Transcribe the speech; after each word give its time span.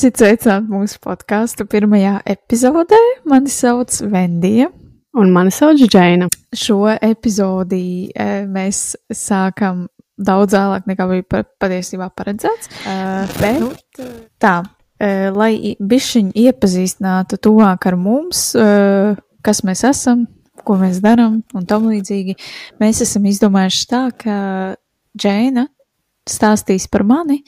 Esiet 0.00 0.16
sveicināti 0.16 0.72
mūsu 0.72 0.96
podkāstu 1.04 1.66
pirmajā 1.68 2.22
epizodē. 2.32 2.96
Mani 3.28 3.50
sauc 3.52 3.98
Vendija. 4.08 4.70
Un 5.12 5.28
mani 5.34 5.50
sauc 5.52 5.76
Džeina. 5.76 6.24
Šo 6.56 6.86
epizodi 6.88 8.08
e, 8.08 8.28
mēs 8.48 8.94
sākam 9.12 9.82
daudz 10.16 10.56
vēlāk 10.56 10.86
nekā 10.88 11.06
bija 11.10 11.42
patiesībā 11.60 12.08
paredzēts. 12.16 12.70
Uh, 12.80 13.34
bet 13.42 13.60
nu, 13.60 13.68
tā, 14.40 14.54
uh, 14.64 15.26
lai 15.36 15.74
bišķiņi 15.76 16.46
iepazīstinātu 16.46 17.36
tuvāk 17.44 17.90
ar 17.92 17.98
mums, 18.00 18.46
kas 19.44 19.60
mēs 19.68 19.84
esam, 19.90 20.24
ko 20.64 20.78
mēs 20.80 21.02
darām 21.04 21.42
un 21.52 21.68
tam 21.68 21.92
līdzīgi, 21.92 22.38
mēs 22.80 23.04
esam 23.04 23.28
izdomājuši 23.28 23.84
tā, 23.92 24.06
ka 24.24 24.40
Džēna 25.12 25.68
stāstīs 26.28 26.86
par 26.90 27.04
mani, 27.06 27.40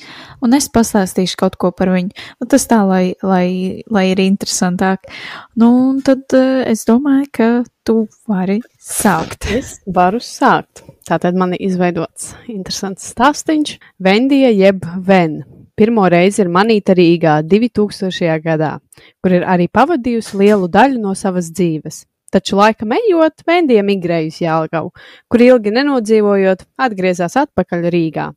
un 0.43 0.57
es 0.57 0.69
pastāstīšu 0.73 1.39
kaut 1.41 1.59
ko 1.61 1.73
par 1.77 1.93
viņu. 1.93 2.13
Nu, 2.41 2.49
tas 2.51 2.67
tā, 2.71 2.83
lai, 2.89 3.15
lai, 3.23 3.83
lai 3.93 4.05
ir 4.13 4.23
interesantāk. 4.25 5.11
Nu, 5.59 5.71
un 5.91 6.03
tad 6.05 6.25
uh, 6.37 6.63
es 6.69 6.87
domāju, 6.89 7.29
ka 7.33 7.51
tu 7.87 8.07
vari 8.31 8.61
sākt. 8.81 9.49
Es 9.53 9.79
varu 9.87 10.23
sākt. 10.23 10.85
Tātad 11.09 11.39
man 11.39 11.57
ir 11.57 11.67
izveidots 11.69 12.33
interesants 12.51 13.11
stāstīns. 13.13 13.77
Vendija 14.03 14.53
jeb 14.55 14.87
Ven. 15.03 15.43
Pirmo 15.73 16.05
reizi 16.13 16.43
ir 16.45 16.51
manīta 16.53 16.95
Rīgā 16.95 17.41
2000. 17.49 18.39
gadā, 18.45 18.77
kur 19.25 19.33
ir 19.39 19.47
arī 19.49 19.71
pavadījusi 19.73 20.43
lielu 20.43 20.69
daļu 20.71 21.01
no 21.01 21.15
savas 21.19 21.49
dzīves. 21.51 22.05
Taču 22.33 22.57
laikam 22.57 22.95
ejot, 22.97 23.43
Vendija 23.45 23.83
migrējusi 23.85 24.47
Jālgavu, 24.47 24.89
kur 25.29 25.43
ilgi 25.45 25.75
nenodzīvojot, 25.77 26.65
atgriezās 26.81 27.37
atpakaļ 27.43 27.85
Rīgā. 27.93 28.31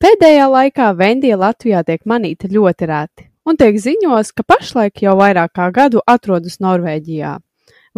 Pēdējā 0.00 0.46
laikā 0.46 0.92
Vendija 0.96 1.36
Latvijā 1.40 1.82
tiek 1.84 2.06
manīta 2.06 2.48
ļoti 2.48 2.86
reti, 2.88 3.26
un 3.44 3.58
tiek 3.58 3.76
ziņos, 3.82 4.30
ka 4.30 4.46
pašlaik 4.46 5.02
jau 5.02 5.16
vairāk 5.18 5.56
kā 5.58 5.66
gadu 5.74 6.04
atrodas 6.06 6.60
Norvēģijā. 6.62 7.34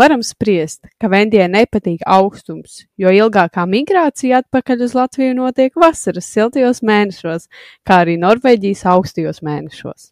Varam 0.00 0.22
spriest, 0.24 0.86
ka 0.96 1.10
Vendijai 1.12 1.50
nepatīk 1.52 2.00
augstums, 2.08 2.86
jo 2.96 3.12
ilgākā 3.12 3.66
migrācija 3.68 4.40
atpakaļ 4.40 4.86
uz 4.88 4.94
Latviju 4.96 5.36
notiek 5.36 5.76
vasaras 5.76 6.30
siltajos 6.32 6.80
mēnešos, 6.80 7.50
kā 7.84 8.00
arī 8.06 8.16
Norvēģijas 8.16 8.86
augstajos 8.96 9.44
mēnešos. 9.44 10.08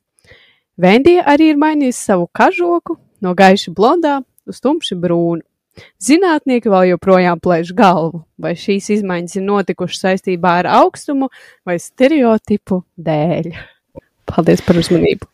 Vendija 0.76 1.24
arī 1.24 1.54
ir 1.54 1.58
mainījusi 1.60 2.04
savu 2.04 2.28
kažoku 2.28 3.00
no 3.24 3.32
gaiši 3.34 3.72
blondā 3.72 4.20
uz 4.20 4.29
tumši 4.58 4.98
brūnu. 4.98 5.46
Zinātnieki 6.02 6.70
vēl 6.72 6.90
joprojām 6.90 7.38
plēš 7.40 7.70
galvu, 7.78 8.24
vai 8.42 8.56
šīs 8.58 8.90
izmaiņas 8.96 9.36
ir 9.38 9.44
notikušas 9.46 10.02
saistībā 10.04 10.56
ar 10.64 10.68
augstumu 10.80 11.30
vai 11.68 11.78
stereotipu 11.80 12.82
dēļ. 12.98 13.52
Paldies 14.30 14.64
par 14.66 14.80
uzmanību! 14.82 15.28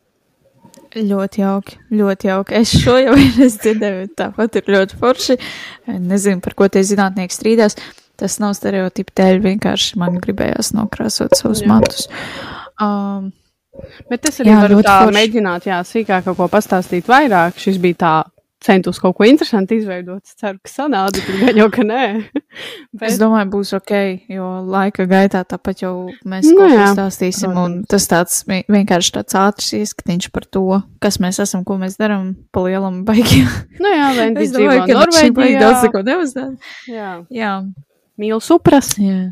Ļoti 0.96 1.42
jauki, 1.42 1.78
ļoti 1.92 2.28
jauki. 2.30 2.54
Es 2.56 2.72
šo 2.72 2.94
jau 3.00 3.16
esmu 3.20 3.48
dzirdēju, 3.52 4.10
tāpat 4.16 4.60
ir 4.60 4.70
ļoti 4.76 5.00
forši. 5.00 5.38
Nezinu, 5.92 6.40
par 6.44 6.56
ko 6.56 6.68
tie 6.72 6.84
zinātnieki 6.86 7.36
strīdās. 7.36 7.76
Tas 8.16 8.38
nav 8.40 8.54
stereotipi 8.56 9.12
dēļ, 9.20 9.42
vienkārši 9.44 9.98
man 10.00 10.16
gribējās 10.22 10.72
nokrāsot 10.76 11.36
savus 11.36 11.60
jā. 11.64 11.68
matus. 11.68 12.06
Um, 12.80 13.28
Bet 14.08 14.24
es 14.30 14.40
arī 14.40 14.54
jā, 14.54 14.60
varu 14.62 14.78
tā 14.84 14.94
forši. 15.02 15.16
mēģināt, 15.18 15.66
jā, 15.68 15.82
sīkāk 15.84 16.24
kaut 16.24 16.38
ko 16.38 16.46
pastāstīt 16.48 17.08
vairāk. 17.10 17.58
Šis 17.60 17.76
bija 17.82 17.98
tā 18.00 18.14
centos 18.62 18.98
kaut 19.00 19.16
ko 19.18 19.26
interesantu 19.28 19.76
izveidot. 19.76 20.22
Es 20.24 20.36
ceru, 20.40 20.58
ka 20.64 20.70
sanāca, 20.70 21.20
bet 21.20 21.40
gan 21.42 21.60
jau, 21.60 21.66
ka 21.72 21.84
nē. 21.86 22.04
bet... 22.98 23.08
Es 23.10 23.18
domāju, 23.20 23.50
būs 23.52 23.72
ok, 23.76 23.94
jo 24.32 24.48
laika 24.66 25.06
gaitā 25.10 25.42
tāpat 25.48 25.82
jau 25.84 25.94
mēs 26.28 26.48
nu, 26.50 26.58
ko 26.58 26.68
stāstīsim, 26.96 27.56
un 27.60 27.78
tas 27.88 28.08
tāds 28.10 28.42
vienkārši 28.48 29.14
tāds 29.18 29.38
ātrs 29.38 29.72
ieskatiņš 29.80 30.30
par 30.34 30.48
to, 30.48 30.80
kas 31.04 31.20
mēs 31.22 31.40
esam, 31.44 31.64
ko 31.68 31.78
mēs 31.80 31.98
darām 32.00 32.32
pa 32.54 32.64
lielam 32.66 33.02
baigi. 33.08 33.42
nu 33.82 33.92
jā, 33.92 34.12
Vendi 34.20 34.48
dzīvo 34.52 34.78
Norvēģijā. 34.92 35.60
Daudz 35.62 35.90
ko 35.92 36.04
neuzdāt. 36.06 36.70
Jā. 36.90 37.10
jā. 37.32 37.58
Mīlu 38.16 38.40
supras. 38.40 38.94
Jā. 39.00 39.28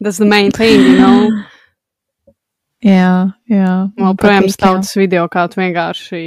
That's 0.00 0.18
the 0.18 0.28
main 0.28 0.52
thing, 0.52 0.80
you 0.80 0.98
know. 0.98 1.44
Jā, 2.84 3.32
jā. 3.48 3.74
Man 3.96 4.16
projām 4.20 4.48
stāv 4.52 4.82
tas 4.82 4.92
video, 4.98 5.24
kā 5.32 5.46
tu 5.48 5.62
vienkārši 5.62 6.24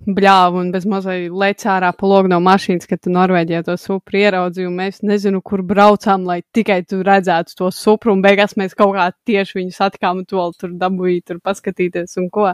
bļāvu 0.00 0.62
un 0.62 0.70
bez 0.72 0.86
mazai 0.88 1.28
lec 1.28 1.62
ārā 1.68 1.90
pa 1.94 2.08
logu 2.08 2.30
no 2.32 2.38
mašīnas, 2.42 2.88
kad 2.88 3.02
tu 3.04 3.12
Norvēģijā 3.12 3.62
to 3.66 3.76
supru 3.78 4.18
ieraudzīji, 4.22 4.66
un 4.70 4.78
mēs 4.80 5.02
nezinu, 5.06 5.42
kur 5.44 5.62
braucām, 5.66 6.24
lai 6.26 6.40
tikai 6.56 6.80
tu 6.88 7.02
redzētu 7.06 7.54
to 7.58 7.68
supru, 7.74 8.14
un 8.16 8.24
beigās 8.24 8.56
mēs 8.58 8.74
kaut 8.78 8.96
kā 8.96 9.10
tieši 9.28 9.60
viņu 9.60 9.76
satikām, 9.76 10.22
un 10.22 10.28
tu 10.28 10.40
vēl 10.40 10.56
tur 10.58 10.72
dabūji 10.80 11.20
tur 11.28 11.42
paskatīties 11.44 12.16
un 12.22 12.30
ko. 12.32 12.48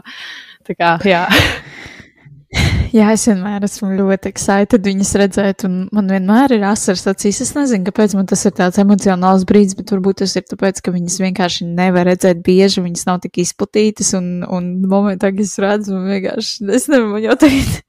Tā 0.67 0.77
kā, 0.77 0.97
jā. 1.07 1.25
Jā, 2.95 3.09
es 3.11 3.25
vienmēr 3.27 3.65
esmu 3.67 3.89
ļoti 3.97 4.29
excited 4.31 4.85
viņas 4.87 5.11
redzēt, 5.19 5.65
un 5.67 5.79
man 5.95 6.07
vienmēr 6.11 6.53
ir 6.55 6.63
asars 6.69 7.03
acīs. 7.11 7.41
Es 7.43 7.51
nezinu, 7.57 7.83
kāpēc 7.89 8.15
man 8.15 8.29
tas 8.29 8.45
ir 8.47 8.53
tāds 8.55 8.79
emocionāls 8.81 9.43
brīdis, 9.47 9.75
bet 9.79 9.91
varbūt 9.91 10.21
tas 10.23 10.37
ir 10.39 10.45
tāpēc, 10.47 10.79
ka 10.83 10.93
viņas 10.95 11.19
vienkārši 11.25 11.67
nevar 11.67 12.07
redzēt 12.07 12.39
bieži, 12.45 12.85
viņas 12.85 13.07
nav 13.09 13.19
tik 13.25 13.41
izplatītas, 13.43 14.13
un, 14.17 14.45
un 14.47 14.69
momentā, 14.87 15.33
kad 15.33 15.43
es 15.43 15.57
redzu, 15.63 15.97
man 15.97 16.07
vienkārši, 16.15 16.69
es 16.77 16.87
nevaru 16.91 17.17
man 17.17 17.27
jau 17.27 17.37
tagad. 17.43 17.75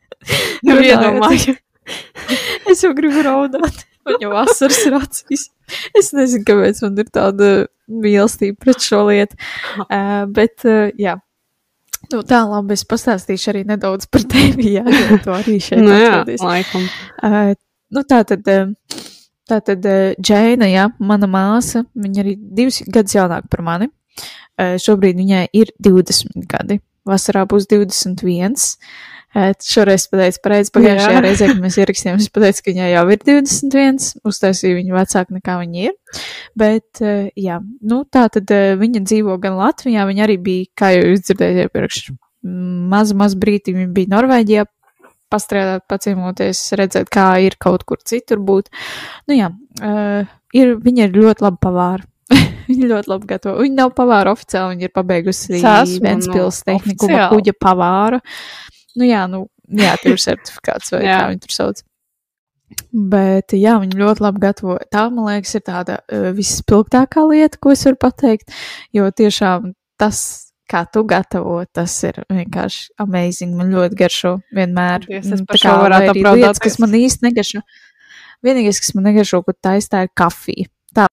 Nu, 0.66 0.74
iedomāju. 0.82 1.52
es 2.72 2.80
jau 2.82 2.90
gribu 2.96 3.22
raudāt, 3.22 3.84
man 4.04 4.16
jau 4.18 4.32
asars 4.40 4.80
ir 4.88 4.96
acīs. 4.98 5.44
Es 5.96 6.10
nezinu, 6.16 6.42
kāpēc 6.48 6.82
man 6.82 6.98
ir 6.98 7.12
tāda 7.14 7.52
mīlestība 7.86 8.58
pret 8.66 8.82
šo 8.82 9.04
lietu, 9.12 9.38
uh, 9.86 10.26
bet, 10.34 10.66
uh, 10.66 10.90
jā. 10.98 11.14
Nu, 12.12 12.22
tā 12.26 12.40
labi, 12.48 12.76
es 12.78 12.86
pastāstīšu 12.88 13.52
arī 13.52 13.62
nedaudz 13.68 14.08
par 14.12 14.24
tevi, 14.30 14.72
jā, 14.76 14.84
jo 14.86 15.18
tu 15.24 15.34
arī 15.34 15.58
šeit 15.62 15.82
nu, 15.82 15.92
jā, 15.92 16.22
laikam. 16.40 16.86
Uh, 17.20 17.52
nu, 17.94 18.04
tā 18.08 18.22
tad, 18.28 18.48
tā 19.48 19.60
tad 19.66 19.88
Džēna, 20.16 20.70
jā, 20.70 20.88
mana 21.02 21.28
māsa, 21.30 21.84
viņa 21.98 22.24
arī 22.24 22.36
divus 22.38 22.80
gadus 22.86 23.18
jaunāka 23.18 23.50
par 23.52 23.64
mani. 23.66 23.90
Uh, 24.58 24.78
šobrīd 24.82 25.18
viņai 25.20 25.44
ir 25.58 25.74
20 25.84 26.48
gadi, 26.50 26.80
vasarā 27.06 27.44
būs 27.50 27.68
21. 27.70 28.56
Šoreiz 29.36 30.06
pateicu 30.08 30.40
pareizi, 30.42 30.72
pagājušajā 30.72 31.20
reizē, 31.20 31.48
kad 31.50 31.58
mēs 31.60 31.76
ierakstījām, 31.82 32.16
es 32.22 32.30
pateicu, 32.32 32.62
ka 32.64 32.72
viņai 32.72 32.86
jau 32.94 33.02
ir 33.12 33.20
21, 33.28 34.06
uztaisīju 34.30 34.78
viņu 34.78 34.96
vecāku 34.96 35.36
nekā 35.36 35.58
viņa 35.60 35.82
ir. 35.84 36.22
Bet, 36.58 37.02
jā, 37.36 37.58
nu 37.92 38.00
tā 38.08 38.24
tad 38.32 38.54
viņa 38.80 39.04
dzīvo 39.04 39.36
gan 39.42 39.58
Latvijā, 39.60 40.06
viņa 40.08 40.24
arī 40.24 40.38
bija, 40.48 40.70
kā 40.80 40.94
jau 40.96 41.04
jūs 41.10 41.26
dzirdējāt 41.26 41.68
iepriekš, 41.68 42.00
mazu, 42.94 43.18
mazu 43.20 43.40
brīdi 43.42 43.76
viņa 43.76 43.92
bija 43.94 44.14
Norvēģijā, 44.16 44.64
pastrādāt, 45.32 45.84
paciemoties, 45.92 46.62
redzēt, 46.80 47.10
kā 47.12 47.30
ir 47.44 47.58
kaut 47.60 47.84
kur 47.88 48.00
citur 48.00 48.40
būt. 48.40 48.70
Nu 49.28 49.36
jā, 49.36 49.50
ir, 50.56 50.78
viņa 50.84 51.08
ir 51.08 51.20
ļoti 51.20 51.44
laba 51.44 51.60
pavāra. 51.68 52.08
viņa 52.68 52.88
ļoti 52.90 53.12
labi 53.12 53.28
gatavo. 53.28 53.60
Viņa 53.64 53.76
nav 53.76 53.92
pavāra 53.96 54.32
oficiāli, 54.36 54.76
viņa 54.76 54.88
ir 54.88 54.94
pabeigusi 54.96 55.60
Ventspils 56.04 56.64
tehniku 56.66 57.08
kuģa 57.08 57.54
pavāru. 57.60 58.20
Nu, 58.98 59.06
jā, 59.06 59.22
nu, 59.30 59.44
jā, 59.78 59.94
tur 60.02 60.16
ir 60.16 60.22
certifikāts 60.22 60.94
vai 60.94 61.04
kā 61.08 61.22
viņi 61.30 61.44
tur 61.44 61.54
sauc. 61.54 61.84
Bet, 62.92 63.54
jā, 63.56 63.78
viņi 63.80 63.96
ļoti 63.96 64.24
labi 64.24 64.42
gatavo. 64.42 64.76
Tā, 64.92 65.06
man 65.12 65.30
liekas, 65.30 65.54
ir 65.56 65.64
tāda 65.64 66.00
uh, 66.02 66.28
visspilgtākā 66.36 67.24
lieta, 67.30 67.60
ko 67.62 67.72
es 67.72 67.86
varu 67.88 68.00
pateikt, 68.04 68.52
jo 68.96 69.08
tiešām 69.08 69.72
tas, 70.00 70.20
kā 70.68 70.84
tu 70.92 71.00
gatavo, 71.08 71.62
tas 71.72 71.94
ir 72.04 72.20
vienkārši 72.28 72.98
amazing. 73.00 73.56
Man 73.56 73.72
ļoti 73.72 73.98
garšo 74.02 74.34
vienmēr. 74.52 75.08
Yes, 75.08 75.32
es 75.32 75.44
par 75.48 75.62
šo 75.62 75.76
varētu 75.80 76.12
apbraudāt. 76.12 76.44
Lietas, 76.44 76.64
kas 76.66 76.76
man 76.84 76.96
īsti 76.98 77.30
negaršo. 77.30 77.64
Vienīgais, 78.44 78.82
kas 78.84 78.92
man 78.94 79.08
negaršo, 79.08 79.40
ko 79.46 79.56
taistā, 79.56 80.04
ir 80.04 80.12
kafija. 80.18 80.68
Tā 80.94 81.08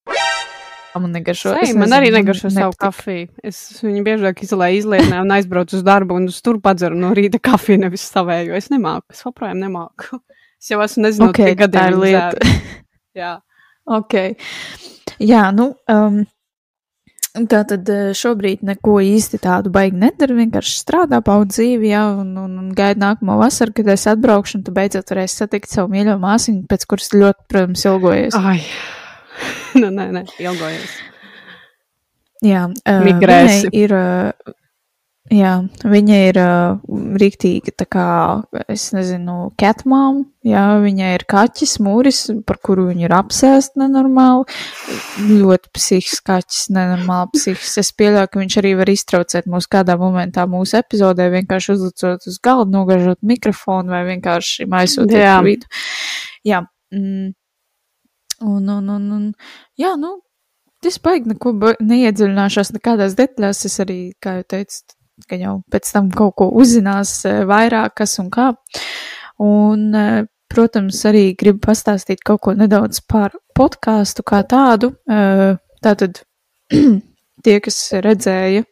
man 1.02 1.14
negaršo. 1.16 1.54
Sei, 1.56 1.72
man 1.74 1.90
nezinu, 1.90 1.96
arī 1.98 2.12
negaršo 2.14 2.50
savu 2.50 2.72
nepatik. 2.74 2.82
kafiju. 2.84 3.26
Es 3.50 3.60
viņu 3.84 4.04
biežāk 4.06 4.42
izlēju 4.46 4.80
izlietnē 4.82 5.20
un 5.24 5.34
aizbraucu 5.36 5.78
uz 5.78 5.84
darbu 5.86 6.20
un 6.20 6.30
uz 6.32 6.38
tur 6.44 6.60
padzeru 6.64 6.98
no 6.98 7.12
rīta 7.16 7.40
kafiju, 7.42 7.82
nevis 7.86 8.06
savēju. 8.12 8.54
Es 8.58 8.70
nemāku, 8.72 9.12
es 9.14 9.24
joprojām 9.26 9.60
nemāku. 9.64 10.20
Es 10.56 10.70
jau 10.72 10.78
esmu 10.80 11.02
nezinu, 11.04 11.26
okay, 11.28 11.50
cik 11.52 11.58
gadiem 11.60 11.90
ir 11.92 11.96
lieta. 12.00 12.54
Jā. 13.20 13.34
ok. 13.92 14.14
Jā, 15.20 15.42
nu. 15.54 15.66
Um, 15.92 16.24
Tā 17.36 17.58
tad 17.68 17.88
eh, 17.92 18.14
šobrīd 18.16 18.62
neko 18.64 18.94
īsti 19.04 19.40
tādu 19.44 19.68
baigi 19.72 19.98
nedara. 20.00 20.32
Vienkārši 20.38 20.78
strādā, 20.80 21.18
pauda 21.24 21.50
dzīvi, 21.52 21.90
jā, 21.90 22.04
un, 22.22 22.30
un, 22.40 22.54
un 22.62 22.70
gaida 22.76 23.02
nākamo 23.02 23.36
vasaru, 23.42 23.74
kad 23.76 23.90
es 23.92 24.06
atbraukšu, 24.08 24.56
un 24.58 24.64
tu 24.64 24.72
beidzot 24.76 25.12
varēsi 25.12 25.42
satikt 25.42 25.68
savu 25.68 25.92
mīļo 25.92 26.16
māsiņu, 26.22 26.64
pēc 26.70 26.86
kuras 26.88 27.12
ļoti, 27.12 27.44
protams, 27.52 27.84
ilgojies. 27.90 28.38
Ai, 28.40 28.56
nu, 29.80 29.90
nē, 29.90 30.10
nē, 30.14 30.24
ilgojies. 30.42 30.96
Jā, 32.44 32.66
uh, 32.68 33.02
migrēsi. 33.06 33.72
Ir, 33.74 33.94
uh, 33.96 34.54
Jā, 35.26 35.56
viņa 35.82 36.16
ir 36.28 36.36
uh, 36.38 36.98
rīktīga, 37.18 37.72
tā 37.74 37.86
kā, 37.90 38.08
es 38.70 38.84
nezinu, 38.94 39.48
catmām, 39.58 40.20
jā, 40.46 40.62
viņa 40.84 41.08
ir 41.16 41.24
kaķis, 41.26 41.72
mūris, 41.82 42.20
par 42.46 42.60
kuru 42.62 42.84
viņa 42.92 43.08
ir 43.08 43.14
apsēst 43.16 43.74
nenormāli, 43.80 44.46
ļoti 45.26 45.72
psihisks 45.74 46.22
kaķis, 46.26 46.60
nenormāli 46.76 47.32
psihisks. 47.34 47.74
Es 47.82 47.90
pieļauju, 47.98 48.30
ka 48.30 48.42
viņš 48.44 48.58
arī 48.62 48.72
var 48.78 48.92
iztraucēt 48.92 49.50
mūs 49.50 49.66
kādā 49.72 49.98
momentā 49.98 50.46
mūsu 50.50 50.78
epizodē, 50.78 51.26
vienkārši 51.34 51.74
uzlicot 51.74 52.30
uz 52.30 52.38
galdu, 52.38 52.70
nogažot 52.76 53.18
mikrofonu 53.26 53.96
vai 53.96 54.04
vienkārši 54.12 54.68
maisot 54.70 55.10
Jā. 55.10 55.40
vidu. 55.42 55.66
Jā. 56.46 56.62
Mm. 56.94 57.34
Un, 58.44 58.68
un, 58.68 58.88
un, 58.92 59.10
un, 59.16 59.26
jā, 59.80 59.94
nu, 60.00 60.18
es 60.86 60.98
baigi 61.02 61.32
neko 61.32 61.54
neiedziļināšos 61.80 62.74
nekādās 62.76 63.16
detaļās. 63.18 63.64
Es 63.68 63.80
arī, 63.82 63.98
kā 64.22 64.38
jau 64.38 64.46
teicu, 64.54 64.80
ka 65.28 65.38
jau 65.40 65.56
pēc 65.72 65.90
tam 65.94 66.10
kaut 66.14 66.36
ko 66.40 66.50
uzzinās 66.60 67.18
e, 67.28 67.38
vairāk, 67.48 67.96
kas 68.02 68.18
un 68.22 68.30
kā. 68.34 68.50
Un, 69.42 69.88
e, 69.96 70.24
protams, 70.52 71.00
arī 71.08 71.30
gribu 71.38 71.64
pastāstīt 71.66 72.22
kaut 72.26 72.44
ko 72.44 72.56
nedaudz 72.56 73.02
par 73.08 73.36
podkāstu 73.56 74.26
kā 74.26 74.44
tādu. 74.48 74.94
E, 75.08 75.56
Tātad 75.86 76.22
tie, 77.46 77.56
kas 77.62 77.76
redzēja, 78.02 78.64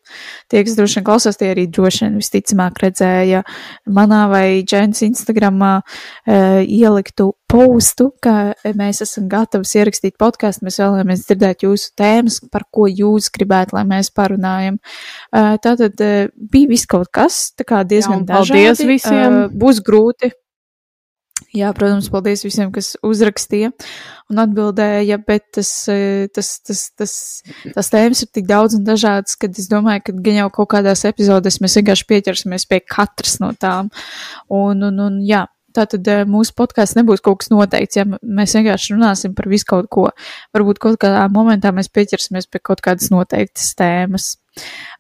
tie, 0.51 0.63
kas 0.67 0.77
droši 0.79 0.99
vien 0.99 1.07
klausās, 1.07 1.39
tie 1.39 1.51
arī 1.53 1.67
droši 1.71 2.07
vien 2.07 2.17
visticamāk 2.19 2.81
redzēja 2.83 3.45
manā 3.87 4.25
vai 4.33 4.47
Džēnas 4.67 5.05
Instagramā 5.07 5.77
ieliktu 6.27 7.29
postu, 7.55 8.11
ka 8.23 8.35
mēs 8.77 9.03
esam 9.05 9.29
gatavi 9.31 9.69
ierakstīt 9.81 10.17
podkāstu, 10.21 10.67
mēs 10.67 10.81
vēlamies 10.83 11.25
dzirdēt 11.29 11.67
jūsu 11.67 11.93
tēmas, 11.99 12.41
par 12.53 12.67
ko 12.75 12.89
jūs 12.91 13.31
gribētu, 13.35 13.79
lai 13.79 13.85
mēs 13.89 14.13
parunājam. 14.15 14.81
Uh, 15.31 15.55
tātad 15.63 16.01
uh, 16.05 16.31
bija 16.35 16.75
viss 16.75 16.91
kaut 16.91 17.13
kas, 17.15 17.47
tā 17.59 17.67
kā 17.69 17.85
diezgan 17.89 18.25
Jā, 18.25 18.31
dažādi. 18.35 18.89
visiem. 18.95 19.45
Uh, 19.45 19.53
būs 19.55 19.83
grūti. 19.85 20.35
Jā, 21.55 21.69
protams, 21.75 22.09
paldies 22.11 22.43
visiem, 22.43 22.71
kas 22.75 22.97
uzrakstīja 23.07 23.71
un 24.33 24.41
atbildēja, 24.43 25.21
bet 25.23 25.45
tas, 25.55 25.71
eh, 25.93 26.27
tas, 26.35 26.49
tas, 26.67 26.81
tas, 26.99 27.15
tas 27.77 27.91
tēmas 27.93 28.25
ir 28.25 28.31
tik 28.35 28.49
daudz 28.49 28.75
un 28.75 28.83
dažādas, 28.87 29.37
ka 29.39 29.47
es 29.47 29.69
domāju, 29.71 30.03
ka 30.09 30.15
gan 30.25 30.41
jau 30.41 30.49
kaut 30.57 30.73
kādās 30.75 31.05
epizodēs 31.07 31.61
mēs 31.63 31.79
vienkārši 31.79 32.09
pieķersimies 32.11 32.67
pie 32.67 32.81
katras 32.83 33.39
no 33.43 33.53
tām. 33.55 33.93
Un, 34.51 34.83
un, 34.83 34.99
un 35.07 35.21
jā, 35.23 35.45
tātad 35.77 36.09
eh, 36.11 36.23
mūsu 36.29 36.55
podkāsts 36.59 36.97
nebūs 36.99 37.23
kaut 37.25 37.43
kas 37.43 37.51
noteikts, 37.53 37.99
ja 37.99 38.07
mēs 38.07 38.55
vienkārši 38.57 38.95
runāsim 38.95 39.35
par 39.37 39.49
visu 39.51 39.69
kaut 39.71 39.91
ko. 39.93 40.07
Varbūt 40.57 40.81
kaut 40.83 41.01
kādā 41.03 41.27
momentā 41.33 41.73
mēs 41.75 41.91
pieķersimies 41.95 42.49
pie 42.51 42.63
kaut 42.65 42.85
kādas 42.85 43.11
noteiktas 43.15 43.75
tēmas. 43.79 44.31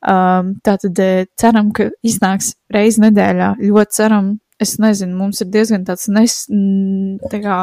Um, 0.02 0.56
tātad 0.66 0.98
eh, 1.02 1.26
ceram, 1.40 1.70
ka 1.76 1.90
iznāks 2.06 2.54
reizi 2.74 3.04
nedēļā. 3.06 3.54
Ļoti 3.62 4.00
ceram, 4.00 4.34
es 4.62 4.76
nezinu, 4.82 5.16
mums 5.18 5.42
ir 5.44 5.50
diezgan 5.54 5.86
tāds 5.86 6.10
nes, 6.12 6.44
tā 7.30 7.42
kā 7.44 7.58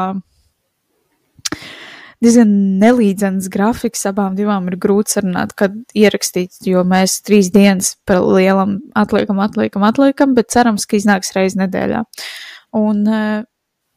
diezgan 2.22 2.52
nelīdzens 2.82 3.50
grafiks. 3.52 4.06
Abām 4.08 4.36
divām 4.38 4.68
ir 4.70 4.78
grūti 4.80 5.16
sarunāt, 5.16 5.56
kad 5.58 5.74
ierakstīt, 5.98 6.62
jo 6.68 6.84
mēs 6.88 7.20
trīs 7.26 7.50
dienas 7.54 7.96
par 8.08 8.22
lielam 8.24 8.78
atliekam, 8.98 9.42
atliekam, 9.42 9.86
atliekam, 9.88 10.36
bet 10.38 10.52
cerams, 10.54 10.86
ka 10.86 10.98
iznāks 11.00 11.34
reizi 11.36 11.60
nedēļā. 11.62 12.04
Un 12.78 13.02
uh, 13.08 13.42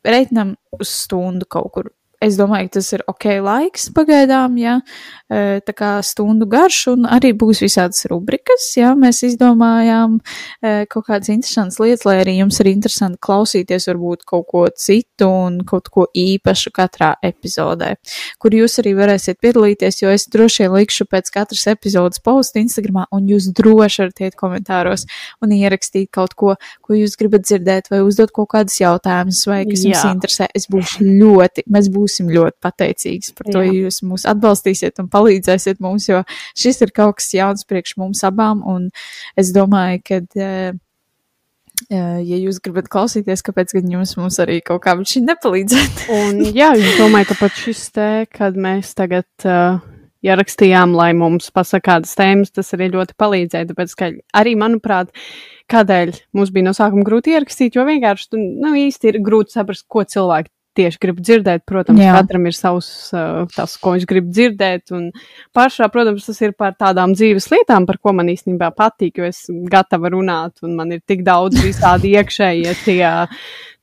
reiķinam 0.06 0.56
uz 0.76 0.90
stundu 1.04 1.48
kaut 1.50 1.72
kur. 1.76 1.92
Es 2.26 2.38
domāju, 2.40 2.70
ka 2.72 2.80
tas 2.80 2.88
ir 2.96 3.04
ok 3.10 3.26
laiks 3.46 3.90
pagaidām, 3.94 4.56
ja 4.58 4.80
e, 5.30 5.60
tā 5.66 5.74
kā 5.78 5.92
stundu 6.06 6.48
garš, 6.50 6.80
un 6.96 7.06
arī 7.06 7.34
būs 7.38 7.62
visādas 7.62 8.06
rubrikas, 8.10 8.66
ja 8.80 8.94
mēs 8.98 9.22
izdomājām 9.28 10.18
e, 10.18 10.72
kaut 10.90 11.06
kādas 11.10 11.30
interesantas 11.34 11.78
lietas, 11.84 12.06
lai 12.08 12.18
arī 12.24 12.38
jums 12.40 12.58
ir 12.64 12.72
interesanti 12.72 13.22
klausīties 13.22 13.86
varbūt 13.92 14.26
kaut 14.26 14.48
ko 14.50 14.64
citu 14.74 15.30
un 15.30 15.60
kaut 15.70 15.92
ko 15.94 16.08
īpašu 16.18 16.74
katrā 16.76 17.12
epizodē, 17.26 17.94
kur 18.42 18.58
jūs 18.58 18.80
arī 18.82 18.96
varēsiet 18.98 19.38
piedalīties, 19.44 20.02
jo 20.02 20.14
es 20.16 20.26
droši 20.32 20.66
vien 20.66 20.76
likšu 20.80 21.08
pēc 21.12 21.30
katras 21.36 21.68
epizodes 21.76 22.24
postu 22.26 22.64
Instagramā, 22.64 23.06
un 23.14 23.30
jūs 23.30 23.52
droši 23.54 24.02
varat 24.02 24.24
iet 24.26 24.40
komentāros 24.40 25.06
un 25.46 25.54
ierakstīt 25.54 26.10
kaut 26.16 26.34
ko, 26.34 26.56
ko 26.82 26.98
jūs 26.98 27.18
gribat 27.22 27.46
dzirdēt, 27.46 27.94
vai 27.94 28.02
uzdot 28.06 28.34
kaut 28.36 28.50
kādus 28.56 28.80
jautājumus, 28.82 29.46
vai 29.50 29.62
kas 29.70 29.86
jums 29.86 30.02
Jā. 30.02 30.12
interesē. 30.16 30.50
Es 30.56 30.66
būšu 30.72 31.06
ļoti, 31.06 31.66
mēs 31.72 31.90
būsim 31.94 32.15
ļoti 32.24 32.58
pateicīgs 32.64 33.34
par 33.38 33.50
to, 33.50 33.60
Jā. 33.60 33.68
ja 33.68 33.86
jūs 33.86 34.02
mūs 34.08 34.26
atbalstīsiet 34.32 35.02
un 35.04 35.12
palīdzēsiet 35.12 35.84
mums, 35.84 36.08
jo 36.10 36.24
šis 36.58 36.82
ir 36.86 36.96
kaut 36.96 37.20
kas 37.20 37.34
jauns 37.36 37.68
priekš 37.68 37.98
mums 38.02 38.24
abām, 38.28 38.64
un 38.66 38.90
es 39.38 39.54
domāju, 39.56 40.04
ka. 40.06 40.24
Uh, 40.40 40.82
Ja 41.92 42.38
jūs 42.40 42.62
gribat 42.64 42.86
klausīties, 42.88 43.42
kāpēc 43.44 43.74
gan 43.76 43.90
jums 43.92 44.14
mums 44.16 44.38
arī 44.40 44.62
kaut 44.64 44.80
kā 44.86 44.94
viņš 44.96 45.18
nepalīdzēt? 45.28 46.06
Un, 46.16 46.40
jā, 46.56 46.70
es 46.72 46.96
domāju, 46.96 47.34
ka 47.34 47.36
pat 47.42 47.60
šis 47.60 47.82
te, 47.92 48.08
kad 48.32 48.56
mēs 48.56 48.94
tagad 48.96 49.28
uh, 49.44 49.82
ierakstījām, 50.26 50.96
lai 50.98 51.12
mums 51.18 51.52
pasaka 51.54 51.92
kādas 51.92 52.16
tēmas, 52.18 52.54
tas 52.56 52.74
arī 52.78 52.90
ļoti 52.96 53.18
palīdzēja. 53.20 53.70
Tāpēc, 53.72 53.96
ka 54.00 54.10
arī, 54.40 54.56
manuprāt, 54.60 55.12
kādēļ 55.72 56.16
mums 56.38 56.54
bija 56.56 56.70
no 56.70 56.76
sākuma 56.78 57.06
grūti 57.08 57.36
ierakstīt, 57.36 57.78
jo 57.78 57.86
vienkārši 57.88 58.40
nu, 58.40 58.74
īsti 58.86 59.12
ir 59.12 59.22
grūti 59.26 59.58
saprast, 59.58 59.88
ko 59.92 60.06
cilvēki 60.08 60.52
tieši 60.78 61.02
grib 61.02 61.20
dzirdēt. 61.24 61.64
Protams, 61.68 62.00
Jā. 62.04 62.12
Jā. 62.12 62.22
katram 62.22 62.46
ir 62.50 62.56
savs, 62.58 62.90
uh, 63.16 63.44
tas, 63.56 63.76
ko 63.82 63.96
viņš 63.96 64.08
grib 64.10 64.30
dzirdēt. 64.32 64.92
Un 64.96 65.10
pašā, 65.56 65.90
protams, 65.94 66.26
tas 66.30 66.42
ir 66.46 66.54
par 66.58 66.76
tādām 66.80 67.16
dzīves 67.18 67.50
lietām, 67.54 67.88
par 67.90 67.98
ko 68.04 68.14
man 68.18 68.32
īstenībā 68.34 68.72
patīk, 68.76 69.20
jo 69.22 69.30
es 69.30 69.46
gatava 69.72 70.12
runāt, 70.14 70.60
un 70.66 70.76
man 70.80 70.92
ir 70.96 71.04
tik 71.08 71.24
daudz 71.28 71.60
visādi 71.64 72.14
iekšējie 72.20 72.76
tie 72.86 73.04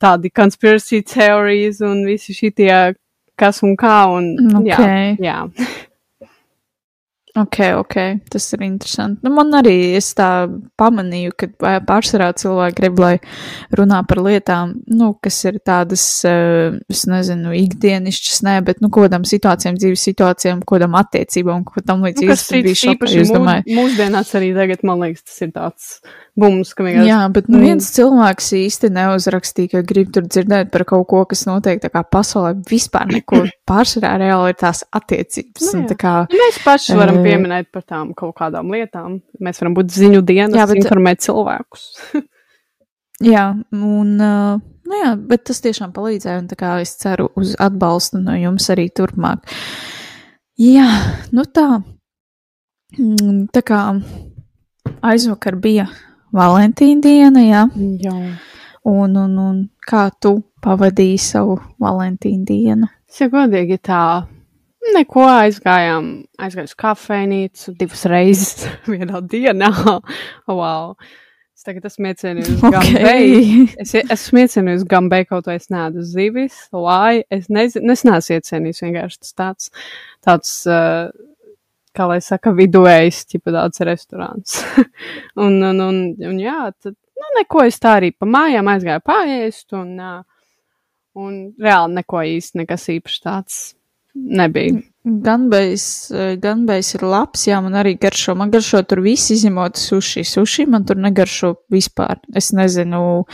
tādi 0.03 0.31
conspiracy 0.35 1.03
theories 1.07 1.81
un 1.85 2.05
visi 2.09 2.35
šitie 2.35 2.95
kas 3.39 3.63
un 3.65 3.77
kā. 3.81 4.05
Un, 4.13 4.33
jā, 4.67 4.77
Okay. 4.79 5.17
jā. 5.23 5.39
Ok, 7.33 7.57
ok, 7.81 7.95
tas 8.29 8.45
ir 8.53 8.61
interesanti. 8.67 9.23
Nu, 9.25 9.31
man 9.33 9.55
arī 9.57 9.95
es 9.97 10.11
tā 10.19 10.27
pamanīju, 10.77 11.33
ka 11.41 11.79
pārsvarā 11.89 12.27
cilvēki 12.37 12.77
grib, 12.77 12.99
lai 13.01 13.15
runā 13.73 14.03
par 14.05 14.21
lietām, 14.21 14.75
nu, 14.93 15.15
kas 15.25 15.39
ir 15.49 15.57
tādas, 15.65 16.05
eh, 16.29 16.77
es 16.93 17.07
nezinu, 17.09 17.55
ikdienišķas, 17.57 18.43
nē, 18.45 18.59
bet, 18.67 18.83
nu, 18.85 18.91
kādām 18.93 19.25
situācijām, 19.25 19.79
dzīves 19.81 20.05
situācijām, 20.11 20.61
kādām 20.69 20.93
attiecībām, 21.01 21.65
ko 21.65 21.81
tam 21.81 22.03
Nu, 22.03 22.11
līdzīgi. 22.11 22.29
kas 22.29 22.45
Tas 22.47 22.53
bija 22.53 22.93
īpaši 22.93 23.21
es 23.25 23.33
domāju. 23.33 23.65
mūsdienās 23.81 24.35
arī 24.37 24.53
tagad, 24.55 24.85
man 24.85 25.01
liekas, 25.01 25.25
tas 25.25 25.41
ir 25.41 25.53
tāds 25.57 25.89
bums, 26.39 26.71
ka 26.75 26.85
vienkārši. 26.87 27.09
Jā, 27.11 27.19
bet 27.33 27.49
nu, 27.49 27.59
Mm. 27.59 27.65
viens 27.67 27.89
cilvēks 27.93 28.47
īsti 28.57 28.89
neuzrakstīja, 28.95 29.71
ka 29.75 29.83
grib 29.83 30.13
tur 30.15 30.23
dzirdēt 30.25 30.71
par 30.73 30.85
kaut 30.89 31.07
ko, 31.11 31.25
kas 31.29 31.45
notiek 31.47 31.81
tā 31.83 31.91
kā 31.93 32.03
pasaulē. 32.09 32.55
Vispār 32.71 33.07
neko 33.13 33.43
pārsvarā 33.69 34.15
reāli 34.23 34.49
ir 34.55 34.59
tās 34.63 34.81
attiecības. 34.97 35.67
Nu, 35.73 35.79
un 35.79 35.85
jā. 35.85 35.89
tā 35.93 35.97
kā, 36.01 36.15
Nu, 36.33 36.39
Mēs 36.41 36.59
paši 36.65 36.97
varam 36.97 37.19
Eh. 37.21 37.27
pieminēt 37.29 37.71
par 37.73 37.83
tām 37.83 38.15
kaut 38.17 38.35
kādām 38.41 38.71
lietām. 38.73 39.21
Mēs 39.41 39.61
varam 39.61 39.75
būt 39.77 39.93
ziņu 39.93 40.23
dienas, 40.25 40.57
Jā, 40.57 40.67
bet- 40.67 40.81
informēt 40.85 41.21
cilvēkus. 41.21 41.89
Jā, 43.23 43.53
un, 43.73 44.17
uh, 44.21 44.59
nu 44.89 44.97
jā, 45.05 45.13
bet 45.29 45.45
tas 45.45 45.61
tiešām 45.63 45.93
palīdzēja, 45.95 46.39
un 46.43 46.49
tā 46.49 46.57
kā 46.59 46.81
es 46.83 46.97
ceru 46.99 47.29
uz 47.39 47.53
atbalstu 47.61 48.19
no 48.19 48.33
jums 48.35 48.67
arī 48.73 48.89
turpmāk. 48.91 49.45
Jā, 50.59 50.89
nu 51.31 51.45
tā. 51.45 51.85
Mm, 52.99 53.47
Tā 53.55 53.63
kā 53.63 53.79
aizvakar 55.03 55.55
bija 55.61 55.87
Valentīna 56.33 57.05
diena, 57.05 57.43
jā, 57.45 57.63
Jā. 58.01 58.13
un, 58.89 59.17
un, 59.21 59.33
un 59.39 59.57
kā 59.85 60.07
tu 60.17 60.39
pavadīji 60.65 61.19
savu 61.21 61.59
Valentīna 61.83 62.47
dienu? 62.49 62.89
Jau 63.13 63.29
godīgi 63.35 63.77
tā. 63.85 64.05
Neko 64.97 65.27
aizgājām, 65.29 66.07
aizgāju 66.43 66.71
uz 66.71 66.79
kafejnīcu 66.81 67.75
divas 67.79 68.07
reizes 68.11 68.65
vienā 68.91 69.21
dienā. 69.29 69.69
wow. 70.49 70.97
Es 71.53 71.67
tagad 71.69 71.85
esmu 71.87 72.11
iecienījis 72.11 72.49
uz 72.57 72.63
Gambeju. 72.75 73.67
Es, 73.85 73.93
es 74.01 74.25
smiecinu 74.31 74.73
uz 74.75 74.87
Gambeju, 74.89 75.29
kaut 75.29 75.51
vai 75.51 75.59
es 75.61 75.69
neēdu 75.71 76.03
zivis, 76.09 76.57
lai 76.75 77.21
es 77.31 77.47
nezinu, 77.53 77.93
es 77.93 78.07
neesmu 78.09 78.41
iecienījis 78.41 78.83
vienkārši 78.87 79.35
tāds, 79.39 79.69
tāds, 80.25 80.57
uh, 80.67 81.13
kā 81.97 82.07
lai 82.11 82.21
saka, 82.25 82.53
vidujējs, 82.57 83.25
tipa 83.31 83.55
tāds 83.55 83.83
restorāns. 83.87 84.61
un, 85.45 85.59
un, 85.71 85.83
un, 85.87 86.01
un 86.31 86.41
jā, 86.41 86.59
tad, 86.83 86.97
nu, 87.19 87.33
neko 87.39 87.67
es 87.69 87.81
tā 87.83 87.97
arī 88.01 88.13
pa 88.17 88.29
mājām 88.29 88.71
aizgāju 88.73 89.05
pāriest, 89.07 89.69
un, 89.79 89.95
un 91.19 91.37
reāli 91.63 92.01
neko 92.01 92.25
īsti, 92.33 92.63
nekas 92.63 92.89
īpaši 92.97 93.23
tāds 93.25 93.61
nebija. 94.15 94.81
Ganbejs, 95.03 96.13
eh, 96.15 96.37
ganbejs 96.39 96.93
ir 96.95 97.03
labs, 97.03 97.49
jā, 97.49 97.57
man 97.63 97.75
arī 97.75 97.97
garšo. 97.99 98.37
Man 98.39 98.53
garšo 98.53 98.85
tur 98.87 99.01
viss 99.03 99.33
izņemot 99.35 99.75
suši. 99.75 100.23
Suši 100.23 100.67
man 100.71 100.85
tur 100.87 101.01
negaršo 101.03 101.57
vispār. 101.75 102.21
Es 102.39 102.53
nezinu, 102.55 103.25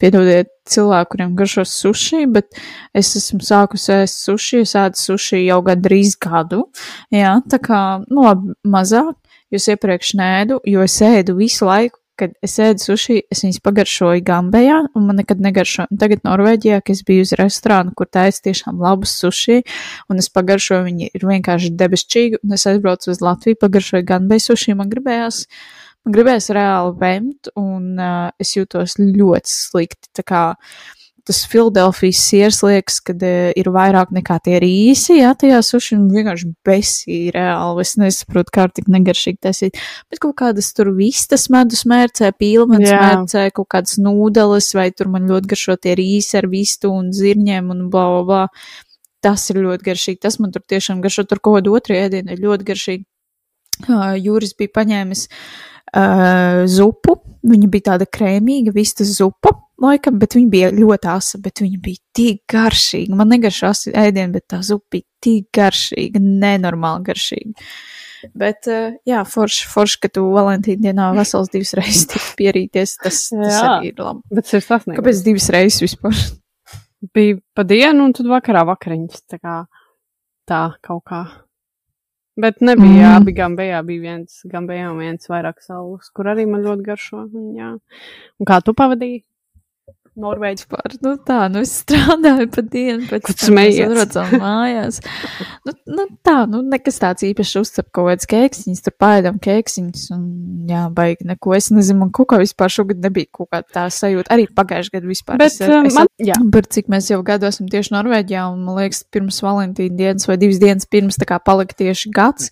piedodiet 0.00 0.48
cilvēku, 0.64 1.10
kuriem 1.12 1.36
garšo 1.36 1.66
suši, 1.68 2.24
bet 2.32 2.56
es 2.94 3.12
esmu 3.20 3.44
sākusi 3.44 3.92
ēst 3.98 4.24
suši. 4.24 4.62
Es 4.64 4.72
ēdu 4.72 4.96
suši 4.96 5.44
jau 5.44 5.60
gandrīz 5.68 6.16
gadu. 6.16 6.64
Jā, 7.12 7.36
tā 7.44 7.60
kā, 7.60 7.82
nu 8.08 8.24
labi, 8.24 8.56
mazāk, 8.64 9.20
jo 9.52 9.60
es 9.60 9.68
iepriekš 9.68 10.16
nēdu, 10.16 10.62
jo 10.64 10.80
es 10.80 10.96
ēdu 11.04 11.36
visu 11.36 11.68
laiku 11.68 12.00
kad 12.18 12.34
es 12.44 12.56
ēdu 12.62 12.82
suši, 12.82 13.18
es 13.32 13.42
viņas 13.44 13.60
pagaršoju 13.64 14.24
Gambējā, 14.26 14.78
un 14.98 15.08
man 15.08 15.20
nekad 15.20 15.42
negaršo. 15.44 15.88
Un 15.92 16.00
tagad 16.00 16.24
Norvēģijā, 16.26 16.80
kad 16.84 16.94
es 16.96 17.02
biju 17.06 17.26
uz 17.26 17.34
restorānu, 17.38 17.94
kur 17.98 18.10
taisa 18.10 18.44
tiešām 18.48 18.80
labus 18.82 19.14
suši, 19.22 19.60
un 20.10 20.22
es 20.22 20.30
pagaršoju, 20.34 20.86
viņi 20.88 21.10
ir 21.14 21.26
vienkārši 21.30 21.72
debesčīgi, 21.78 22.42
un 22.42 22.56
es 22.58 22.66
aizbraucu 22.70 23.12
uz 23.14 23.22
Latviju, 23.24 23.60
pagaršoju 23.62 24.08
Gambēju 24.08 24.46
suši, 24.48 24.76
man 24.78 24.92
gribējās, 24.92 25.44
man 26.04 26.16
gribējās 26.16 26.50
reāli 26.58 26.94
vemt, 27.00 27.52
un 27.58 27.90
uh, 27.96 28.30
es 28.40 28.54
jūtos 28.58 28.98
ļoti 29.02 29.54
slikti. 29.54 30.12
Tā 30.18 30.26
kā 30.26 30.44
tas 31.28 31.42
Filadelfijas 31.48 32.20
siers 32.24 32.62
liekas, 32.64 32.98
ka 33.04 33.14
uh, 33.14 33.50
ir 33.58 33.68
vairāk 33.74 34.10
nekā 34.16 34.38
tie 34.44 34.56
rīsi, 34.64 35.18
jā, 35.20 35.34
tajā 35.38 35.60
suši, 35.66 35.98
vienkārši 36.14 36.48
besī 36.66 37.18
reāli. 37.34 37.84
Es 37.84 37.94
nesaprotu, 38.00 38.54
kā 38.56 38.66
tik 38.72 38.88
negaršīgi 38.92 39.40
taisīt. 39.44 39.78
Bet 40.08 40.22
kaut 40.24 40.38
kādas 40.40 40.72
tur 40.76 40.90
vistas 40.96 41.48
medus 41.52 41.84
mērcē, 41.88 42.32
pīlmenis 42.40 42.90
Jā. 42.90 42.98
mērcē, 43.04 43.44
kaut 43.56 43.68
kādas 43.76 44.00
nūdeles, 44.02 44.72
vai 44.78 44.88
tur 44.96 45.12
man 45.12 45.28
ļoti 45.30 45.52
garšo 45.52 45.78
tie 45.84 45.94
rīsi 45.98 46.40
ar 46.40 46.48
vistu 46.50 46.92
un 46.94 47.12
zirņiem 47.14 47.70
un 47.74 47.86
bla, 47.92 48.08
bla, 48.16 48.24
bla. 48.28 48.42
Tas 49.24 49.48
ir 49.50 49.62
ļoti 49.64 49.90
garšīgi. 49.90 50.22
Tas 50.22 50.38
man 50.40 50.52
tur 50.54 50.62
tiešām 50.62 51.00
garšo. 51.02 51.26
Tur 51.26 51.42
kaut 51.42 51.58
kāda 51.58 51.72
otra 51.74 51.96
ēdiena 52.04 52.36
ir 52.36 52.44
ļoti 52.44 52.68
garšīga. 52.68 53.08
Uh, 53.86 54.14
Jūris 54.18 54.56
bija 54.58 54.72
paņēmis 54.74 55.26
uh, 55.26 55.42
zupu. 56.70 57.18
Viņa 57.48 57.68
bija 57.70 57.92
tāda 57.92 58.06
krēmīga, 58.10 58.72
vistas 58.74 59.12
zupa, 59.16 59.52
laikam, 59.80 60.18
bet 60.20 60.34
viņa 60.36 60.50
bija 60.52 60.70
ļoti 60.74 61.08
asa, 61.12 61.38
bet 61.42 61.62
viņa 61.62 61.78
bija 61.84 62.02
tik 62.16 62.42
garšīga. 62.50 63.14
Man 63.18 63.30
negaršo 63.32 63.70
asa 63.70 63.94
ēdienu, 64.06 64.34
bet 64.34 64.48
tā 64.50 64.58
zupa 64.66 64.98
bija 64.98 65.06
tik 65.24 65.46
garšīga, 65.54 66.22
nenormāli 66.24 67.06
garšīga. 67.06 67.68
Bet, 68.34 68.66
uh, 68.66 68.96
jā, 69.06 69.22
forši, 69.28 69.66
forši, 69.70 69.98
ka 70.02 70.10
tu 70.18 70.24
Valentīna 70.34 70.88
dienā 70.88 71.08
vesels 71.14 71.50
divas 71.52 71.70
reizes 71.78 72.08
tik 72.10 72.24
pierīties, 72.40 72.96
tas, 72.98 73.28
tas 73.30 73.54
Jā. 73.54 73.60
arī 73.76 73.92
ir 73.92 74.02
labi. 74.02 74.24
Bet 74.34 74.50
ir 74.50 74.64
sasniegts. 74.64 74.98
Kāpēc 74.98 75.20
divas 75.26 75.50
reizes 75.54 75.84
vispār? 75.86 76.22
Bija 77.14 77.38
pa 77.54 77.62
dienu, 77.62 78.08
un 78.08 78.16
tad 78.16 78.26
vakarā 78.26 78.64
vakariņas. 78.72 79.22
Tā 79.30 79.38
kā 79.38 79.58
tā 80.50 80.62
kaut 80.82 81.04
kā. 81.06 81.22
Bet 82.38 82.60
nebija, 82.62 83.08
Mm. 83.08 83.16
abi 83.18 83.32
gambējā 83.34 83.80
bija 83.86 84.00
viens, 84.00 84.42
gambējā 84.46 84.90
un 84.92 84.98
viens 85.02 85.26
vairāk 85.26 85.58
saules, 85.60 86.08
kur 86.14 86.24
arī 86.30 86.44
man 86.48 86.62
ļoti 86.62 86.84
garšo. 86.86 87.24
un 87.34 87.54
Jā. 87.58 87.70
Un 88.38 88.46
kā 88.46 88.60
tu 88.62 88.72
pavadīji? 88.74 89.24
Norvēģi. 90.18 90.66
Par, 90.70 90.94
nu 91.04 91.14
tā, 91.26 91.38
nu 91.52 91.62
es 91.64 91.72
strādāju 91.82 92.48
pa 92.54 92.64
dienu, 92.66 93.06
pēc 93.10 93.30
tam 93.30 93.60
atbraucām 93.62 94.34
mājās. 94.42 95.00
Nu, 95.66 95.74
nu 95.94 96.06
tā, 96.26 96.36
nu 96.50 96.62
nekas 96.66 97.00
tāds 97.02 97.26
īpaši 97.28 97.60
uzcep 97.62 97.88
kaut 97.94 98.10
kāds 98.10 98.28
kēksiņas, 98.30 98.82
tur 98.84 98.94
paēdam 99.00 99.38
kēksiņas 99.42 100.08
un 100.16 100.24
jā, 100.70 100.84
baigi 100.94 101.28
neko. 101.28 101.54
Es 101.58 101.70
nezinu, 101.74 102.02
man 102.04 102.12
kaut 102.14 102.30
kā 102.32 102.40
vispār 102.42 102.72
šogad 102.72 103.02
nebija 103.04 103.30
kaut 103.38 103.50
kā 103.54 103.62
tā 103.62 103.86
sajūta. 103.92 104.32
Arī 104.34 104.48
pagājušajā 104.58 104.96
gadā 104.98 105.12
vispār. 105.12 105.40
Bet 105.40 105.54
es, 105.54 105.60
um, 105.66 105.88
es, 105.88 105.98
man, 105.98 106.10
jā, 106.22 106.38
Par 106.54 106.66
cik 106.66 106.90
mēs 106.92 107.10
jau 107.12 107.20
gadu 107.26 107.48
esam 107.48 107.68
tieši 107.70 107.94
Norvēģijā, 107.94 108.46
un 108.52 108.64
man 108.66 108.80
liekas, 108.80 109.04
pirms 109.14 109.38
Valentīna 109.44 109.96
dienas 109.98 110.28
vai 110.28 110.38
divas 110.40 110.60
dienas 110.62 110.88
pirms 110.90 111.18
tā 111.20 111.28
kā 111.28 111.38
palika 111.44 111.76
tieši 111.78 112.10
gads. 112.14 112.50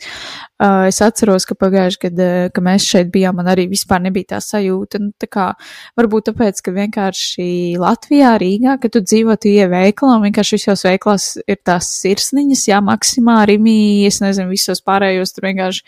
Uh, 0.56 0.86
es 0.88 1.02
atceros, 1.04 1.44
ka 1.48 1.56
pagājuši 1.58 2.00
gadu, 2.06 2.28
ka 2.54 2.62
mēs 2.64 2.86
šeit 2.86 3.10
bijām, 3.12 3.36
man 3.40 3.50
arī 3.52 3.66
vispār 3.70 4.00
nebija 4.04 4.36
tā 4.36 4.40
sajūta. 4.44 5.00
Nu, 5.02 5.12
tā 5.20 5.28
kā, 5.32 5.50
varbūt 5.98 6.30
tāpēc, 6.30 6.62
ka 6.64 6.74
vienkārši 6.76 7.48
Latvijā, 7.80 8.34
Rīgā, 8.40 8.76
kad 8.82 8.92
tu 8.94 9.00
dzīvo 9.04 9.34
tie 9.40 9.66
veikalā, 9.72 10.16
un 10.18 10.26
vienkārši 10.28 10.58
visos 10.58 10.84
veikalās 10.86 11.26
ir 11.46 11.58
tās 11.66 11.88
sirsniņas, 12.02 12.62
jā, 12.70 12.78
maksimā, 12.84 13.40
rimī, 13.50 14.06
es 14.08 14.20
nezinu, 14.24 14.48
visos 14.52 14.80
pārējos 14.86 15.34
tur 15.36 15.48
vienkārši. 15.48 15.82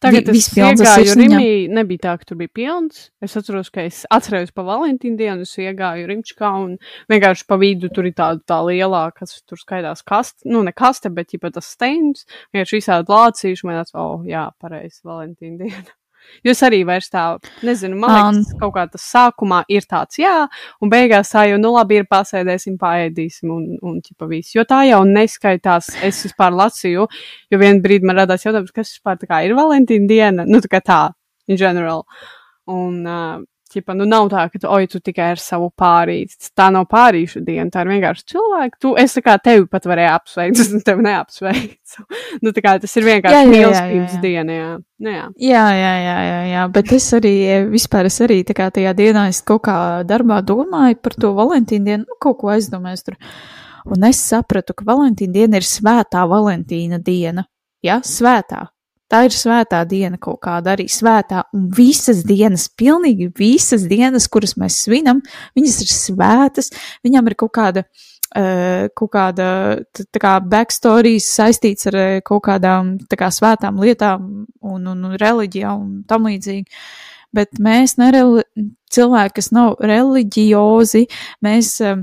tagad 0.00 0.26
vi- 0.28 0.38
es 0.38 0.48
iegāju. 0.84 1.14
Rimī, 1.38 1.68
nebija 1.72 1.98
tā, 2.04 2.18
ka 2.18 2.24
tur 2.28 2.36
bija 2.36 2.48
pilns. 2.52 3.10
Es 3.22 3.34
atceros, 3.34 3.70
ka 3.72 3.80
es 3.80 4.04
atcerējos 4.12 4.52
pa 4.54 4.62
Valentīnu 4.62 5.16
dienu, 5.16 5.40
es 5.40 5.54
iegāju 5.56 6.06
Rimčkā 6.10 6.50
un 6.64 6.78
vienkārši 7.10 7.46
pa 7.48 7.56
vidu 7.56 7.88
tur 7.92 8.04
ir 8.04 8.12
tāda 8.12 8.40
tā 8.44 8.60
lielā, 8.68 9.10
kas 9.16 9.40
tur 9.48 9.56
skaidās 9.56 10.04
kaste, 10.04 10.44
nu 10.44 10.62
ne 10.62 10.72
kaste, 10.72 11.08
bet 11.12 11.32
jau 11.32 11.50
tas 11.50 11.64
steins, 11.64 12.26
vienkārši 12.54 12.76
visādi 12.80 13.08
lācīši, 13.08 13.64
man 13.64 13.80
tāds, 13.82 13.94
oh, 13.94 14.22
jā, 14.28 14.50
pareizi, 14.60 15.00
Valentīna 15.04 15.58
diena. 15.64 15.96
Jūs 16.46 16.62
arī 16.66 16.82
vairs 16.86 17.08
tā, 17.12 17.24
nezinu, 17.66 17.96
man 18.02 18.12
liekas, 18.14 18.52
Um. 18.52 18.60
kaut 18.60 18.74
kā 18.74 18.84
tas 18.90 19.06
sākumā 19.12 19.62
ir 19.72 19.86
tāds, 19.88 20.18
jā, 20.20 20.48
un 20.82 20.92
beigās 20.92 21.32
tā 21.32 21.46
jau, 21.50 21.58
nu 21.58 21.72
labi, 21.74 22.00
ir 22.02 22.06
pasēdēsim, 22.10 22.76
paēdīsim 22.78 23.50
un, 23.50 23.66
un 23.82 24.00
ķipa 24.04 24.28
viss. 24.30 24.54
Jo 24.54 24.64
tā 24.68 24.82
jau 24.88 25.02
neskaitās, 25.08 25.90
es 26.06 26.22
vispār 26.28 26.52
lasīju, 26.52 27.08
jo 27.50 27.58
vienā 27.58 27.82
brīdī 27.84 28.06
man 28.06 28.20
radās 28.22 28.46
jautājums, 28.46 28.74
kas 28.74 28.94
vispār 28.94 29.18
tā 29.20 29.30
kā 29.30 29.42
ir 29.46 29.56
Valentīna 29.58 30.06
diena, 30.10 30.46
nu 30.46 30.62
tā 30.64 30.70
kā 30.76 30.82
tā, 30.84 31.02
in 31.48 31.56
general. 31.60 32.04
Un, 32.66 33.04
uh, 33.06 33.44
ķipa, 33.72 33.94
nu 33.98 34.06
nav 34.08 34.28
tā, 34.32 34.44
ka 34.52 34.60
tu, 34.62 34.68
oi, 34.70 34.86
tu 34.90 35.00
tikai 35.02 35.32
ar 35.34 35.40
savu 35.42 35.68
pārīti. 35.78 36.50
Tā 36.56 36.68
nav 36.74 36.86
pārīšu 36.90 37.42
diena, 37.46 37.66
tā 37.72 37.82
ir 37.84 37.90
vienkārši 37.94 38.26
cilvēki. 38.32 38.78
Tu, 38.82 38.92
es 39.02 39.16
tā 39.16 39.22
kā 39.26 39.36
tevi 39.42 39.66
pat 39.70 39.88
varēju 39.90 40.12
apsveikt, 40.12 40.60
es 40.62 40.86
tevi 40.86 41.06
neapsveicu. 41.06 42.06
nu 42.44 42.52
tā 42.56 42.64
kā 42.64 42.76
tas 42.82 42.96
ir 43.00 43.08
vienkārši 43.08 43.50
mīlestības 43.52 44.20
diena, 44.22 44.58
jā. 44.60 44.70
Nu, 45.02 45.12
jā. 45.12 45.26
Jā, 45.48 45.64
jā, 45.76 45.92
jā, 46.04 46.16
jā, 46.28 46.38
jā, 46.52 46.68
bet 46.76 46.94
es 46.96 47.08
arī, 47.18 47.34
vispār 47.72 48.08
es 48.08 48.20
arī 48.24 48.40
tā 48.48 48.56
kā 48.56 48.70
tajā 48.72 48.94
dienā 48.96 49.26
es 49.32 49.42
kaut 49.46 49.66
kā 49.66 49.78
darbā 50.08 50.40
domāju 50.46 51.00
par 51.04 51.18
to 51.20 51.34
Valentīnu 51.36 51.90
dienu, 51.90 52.06
nu, 52.06 52.20
kaut 52.22 52.40
ko 52.40 52.54
aizdomājos 52.54 53.04
tur. 53.08 53.18
Un 53.86 54.06
es 54.08 54.22
sapratu, 54.22 54.74
ka 54.74 54.86
Valentīna 54.88 55.36
diena 55.36 55.60
ir 55.60 55.66
svētā 55.68 56.24
Valentīna 56.30 56.98
diena. 57.02 57.46
Jā, 57.84 58.00
svētā. 58.02 58.64
Tā 59.06 59.20
ir 59.28 59.34
svētā 59.34 59.84
diena 59.86 60.18
kaut 60.18 60.40
kāda 60.42 60.72
arī 60.74 60.88
svētā, 60.90 61.44
un 61.54 61.68
visas 61.74 62.24
dienas, 62.26 62.66
pilnīgi 62.74 63.28
visas 63.38 63.84
dienas, 63.86 64.26
kuras 64.26 64.56
mēs 64.58 64.80
svinam, 64.82 65.20
viņas 65.54 65.76
ir 65.84 65.92
svētas, 65.94 66.72
viņām 67.06 67.30
ir 67.30 67.36
kaut 67.38 67.52
kāda, 67.54 67.84
uh, 67.86 68.88
kaut 68.98 69.12
kāda, 69.14 69.50
tā 69.94 70.22
kā 70.22 70.32
backstories 70.42 71.28
saistīts 71.36 71.86
ar 71.92 71.98
eh, 72.00 72.16
kaut 72.26 72.42
kādām, 72.48 72.96
tā 73.06 73.20
kā 73.20 73.30
svētām 73.30 73.78
lietām 73.84 74.26
un, 74.58 74.90
un, 74.90 75.06
un 75.12 75.14
reliģijām 75.22 75.86
un 75.86 75.94
tam 76.10 76.26
līdzīgi. 76.26 76.66
Bet 77.36 77.62
mēs, 77.62 77.94
nereli, 78.00 78.42
cilvēki, 78.90 79.36
kas 79.38 79.52
nav 79.54 79.78
reliģiozi, 79.86 81.04
mēs, 81.46 81.72
eh, 81.86 82.02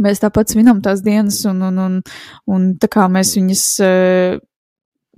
mēs 0.00 0.24
tāpat 0.24 0.56
svinam 0.56 0.80
tās 0.80 1.04
dienas 1.04 1.44
un, 1.52 1.60
un, 1.68 1.84
un, 1.84 2.02
un 2.48 2.66
tā 2.80 2.88
kā 2.96 3.10
mēs 3.12 3.36
viņas. 3.36 3.68
eh, 3.84 4.42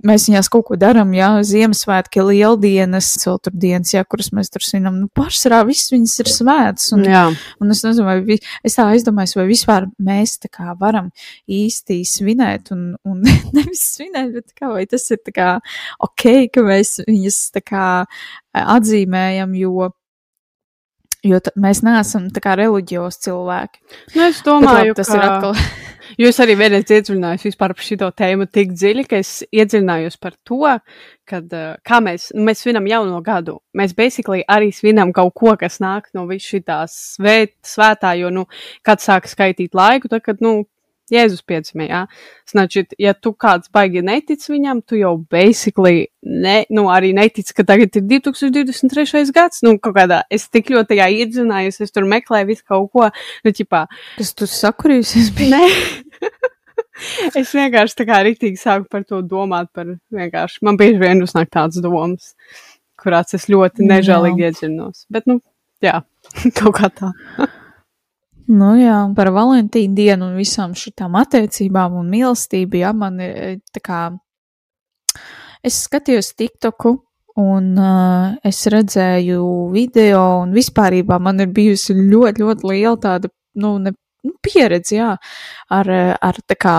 Mēs 0.05 0.27
viņās 0.29 0.49
kaut 0.53 0.67
ko 0.67 0.77
darām, 0.77 1.09
jā, 1.17 1.29
Ziemassvētki, 1.47 2.21
lieldienas, 2.27 3.09
celturdienas, 3.23 3.95
jā, 3.95 4.03
kuras 4.05 4.29
mēs 4.35 4.51
tur 4.53 4.61
svinam. 4.61 4.99
Nu, 5.01 5.09
pārsvarā 5.17 5.63
viss 5.65 5.89
viņas 5.93 6.13
ir 6.21 6.29
svētas. 6.29 6.91
Un, 6.93 7.05
jā. 7.09 7.23
Un 7.63 7.73
es 7.73 7.81
nezinu, 7.85 8.05
vai 8.05 8.17
vi, 8.27 8.37
es 8.67 8.77
tā 8.77 8.85
aizdomājos, 8.91 9.33
vai 9.39 9.47
vispār 9.49 9.87
mēs 9.97 10.37
tā 10.43 10.51
kā 10.53 10.75
varam 10.77 11.09
īsti 11.49 12.03
svinēt, 12.05 12.69
un, 12.75 12.91
un 13.09 13.23
nevis 13.57 13.87
svinēt, 13.95 14.35
bet 14.35 14.53
kā, 14.53 14.69
vai 14.75 14.85
tas 14.89 15.07
ir 15.13 15.23
tā 15.25 15.33
kā 15.33 15.51
ok, 16.05 16.27
ka 16.53 16.65
mēs 16.67 16.99
viņas 17.07 17.41
tā 17.57 17.65
kā 17.65 17.87
atzīmējam, 18.77 19.57
jo, 19.57 19.89
jo 21.25 21.39
mēs 21.59 21.83
neesam 21.85 22.29
tā 22.33 22.43
kā 22.43 22.55
reliģiozi 22.59 23.27
cilvēki. 23.27 23.83
Nu, 24.15 24.27
es 24.27 24.41
Bet 24.41 24.47
domāju, 24.49 24.93
labi, 24.93 24.97
tas 24.99 25.11
ka... 25.11 25.19
ir 25.19 25.29
atkal. 25.29 25.61
Jo 26.17 26.29
es 26.31 26.37
arī 26.41 26.55
vienreiz 26.57 26.87
iedziļinājos 26.89 27.43
vispār 27.45 27.73
par 27.75 27.83
šo 27.85 28.07
tēmu 28.15 28.47
tik 28.49 28.71
dziļi, 28.73 29.03
ka 29.11 29.19
es 29.19 29.31
iedziļinājos 29.51 30.15
par 30.23 30.37
to, 30.47 30.71
kad, 31.27 31.51
uh, 31.51 31.75
kā 31.85 31.99
mēs, 32.01 32.29
nu, 32.33 32.45
mēs 32.47 32.63
svinam 32.63 32.87
jauno 32.89 33.19
gadu. 33.25 33.57
Mēs 33.77 33.93
basically 33.97 34.45
arī 34.49 34.71
svinam 34.73 35.11
kaut 35.13 35.35
ko, 35.37 35.53
kas 35.59 35.77
nāk 35.83 36.07
no 36.17 36.23
visu 36.29 36.55
šitās 36.55 36.95
svēt, 37.17 37.57
svētā, 37.67 38.15
jo, 38.17 38.31
nu, 38.33 38.47
kad 38.87 39.03
sāk 39.03 39.29
skaitīt 39.29 39.77
laiku, 39.77 40.09
tad, 40.09 40.23
kad, 40.25 40.41
nu, 40.41 40.63
Jēzus 41.13 41.43
piedzimē, 41.47 41.87
jā. 41.87 42.01
Značit, 42.49 42.91
ja 42.99 43.13
tu 43.15 43.31
kāds 43.39 43.71
baigi 43.73 44.01
netic 44.03 44.43
viņam, 44.51 44.81
tu 44.83 44.99
jau 44.99 45.13
basically 45.31 46.09
ne, 46.23 46.57
nu, 46.73 46.87
arī 46.91 47.13
netic, 47.15 47.53
ka 47.55 47.63
tagad 47.67 47.95
ir 47.95 48.03
2023. 48.09 49.23
gads, 49.35 49.63
nu, 49.63 49.77
kaut 49.79 49.95
kādā, 49.95 50.21
es 50.33 50.49
tik 50.51 50.73
ļoti 50.73 50.95
tajā 50.95 51.07
iedzinājos, 51.21 51.79
es 51.85 51.95
tur 51.95 52.07
meklēju 52.11 52.49
visu 52.51 52.67
kaut 52.67 52.91
ko, 52.91 53.07
nu, 53.47 53.55
ķipā. 53.55 53.85
Es 54.19 54.33
tur 54.35 54.51
sakurījusies 54.51 55.31
biju. 55.37 55.55
Nē. 55.55 56.51
es 57.39 57.53
vienkārši 57.55 58.01
tā 58.01 58.07
kā 58.09 58.21
rītīgi 58.27 58.59
sāku 58.59 58.89
par 58.91 59.05
to 59.07 59.21
domāt, 59.23 59.71
par 59.75 59.95
vienkārši, 60.13 60.63
man 60.67 60.79
bieži 60.79 60.99
vien 61.01 61.23
uznāk 61.23 61.51
tāds 61.53 61.79
domas, 61.83 62.33
kurās 62.99 63.35
es 63.37 63.47
ļoti 63.51 63.85
nu, 63.85 63.93
nežēlīgi 63.93 64.49
iedzinos. 64.49 65.05
Bet, 65.13 65.29
nu, 65.29 65.39
jā, 65.83 66.01
kaut 66.59 66.75
kā 66.81 66.91
tā. 66.99 67.13
Nu 68.47 68.69
jā, 68.79 69.01
par 69.15 69.31
Valentīnu 69.35 69.95
dienu 69.97 70.29
un 70.29 70.37
visām 70.39 70.71
šitām 70.77 71.17
attiecībām 71.19 71.97
un 71.99 72.07
mīlestību, 72.11 72.79
jā, 72.79 72.93
man 72.95 73.19
ir 73.23 73.57
tā 73.75 73.81
kā, 73.83 73.99
es 75.67 75.81
skatījos 75.83 76.31
TikToku 76.39 76.93
un 77.43 77.73
uh, 77.75 78.37
es 78.47 78.63
redzēju 78.71 79.41
video 79.73 80.23
un 80.45 80.55
vispārībā 80.55 81.19
man 81.21 81.43
ir 81.43 81.51
bijusi 81.53 81.97
ļoti, 81.97 82.43
ļoti 82.45 82.69
liela 82.71 82.95
tāda, 83.03 83.29
nu, 83.59 83.75
ne, 83.83 83.91
nu 84.23 84.33
pieredze, 84.43 84.95
jā, 84.95 85.11
ar, 85.75 85.91
eh, 85.93 86.13
ar 86.15 86.39
kā 86.55 86.77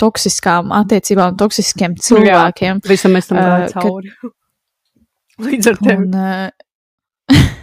toksiskām 0.00 0.70
attiecībām, 0.76 1.36
toksiskiem 1.40 1.96
cilvēkiem. 1.96 2.84
Visam 2.88 3.16
mēs 3.16 3.32
tam 3.32 3.40
gājām 3.40 3.66
kad- 3.72 3.88
cauri. 3.88 4.14
Līdz 5.48 5.70
ar 5.72 5.80
tevi. 5.80 6.04
Un, 6.04 6.14
uh, 6.14 6.69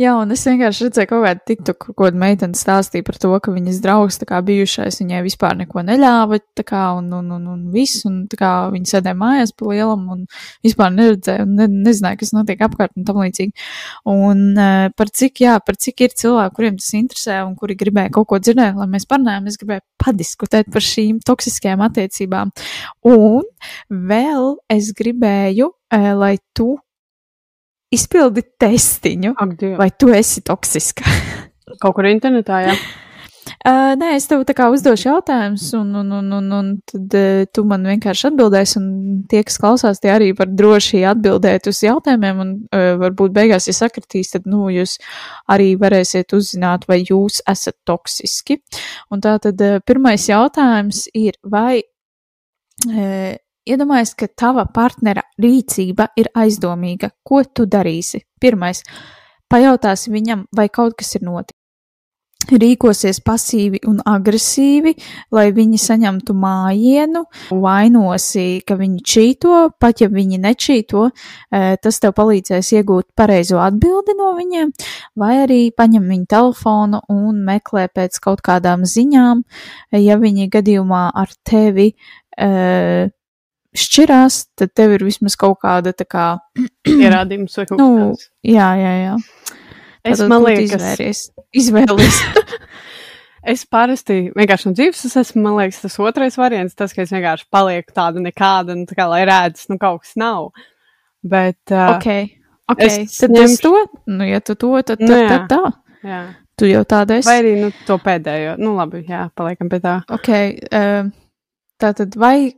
Jā, 0.00 0.14
un 0.18 0.32
es 0.34 0.42
vienkārši 0.46 0.86
redzēju 0.86 1.08
kaut 1.10 1.24
kādu 1.26 1.42
tiktu, 1.48 1.74
kur 1.78 1.94
kāda 1.98 2.18
meitene 2.18 2.58
stāstīja 2.58 3.04
par 3.06 3.18
to, 3.20 3.30
ka 3.44 3.52
viņas 3.54 3.80
draugs, 3.84 4.18
kā 4.28 4.40
bijušais, 4.44 4.98
viņai 5.02 5.20
vispār 5.26 5.56
neko 5.60 5.84
neļāva, 5.86 6.38
kā, 6.66 6.82
un, 6.98 7.10
un, 7.18 7.28
un, 7.36 7.46
un 7.52 7.62
viss, 7.74 8.02
un 8.08 8.22
kā 8.30 8.52
viņa 8.72 8.92
sēdēja 8.94 9.18
mājās 9.18 9.54
pa 9.58 9.68
lielam, 9.70 10.06
un 10.14 10.24
vispār 10.64 10.94
neredzēja, 10.96 11.46
un 11.46 11.56
ne, 11.60 11.68
nezināja, 11.88 12.20
kas 12.22 12.32
notiek 12.36 12.62
apkārt, 12.66 12.94
un 12.96 13.06
tam 13.08 13.20
līdzīgi. 13.22 13.66
Un 14.12 14.44
uh, 14.56 14.86
par 14.98 15.12
cik, 15.12 15.44
jā, 15.44 15.56
par 15.66 15.78
cik 15.80 16.06
ir 16.06 16.16
cilvēki, 16.22 16.56
kuriem 16.58 16.78
tas 16.80 16.92
interesē, 16.98 17.40
un 17.46 17.56
kuri 17.58 17.76
gribēja 17.78 18.14
kaut 18.16 18.30
ko 18.32 18.40
dzirdēt, 18.42 18.78
lai 18.78 18.88
mēs 18.94 19.08
parunājam, 19.10 19.50
es 19.50 19.60
gribēju 19.60 19.84
padiskutēt 20.02 20.72
par 20.72 20.86
šīm 20.86 21.20
toksiskajām 21.26 21.84
attiecībām. 21.88 22.54
Un 23.12 23.44
vēl 24.12 24.56
es 24.72 24.94
gribēju, 24.98 25.68
uh, 25.70 26.08
lai 26.18 26.36
tu 26.56 26.74
izpildi 27.92 28.44
testiņu, 28.60 29.36
Ak, 29.38 29.56
vai 29.78 29.90
tu 29.96 30.12
esi 30.14 30.44
toksiska. 30.46 31.16
Kaut 31.82 31.96
kur 31.96 32.10
internetā, 32.10 32.66
jā. 32.68 32.76
Uh, 33.62 33.92
nē, 33.98 34.16
es 34.18 34.24
tev 34.30 34.40
tā 34.46 34.54
kā 34.58 34.68
uzdošu 34.74 35.06
jautājumus, 35.06 35.64
un, 35.78 35.90
un, 36.00 36.08
un, 36.16 36.30
un, 36.34 36.46
un 36.56 36.70
tad 36.88 37.14
uh, 37.18 37.42
tu 37.54 37.62
man 37.66 37.84
vienkārši 37.86 38.28
atbildēsi, 38.32 38.74
un 38.80 38.86
tie, 39.30 39.42
kas 39.46 39.58
klausās, 39.62 40.00
tie 40.02 40.10
arī 40.14 40.32
var 40.38 40.50
droši 40.50 41.04
atbildēt 41.12 41.68
uz 41.70 41.82
jautājumiem, 41.84 42.42
un 42.42 42.52
uh, 42.58 42.86
varbūt 43.02 43.34
beigās, 43.34 43.68
ja 43.70 43.74
sakritīs, 43.76 44.32
tad, 44.34 44.48
nu, 44.50 44.64
jūs 44.74 44.96
arī 45.50 45.72
varēsiet 45.78 46.34
uzzināt, 46.38 46.88
vai 46.90 47.00
jūs 47.02 47.38
esat 47.50 47.78
toksiski. 47.86 48.58
Un 49.14 49.22
tā 49.22 49.36
tad 49.42 49.62
uh, 49.62 49.78
pirmais 49.86 50.26
jautājums 50.30 51.04
ir, 51.18 51.38
vai 51.42 51.82
uh, 51.82 53.34
iedomājies, 53.68 54.14
ka 54.18 54.28
tava 54.28 54.66
partnera 54.74 55.24
rīcība 55.40 56.10
ir 56.18 56.30
aizdomīga, 56.34 57.12
ko 57.24 57.42
tu 57.44 57.66
darīsi? 57.66 58.22
Pirmais, 58.40 58.82
pajautāsi 59.50 60.12
viņam, 60.12 60.46
vai 60.56 60.68
kaut 60.72 60.98
kas 60.98 61.16
ir 61.18 61.26
noticis. 61.28 61.58
Rīkosies 62.50 63.20
pasīvi 63.22 63.78
un 63.86 64.00
agresīvi, 64.08 64.96
lai 65.30 65.44
viņi 65.54 65.78
saņemtu 65.78 66.34
mājienu, 66.34 67.22
vainosi, 67.54 68.64
ka 68.66 68.74
viņi 68.80 68.98
čīto, 69.06 69.60
pat 69.78 70.02
ja 70.02 70.08
viņi 70.10 70.40
nečīto, 70.42 71.04
eh, 71.52 71.76
tas 71.78 72.00
tev 72.02 72.16
palīdzēs 72.18 72.72
iegūt 72.80 73.12
pareizo 73.14 73.62
atbildi 73.62 74.16
no 74.18 74.32
viņiem, 74.34 74.74
vai 75.16 75.36
arī 75.46 75.60
paņem 75.70 76.10
viņu 76.10 76.26
telefonu 76.26 77.02
un 77.08 77.44
meklē 77.46 77.86
pēc 77.94 78.18
kaut 78.18 78.42
kādām 78.42 78.82
ziņām, 78.82 79.44
ja 79.92 80.18
viņi 80.18 80.50
gadījumā 80.50 81.10
ar 81.14 81.30
tevi 81.46 81.92
uh, 81.94 83.06
šķirās, 83.78 84.40
tad 84.58 84.72
tev 84.76 84.92
ir 84.98 85.04
vismaz 85.06 85.36
kaut 85.40 85.60
kāda 85.64 85.92
tā 85.96 86.04
kā, 86.08 86.26
Ierādījums 86.88 87.56
vai 87.58 87.66
kaut 87.68 87.78
kas 87.78 87.86
nu, 87.86 88.08
tāds. 88.12 88.26
jā, 88.44 88.68
jā, 88.80 88.92
jā. 89.06 89.14
Es 90.02 90.18
Tātad 90.18 90.28
man 90.32 90.42
liekas, 90.48 90.72
izvēries. 90.74 91.20
Izvēlies. 91.54 92.16
es 93.52 93.64
parasti 93.70 94.16
vienkārši 94.34 94.68
no 94.68 94.74
dzīves 94.78 95.04
es 95.08 95.16
esmu, 95.22 95.42
man 95.46 95.56
liekas, 95.60 95.80
tas 95.84 95.96
otrais 96.02 96.36
variants, 96.40 96.74
tas, 96.78 96.94
ka 96.94 97.04
es 97.06 97.12
vienkārši 97.14 97.46
palieku 97.54 97.94
tāda 97.96 98.22
nekāda, 98.22 98.76
nu, 98.78 98.86
tā 98.90 98.98
kā, 98.98 99.06
lai 99.10 99.22
rēdz, 99.30 99.66
nu, 99.72 99.78
kaut 99.82 100.02
kas 100.04 100.14
nav. 100.20 100.50
Bet, 101.22 101.60
uh, 101.70 101.94
ok, 101.96 102.08
ok, 102.74 102.82
es 102.88 103.18
tad 103.20 103.30
ņemšu- 103.36 103.46
es 103.54 103.62
to, 103.62 103.72
nu, 104.10 104.26
ja 104.26 104.40
tu 104.42 104.56
to, 104.58 104.72
tad, 104.82 104.98
tad, 104.98 105.06
Nu, 105.06 105.18
jā. 105.22 105.28
tad 105.36 105.50
tā. 105.54 105.72
jā. 106.06 106.22
Tu 106.58 106.66
jau 106.68 106.82
tāda 106.84 107.16
esi. 107.18 107.26
Vai 107.30 107.36
arī, 107.40 107.52
nu, 107.62 107.70
to 107.86 107.94
pēdējo, 108.02 108.56
nu, 108.60 108.74
labi, 108.76 109.04
jā, 109.08 109.22
paliekam 109.38 109.70
pie 109.72 109.78
tā. 109.86 109.94
Ok, 110.12 110.28
uh, 110.68 111.06
tātad 111.80 112.18
vai, 112.20 112.52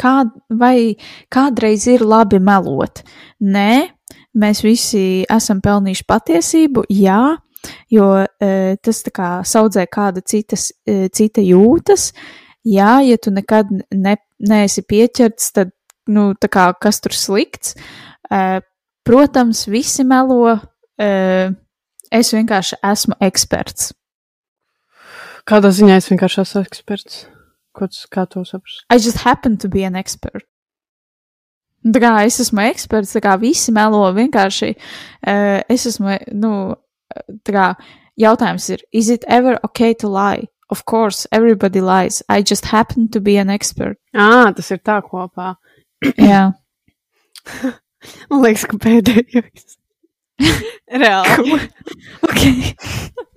kā, 0.00 0.14
vai 0.48 0.96
kādreiz 1.32 1.86
ir 1.90 2.04
labi 2.06 2.40
melot? 2.42 3.02
Nē, 3.40 3.90
mēs 4.40 4.64
visi 4.64 5.04
esam 5.30 5.60
pelnījuši 5.64 6.06
patiesību, 6.08 6.86
jā, 6.94 7.20
jo 7.92 8.08
uh, 8.24 8.70
tas 8.80 9.02
tā 9.06 9.14
kā 9.14 9.30
saudzē 9.46 9.86
kāda 9.92 10.24
citas, 10.24 10.70
uh, 10.88 11.06
cita 11.12 11.44
jūtas. 11.44 12.10
Jā, 12.66 12.98
ja 13.04 13.16
tu 13.16 13.32
nekad 13.32 13.70
ne, 13.72 14.16
neesi 14.40 14.84
pieķerts, 14.84 15.52
tad, 15.56 15.72
nu, 16.08 16.30
tā 16.36 16.50
kā 16.52 16.70
kas 16.80 17.00
tur 17.04 17.16
slikts. 17.16 17.76
Uh, 18.30 18.60
protams, 19.04 19.66
visi 19.68 20.04
melo. 20.04 20.58
Uh, 21.00 21.56
es 22.12 22.32
vienkārši 22.34 22.80
esmu 22.84 23.16
eksperts. 23.24 23.92
Kādā 25.48 25.70
ziņā 25.74 25.96
es 26.00 26.10
vienkārši 26.10 26.42
esmu 26.44 26.64
eksperts? 26.66 27.22
Tas, 27.78 28.04
kā 28.10 28.26
to 28.28 28.42
saprast? 28.44 28.84
I 28.90 28.98
just 28.98 29.22
happen 29.24 29.56
to 29.58 29.68
be 29.68 29.84
an 29.84 29.96
expert. 29.96 30.44
Nu, 31.84 31.92
Tā 31.94 32.00
kā 32.02 32.12
es 32.26 32.40
esmu 32.42 32.60
eksperts, 32.66 33.14
tā 33.16 33.22
kā 33.24 33.36
visi 33.40 33.72
melo 33.72 34.02
vienkārši. 34.12 34.74
Uh, 35.26 35.60
es 35.70 35.86
esmu, 35.88 36.18
nu, 36.36 36.74
tā 37.46 37.54
kā 37.56 37.66
jautājums 38.20 38.68
ir, 38.74 38.82
is 38.92 39.08
it 39.08 39.24
ever 39.28 39.58
okay 39.64 39.94
to 39.94 40.08
lie? 40.08 40.48
Of 40.70 40.84
course, 40.84 41.26
everybody 41.32 41.80
lies. 41.80 42.22
I 42.28 42.42
just 42.42 42.66
happen 42.66 43.08
to 43.10 43.20
be 43.20 43.36
an 43.38 43.50
expert. 43.50 43.96
Ā, 44.14 44.52
tas 44.54 44.70
ir 44.70 44.78
tā 44.84 45.00
kopā. 45.02 45.54
Jā, 46.30 46.52
Man 48.30 48.42
liekas, 48.44 48.64
ka 48.70 48.78
pēdējais. 48.80 49.76
Reāli. 51.02 51.58
ok. 52.24 52.40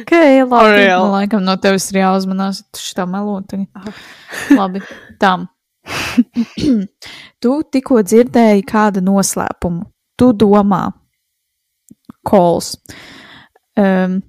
ok, 0.00 0.12
labi. 0.50 0.86
Nu, 0.90 1.10
laikam 1.12 1.44
no 1.44 1.56
tevis 1.60 1.88
ir 1.92 2.00
jāuzmanās, 2.02 2.62
tu 2.72 2.82
šitā 2.82 3.06
melo 3.10 3.38
tagad. 3.48 3.68
Ah. 3.76 4.06
Labi, 4.56 4.82
tam. 5.22 5.48
tu 7.42 7.58
tikko 7.72 8.00
dzirdēji 8.02 8.64
kādu 8.66 9.02
noslēpumu. 9.06 9.84
Tu 10.16 10.30
domā, 10.40 10.86
kols. 12.26 12.74
Um, 13.76 14.22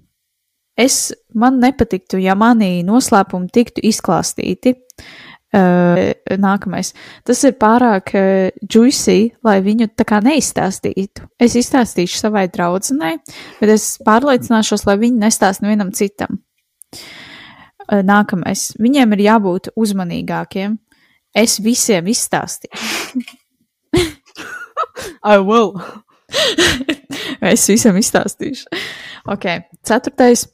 es, 0.77 1.13
man 1.33 1.61
nepatiktu, 1.63 2.19
ja 2.19 2.35
manī 2.35 2.81
noslēpumi 2.87 3.49
tiktu 3.55 3.85
izklāstīti. 3.87 4.75
Uh, 5.55 6.11
nākamais. 6.35 6.89
Tas 7.23 7.39
ir 7.47 7.53
pārāk 7.55 8.11
uh, 8.19 8.49
juicy, 8.67 9.29
lai 9.47 9.61
viņu 9.63 9.87
tā 9.95 10.03
kā 10.03 10.17
neizstāstītu. 10.19 11.23
Es 11.39 11.55
izstāstīšu 11.55 12.19
savai 12.19 12.49
draudzenei, 12.51 13.13
bet 13.61 13.71
es 13.71 13.85
pārliecināšos, 14.03 14.83
lai 14.89 14.97
viņi 14.99 15.21
nestāst 15.21 15.63
nevienam 15.63 15.93
citam. 15.95 16.41
Uh, 17.87 18.03
nākamais. 18.03 18.73
Viņiem 18.75 19.15
ir 19.15 19.23
jābūt 19.29 19.71
uzmanīgākiem. 19.79 20.75
Es 21.31 21.61
visiem 21.63 22.11
izstāstīšu. 22.11 23.23
I 25.23 25.39
will. 25.39 25.79
es 27.53 27.63
visam 27.71 27.95
izstāstīšu. 28.03 28.67
Ok, 29.31 29.47
ceturtais. 29.87 30.49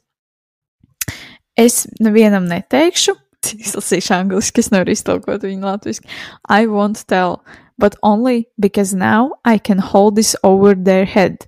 Es 1.58 1.84
nevienam 2.02 2.46
neteikšu. 2.50 3.18
Izlasīšu 3.64 4.14
angliski, 4.18 4.60
es 4.64 4.70
nevaru 4.74 4.94
iztolkot 4.94 5.44
viņu 5.46 5.64
latviešu. 5.68 6.06
I 6.48 6.66
won't 6.70 7.04
tell, 7.10 7.40
but 7.78 7.96
only 8.02 8.46
because 8.58 8.94
now 8.96 9.32
I 9.44 9.58
can 9.58 9.78
hold 9.78 10.16
this 10.16 10.34
over 10.42 10.74
their 10.74 11.04
head. 11.04 11.46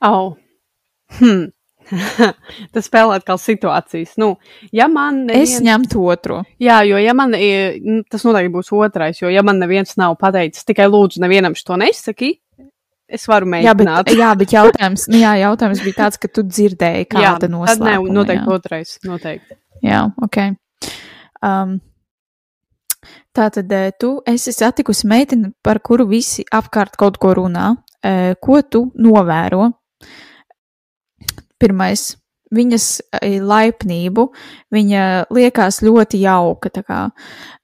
Au. 0.00 0.36
Hmm. 1.18 1.50
tas 2.74 2.86
spēlē 2.86 3.16
atkal 3.18 3.38
situācijas. 3.42 4.12
Nu, 4.20 4.34
ja 4.72 4.86
man 4.88 5.24
Es 5.30 5.56
neviens... 5.56 5.64
ņemtu 5.66 6.04
otro. 6.12 6.42
Jā, 6.62 6.80
jo 6.86 7.00
ja 7.02 7.14
man 7.18 7.34
i- 7.34 7.80
nu, 7.82 8.02
tas 8.10 8.22
noteikti 8.26 8.52
būs 8.54 8.70
otrais, 8.76 9.18
jo 9.22 9.30
ja 9.32 9.42
man 9.46 9.58
neviens 9.58 9.96
nav 9.98 10.14
pateicis, 10.20 10.64
tikai 10.68 10.86
lūdzu, 10.90 11.18
nevienam 11.24 11.56
šo 11.58 11.78
nesaki, 11.82 12.36
es 13.10 13.26
varu 13.26 13.50
Jā, 13.50 13.74
bet, 13.74 13.88
mēģināt. 13.88 14.12
jā, 14.14 14.30
bet 14.38 14.54
jautājums, 14.54 15.08
nu, 15.10 15.18
jā, 15.18 15.32
jautājums 15.42 15.82
bija 15.82 15.98
tāds, 16.04 16.20
ka 16.22 16.30
tu 16.30 16.44
dzirdēji 16.46 17.08
kāda 17.10 17.50
noslēpuma. 17.50 18.14
noteikti 18.20 18.46
jā. 18.46 18.54
otrais. 18.60 18.94
Noteikti. 19.10 19.59
Jā, 19.84 20.04
ok. 20.20 20.42
Um, 21.40 21.78
Tātad 23.30 23.70
eh, 23.72 23.90
tu 23.94 24.16
esi 24.26 24.52
satikusi 24.52 25.08
meiteni, 25.08 25.52
par 25.62 25.78
kuru 25.84 26.08
visi 26.10 26.44
apkārt 26.52 26.98
kaut 26.98 27.20
ko 27.22 27.34
runā. 27.38 27.72
Eh, 28.02 28.34
Ko 28.42 28.58
tu 28.62 28.88
novēro? 28.98 29.70
Pirmais, 31.60 32.02
viņas 32.50 32.86
eh, 33.20 33.38
laipnību, 33.38 34.26
viņa 34.74 35.06
liekas 35.30 35.80
ļoti 35.86 36.24
jauka. 36.24 36.74
Kā. 36.82 37.00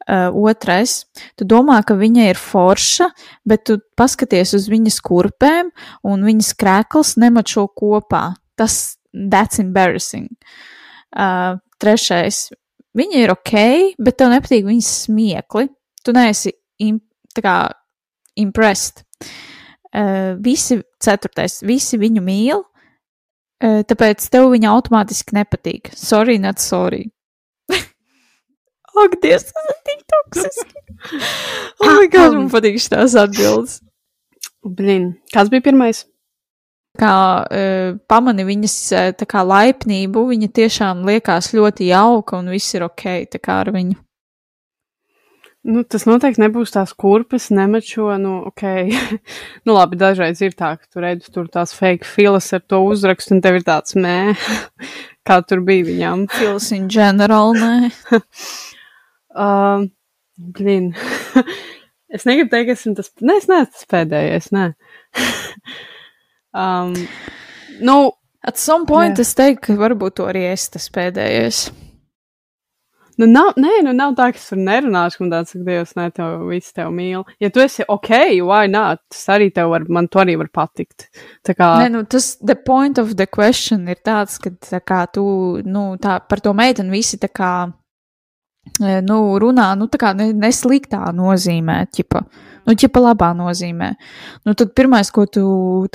Otrais, 0.07 1.01
tu 1.35 1.43
domā, 1.51 1.81
ka 1.83 1.97
viņa 1.99 2.29
ir 2.31 2.39
forša, 2.39 3.09
bet 3.43 3.65
tu 3.67 3.81
paskaties 3.99 4.53
uz 4.55 4.69
viņas 4.71 5.01
kurpēm, 5.03 5.73
un 6.07 6.23
viņas 6.23 6.53
krēkls 6.61 7.17
nemačo 7.19 7.67
kopā. 7.75 8.37
Tas, 8.55 9.01
that's 9.11 9.59
embarrassing. 9.59 10.31
Uh, 11.11 11.59
trešais, 11.83 12.47
viņa 12.97 13.25
ir 13.25 13.33
ok, 13.35 13.57
bet 14.03 14.19
tev 14.21 14.33
nepatīk 14.33 14.67
viņas 14.69 14.93
smiekli. 15.07 15.69
Tu 16.05 16.15
neesi 16.17 16.53
im, 16.85 17.01
tā 17.35 17.45
kā 17.45 17.57
impressed. 18.41 19.05
Uh, 19.97 20.37
visi, 20.45 20.81
ceturtais, 21.01 21.63
visi 21.65 21.97
viņu 21.97 22.23
mīl, 22.25 22.61
uh, 22.61 23.81
tāpēc 23.89 24.27
tev 24.33 24.51
viņa 24.53 24.73
automātiski 24.75 25.37
nepatīk. 25.39 25.93
Sorry, 25.97 26.37
not 26.43 26.61
sorry. 26.61 27.07
Ak, 29.03 29.17
Dievs, 29.23 29.49
tas 29.53 29.71
ir 29.73 29.81
tik 29.89 30.05
toksiski. 30.13 30.73
Oh, 31.77 31.93
my 32.01 32.09
God, 32.11 32.33
man 32.35 32.47
patīk 32.51 32.79
šīs 32.81 33.15
atbildes. 33.21 33.77
Blin, 34.65 35.11
kas 35.31 35.51
bija 35.53 35.63
pirmais? 35.69 36.07
Kā 36.99 37.13
uh, 37.45 37.99
pamani 38.09 38.47
viņas 38.49 38.79
uh, 38.97 39.29
kā 39.29 39.45
laipnību, 39.47 40.27
viņa 40.33 40.51
tiešām 40.61 41.07
liekas 41.09 41.53
ļoti 41.57 41.93
jauka 41.93 42.41
un 42.41 42.51
viss 42.55 42.75
ir 42.77 42.89
ok 42.89 43.07
ar 43.53 43.73
viņu. 43.77 44.01
Nu, 45.67 45.83
tas 45.83 46.05
noteikti 46.07 46.39
nebūs 46.45 46.71
tās 46.77 46.93
kurpes, 46.95 47.49
nemačo, 47.55 48.07
nu, 48.23 48.37
ok. 48.53 48.63
nu, 49.67 49.75
labi, 49.75 49.99
dažreiz 49.99 50.39
ir 50.45 50.55
tā, 50.55 50.77
ka 50.79 50.87
tu 50.87 51.03
redzi 51.03 51.33
tur 51.35 51.49
tās 51.51 51.75
fake 51.75 52.07
filas 52.07 52.53
ar 52.55 52.63
to 52.63 52.85
uzrakstu, 52.87 53.35
un 53.35 53.43
tev 53.43 53.59
ir 53.59 53.67
tāds 53.67 53.97
mē, 53.99 54.37
kā 55.27 55.41
tur 55.43 55.65
bija 55.67 55.89
viņām. 55.89 56.29
Filas 56.39 56.71
in 56.77 56.87
general, 56.93 57.57
nē. 57.59 57.91
uh, 59.35 59.83
blin. 60.61 60.93
es 62.15 62.29
negribu 62.29 62.53
teikt, 62.55 62.71
ka 62.71 62.79
esmu 62.79 62.95
tas, 63.01 63.11
nē, 63.19 63.41
es 63.43 63.51
neesmu 63.51 63.75
tas 63.75 63.91
pēdējais, 63.91 64.51
nē. 64.55 64.69
Um, 66.57 66.95
nu. 67.81 67.99
At 68.47 68.61
some 68.63 68.87
point 68.87 69.19
jā. 69.19 69.25
es 69.27 69.35
teiktu, 69.35 69.73
ka 69.73 69.75
varbūt 69.81 70.21
to 70.21 70.29
arī 70.31 70.45
es 70.53 70.69
tas 70.71 70.85
pēdējais. 70.95 71.65
Nu, 73.17 73.25
nav, 73.27 73.55
nē, 73.57 73.79
nu 73.87 73.95
nav 73.97 74.13
tā, 74.17 74.27
ka 74.35 74.37
es 74.37 74.45
tur 74.51 74.59
nerunāšu, 74.61 75.23
un 75.25 75.31
tāds, 75.33 75.55
ka 75.55 75.63
Dievs, 75.65 75.95
nē, 75.97 76.11
tev 76.19 76.43
viss 76.51 76.75
tev 76.77 76.91
mīl. 76.93 77.23
Ja 77.41 77.49
tu 77.53 77.63
esi 77.65 77.87
ok, 77.89 78.11
why 78.45 78.69
not? 78.69 79.01
Tas 79.13 79.23
arī 79.33 79.49
tev 79.57 79.71
var, 79.73 79.87
man 79.89 80.09
to 80.13 80.21
arī 80.21 80.35
var 80.37 80.51
patikt. 80.53 81.07
Tā 81.47 81.55
kā. 81.57 81.71
Nē, 81.81 81.89
nu, 81.95 82.03
tas, 82.13 82.35
the 82.45 82.59
point 82.61 83.01
of 83.01 83.15
the 83.17 83.27
question 83.27 83.89
ir 83.89 84.03
tāds, 84.05 84.37
ka, 84.43 84.53
tā 84.69 84.83
kā 84.85 85.01
tu, 85.09 85.25
nu, 85.65 85.87
tā, 86.03 86.19
par 86.29 86.45
to 86.45 86.53
meiteni 86.57 86.93
visi 86.93 87.17
tā 87.23 87.33
kā, 87.33 87.55
e, 88.83 88.99
nu, 89.07 89.19
runā, 89.41 89.71
nu, 89.81 89.89
tā 89.89 90.03
kā 90.03 90.13
nesliktā 90.21 91.01
nozīmē, 91.17 91.87
ķipa. 91.97 92.21
Nu, 92.67 92.75
ķipa 92.75 92.99
labā 92.99 93.29
nozīmē. 93.39 93.93
Nu, 94.47 94.55
tad 94.59 94.73
pirmais, 94.75 95.13
ko 95.15 95.23
tu 95.31 95.45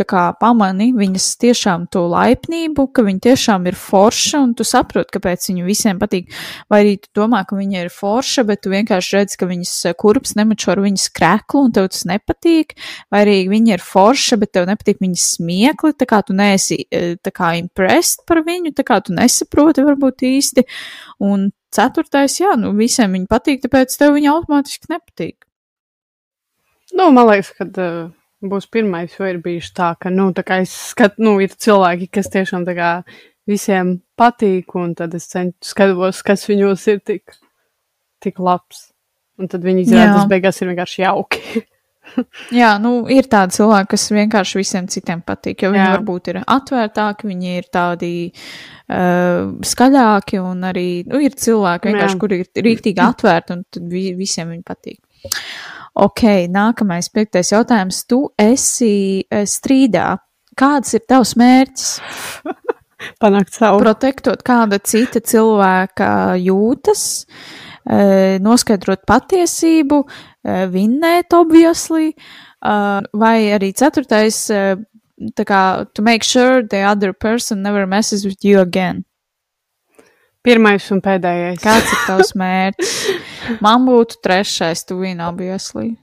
kā 0.07 0.23
pamani, 0.39 0.91
viņas 0.95 1.25
tiešām 1.41 1.89
to 1.91 2.05
laipnību, 2.13 2.85
ka 2.95 3.03
viņa 3.03 3.23
tiešām 3.25 3.67
ir 3.67 3.75
forša, 3.75 4.39
un 4.45 4.53
tu 4.55 4.63
saproti, 4.67 5.11
kāpēc 5.17 5.49
viņu 5.49 5.67
visiem 5.67 5.99
patīk. 5.99 6.31
Vai 6.71 6.81
arī 6.85 6.93
tu 7.03 7.11
domā, 7.19 7.43
ka 7.47 7.59
viņa 7.59 7.83
ir 7.83 7.91
forša, 7.91 8.45
bet 8.47 8.63
tu 8.63 8.71
vienkārši 8.71 9.17
redz, 9.17 9.35
ka 9.35 9.49
viņas 9.51 9.73
kurps 9.99 10.37
nemačo 10.39 10.71
ar 10.71 10.83
viņas 10.85 11.09
kreklu, 11.19 11.65
un 11.67 11.75
tev 11.75 11.91
tas 11.91 12.07
nepatīk. 12.07 12.77
Vai 13.11 13.25
arī 13.25 13.37
viņa 13.51 13.75
ir 13.75 13.85
forša, 13.91 14.39
bet 14.39 14.55
tev 14.55 14.71
nepatīk 14.71 15.03
viņas 15.03 15.27
smiekli, 15.35 15.95
tā 15.99 16.07
kā 16.07 16.23
tu 16.23 16.37
neesi 16.37 16.79
e, 16.87 17.17
tā 17.19 17.35
kā 17.35 17.51
impressed 17.59 18.23
par 18.29 18.45
viņu, 18.47 18.71
tā 18.79 18.87
kā 18.87 19.01
tu 19.03 19.15
nesaproti 19.17 19.83
varbūt 19.91 20.23
īsti. 20.31 20.67
Un 21.27 21.49
ceturtais, 21.75 22.39
jā, 22.39 22.55
nu 22.59 22.71
visiem 22.79 23.11
viņa 23.19 23.31
patīk, 23.31 23.63
tāpēc 23.67 23.99
tev 23.99 24.15
viņa 24.15 24.37
automātiski 24.37 24.95
nepatīk. 24.95 25.50
Nu, 26.97 27.09
man 27.15 27.29
liekas, 27.29 27.51
ka 27.57 27.67
uh, 27.69 28.11
būs 28.41 28.67
pirmais, 28.71 29.13
jo 29.17 29.27
ir 29.29 29.41
bijuši 29.43 29.73
tā, 29.77 29.91
ka, 30.01 30.11
nu, 30.13 30.29
tā 30.35 30.45
kā 30.47 30.61
es 30.65 30.73
skatu, 30.91 31.23
nu, 31.25 31.35
ir 31.43 31.53
cilvēki, 31.53 32.09
kas 32.17 32.31
tiešām 32.33 32.65
tā 32.67 32.75
kā 32.77 32.91
visiem 33.49 33.99
patīk, 34.19 34.75
un 34.79 34.95
tad 34.97 35.15
es 35.17 35.29
cenšos 35.31 35.73
skatos, 35.73 36.21
kas 36.25 36.47
viņos 36.49 36.87
ir 36.93 37.03
tik, 37.05 37.37
tik 38.23 38.41
labs. 38.41 38.89
Un 39.41 39.49
tad 39.49 39.63
viņi 39.65 39.87
izrādās, 39.87 40.27
beigās 40.29 40.59
ir 40.61 40.69
vienkārši 40.69 41.01
jauki. 41.01 41.63
Jā, 42.61 42.73
nu, 42.81 42.91
ir 43.13 43.27
tādi 43.31 43.55
cilvēki, 43.55 43.89
kas 43.93 44.05
vienkārši 44.13 44.59
visiem 44.59 44.87
citiem 44.91 45.21
patīk, 45.25 45.63
jo 45.63 45.71
viņi 45.71 45.81
Jā. 45.81 45.91
varbūt 45.95 46.31
ir 46.33 46.39
atvērtāki, 46.41 47.29
viņi 47.29 47.53
ir 47.61 47.69
tādi 47.73 48.11
uh, 48.27 49.51
skaļāki, 49.71 50.41
un 50.43 50.65
arī 50.67 50.87
nu, 51.07 51.21
ir 51.23 51.37
cilvēki, 51.37 51.91
vienkārši, 51.91 52.19
kuri 52.21 52.41
ir 52.43 52.65
rīktīgi 52.67 53.03
atvērti, 53.05 53.57
un 53.57 53.63
tad 53.69 53.87
vi 53.93 54.09
visiem 54.17 54.51
viņi 54.53 54.65
patīk. 54.67 54.99
Ok, 55.91 56.23
nākamais, 56.47 57.09
piektais 57.11 57.51
jautājums. 57.51 58.05
Tu 58.07 58.21
esi 58.39 59.25
e, 59.27 59.41
strīdā. 59.43 60.13
Kāds 60.55 60.95
ir 60.95 61.03
tavs 61.09 61.33
mērķis? 61.39 61.89
Panākt 63.21 63.57
savu. 63.57 63.81
Protektot 63.83 64.43
kāda 64.47 64.79
cita 64.79 65.19
cilvēka 65.19 66.37
jūtas, 66.39 67.03
e, 67.83 68.39
noskaidrot 68.43 69.03
patiesību, 69.09 69.99
e, 70.07 70.57
vinnēt, 70.71 71.35
obviously, 71.35 72.13
vai 72.61 73.37
arī 73.49 73.71
ceturtais, 73.73 74.37
tā 75.33 75.43
kā 75.49 75.61
to 75.97 76.03
make 76.05 76.21
sure 76.21 76.61
the 76.61 76.83
other 76.85 77.11
person 77.11 77.63
never 77.63 77.87
messes 77.87 78.23
with 78.23 78.45
you 78.45 78.59
again. 78.61 79.03
Pirmais 80.45 80.85
un 80.93 81.01
pēdējais. 81.01 81.57
Kāds 81.61 81.89
ir 81.89 82.05
tavs 82.05 82.35
mērķis? 82.41 82.93
Man 83.63 83.85
būtu 83.87 84.21
trešais, 84.23 84.85
tu 84.87 84.99
vīna 85.01 85.29
obviously. 85.31 85.95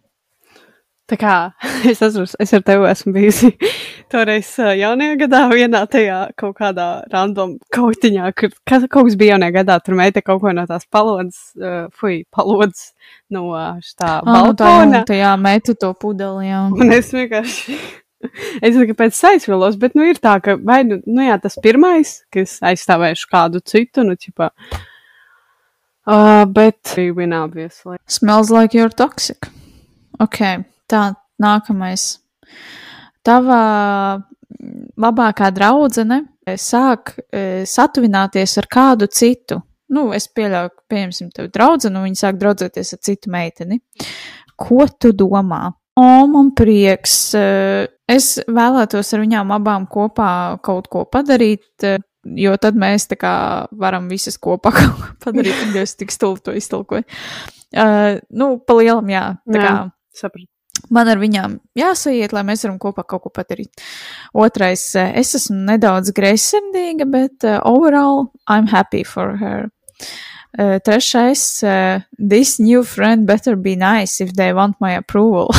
Tā 1.09 1.17
kā 1.17 1.35
es 1.91 2.03
atceros, 2.05 2.35
es 2.41 2.53
ar 2.53 2.65
tevi 2.67 2.89
esmu 2.91 3.15
bijusi 3.15 3.53
toreiz 4.13 4.51
jaunajā 4.59 5.17
gadā, 5.23 5.41
vienā 5.53 5.83
tajā 5.91 6.19
kaut 6.39 6.59
kādā 6.59 6.89
random 7.13 7.57
kautiņā, 7.75 8.33
kur 8.37 8.53
kas, 8.69 8.85
kaut 8.93 9.09
kas 9.09 9.17
bija 9.21 9.37
jaunajā 9.37 9.55
gadā, 9.61 9.79
tur 9.85 9.97
meita 10.01 10.23
kaut 10.25 10.43
ko 10.43 10.53
no 10.57 10.67
tās 10.69 10.85
palodas, 10.93 11.39
uh, 11.61 11.87
fui, 11.97 12.21
palodas 12.35 12.91
no 13.33 13.47
tā 13.97 14.19
oh, 14.21 14.29
balkona. 14.29 15.05
Tā, 15.09 15.17
jā, 15.17 15.33
meita 15.41 15.77
to 15.81 15.95
pudeli, 15.97 16.51
jā. 16.51 16.67
Un 16.77 16.95
es 16.99 17.11
vienkārši 17.17 17.81
Es 18.19 18.73
domāju, 18.75 18.89
ka 18.89 18.95
pēc 18.99 19.19
aizvilos, 19.29 19.77
bet, 19.79 19.93
nu, 19.95 20.03
ir 20.11 20.19
tā, 20.19 20.33
ka, 20.43 20.57
vai, 20.59 20.81
nu, 20.83 20.97
nu 21.07 21.23
jā, 21.23 21.37
tas 21.39 21.55
pirmais, 21.63 22.17
kas 22.35 22.57
aizstāvēšu 22.67 23.29
kādu 23.31 23.61
citu, 23.63 24.03
nu, 24.03 24.17
ķipā. 24.19 24.49
Uh, 24.51 24.81
bet, 26.55 26.95
win 26.97 27.33
obviously. 27.33 27.99
Smells 28.07 28.51
like 28.51 28.75
you're 28.75 28.89
toxic. 28.89 29.51
Ok, 30.21 30.41
tā, 30.89 31.03
nākamais. 31.43 32.19
Tava 33.27 33.61
labākā 34.99 35.51
draudzene 35.55 36.23
sāk 36.59 37.13
e, 37.29 37.65
satuvināties 37.69 38.57
ar 38.59 38.69
kādu 38.73 39.09
citu. 39.13 39.61
Nu, 39.93 40.09
es 40.17 40.29
pieļauju, 40.33 40.73
ka, 40.75 40.85
pieņemsim, 40.93 41.31
tev 41.37 41.49
draudzene, 41.53 41.97
un 41.97 42.09
viņi 42.09 42.21
sāk 42.21 42.41
draudzēties 42.41 42.95
ar 42.97 43.05
citu 43.05 43.33
meiteni. 43.33 43.81
Ko 44.59 44.85
tu 45.01 45.15
domā? 45.17 45.69
O, 45.99 46.27
man 46.31 46.53
prieks. 46.55 47.15
Eh, 47.35 47.89
es 48.09 48.37
vēlētos 48.47 49.15
ar 49.15 49.23
viņām 49.25 49.55
abām 49.57 49.89
kopā 49.91 50.31
kaut 50.63 50.87
ko 50.93 51.05
padarīt, 51.11 51.67
eh, 51.83 51.99
jo 52.37 52.57
tad 52.61 52.79
mēs 52.79 53.09
kā 53.19 53.35
varam 53.71 54.09
visas 54.11 54.39
kopā 54.39 54.73
padarīt, 55.25 55.57
un 55.69 55.81
es 55.81 55.97
tik 55.97 56.13
stulbi 56.15 56.45
to 56.45 56.57
iztulkoju. 56.59 57.07
Uh, 57.69 58.19
nu, 58.31 58.57
pa 58.65 58.79
lielam, 58.79 59.09
jā. 59.13 59.25
Jā, 59.47 59.65
kā. 59.65 59.75
Saprat. 60.17 60.49
Man 60.95 61.09
ar 61.11 61.19
viņām 61.21 61.59
jāsaiet, 61.77 62.33
lai 62.33 62.45
mēs 62.47 62.63
varam 62.65 62.79
kopā 62.81 63.03
kaut 63.09 63.27
ko 63.27 63.31
padarīt. 63.35 63.83
Otrais, 64.39 64.85
es 64.95 65.35
esmu 65.37 65.57
nedaudz 65.73 66.13
greizsirdīga, 66.17 67.05
bet 67.11 67.45
uh, 67.45 67.59
overall 67.67 68.31
I'm 68.47 68.71
happy 68.71 69.03
for 69.05 69.37
her. 69.43 69.69
Uh, 70.59 70.79
trešais, 70.81 71.63
uh, 71.63 72.01
this 72.17 72.59
new 72.59 72.83
friend 72.83 73.27
better 73.27 73.57
be 73.57 73.77
nice 73.77 74.21
if 74.21 74.33
they 74.35 74.53
want 74.53 74.77
my 74.81 74.93
approval. 74.97 75.51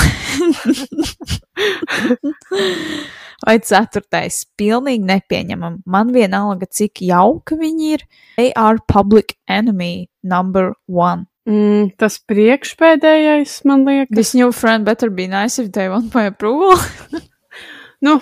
Vai 3.46 3.56
ceturtais, 3.64 4.44
pilnīgi 4.60 5.06
nepieņemam. 5.08 5.80
Man 5.88 6.14
vienalga, 6.16 6.68
cik 6.68 7.04
jauka 7.08 7.56
viņi 7.60 7.92
ir. 7.96 8.06
They 8.38 8.52
are 8.60 8.82
public 8.92 9.38
enemy 9.48 10.10
number 10.24 10.74
one. 10.88 11.30
Mm, 11.50 11.94
tas 11.98 12.20
priekšpēdējais, 12.30 13.62
man 13.66 13.88
liekas. 13.88 14.14
This 14.14 14.36
new 14.38 14.52
friend 14.54 14.86
better 14.86 15.10
be 15.10 15.28
nice 15.32 15.58
if 15.62 15.72
they 15.72 15.90
want 15.90 16.14
my 16.14 16.28
approval. 16.30 16.78
nu, 18.06 18.20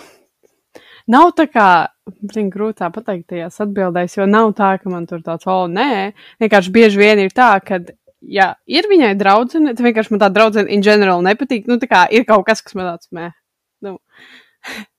nav 1.11 1.33
tā 1.35 1.49
kā 1.51 1.69
Zinu, 2.07 2.47
grūtā 2.53 2.87
pateikt 2.93 3.33
tajās 3.33 3.59
atbildēs, 3.63 4.15
jo 4.15 4.25
nav 4.29 4.53
tā, 4.55 4.75
ka 4.79 4.91
man 4.91 5.07
tur 5.09 5.19
tāds, 5.25 5.47
o, 5.49 5.65
nē, 5.67 6.13
vienkārši 6.39 6.71
bieži 6.71 7.01
vien 7.01 7.19
ir 7.19 7.33
tā, 7.35 7.49
ka, 7.59 7.81
ja 8.23 8.53
ir 8.63 8.87
viņai 8.87 9.11
draudzene, 9.19 9.73
tad 9.75 9.83
vienkārši 9.83 10.13
man 10.13 10.21
tā 10.23 10.29
draudzene 10.31 10.71
in 10.71 10.85
general 10.85 11.23
nepatīk, 11.25 11.67
nu, 11.67 11.75
tā 11.81 11.89
kā 11.91 12.05
ir 12.15 12.23
kaut 12.29 12.45
kas, 12.47 12.63
kas 12.63 12.77
man 12.79 12.93
tāds, 12.93 13.11
mē, 13.11 13.31
nu. 13.83 13.97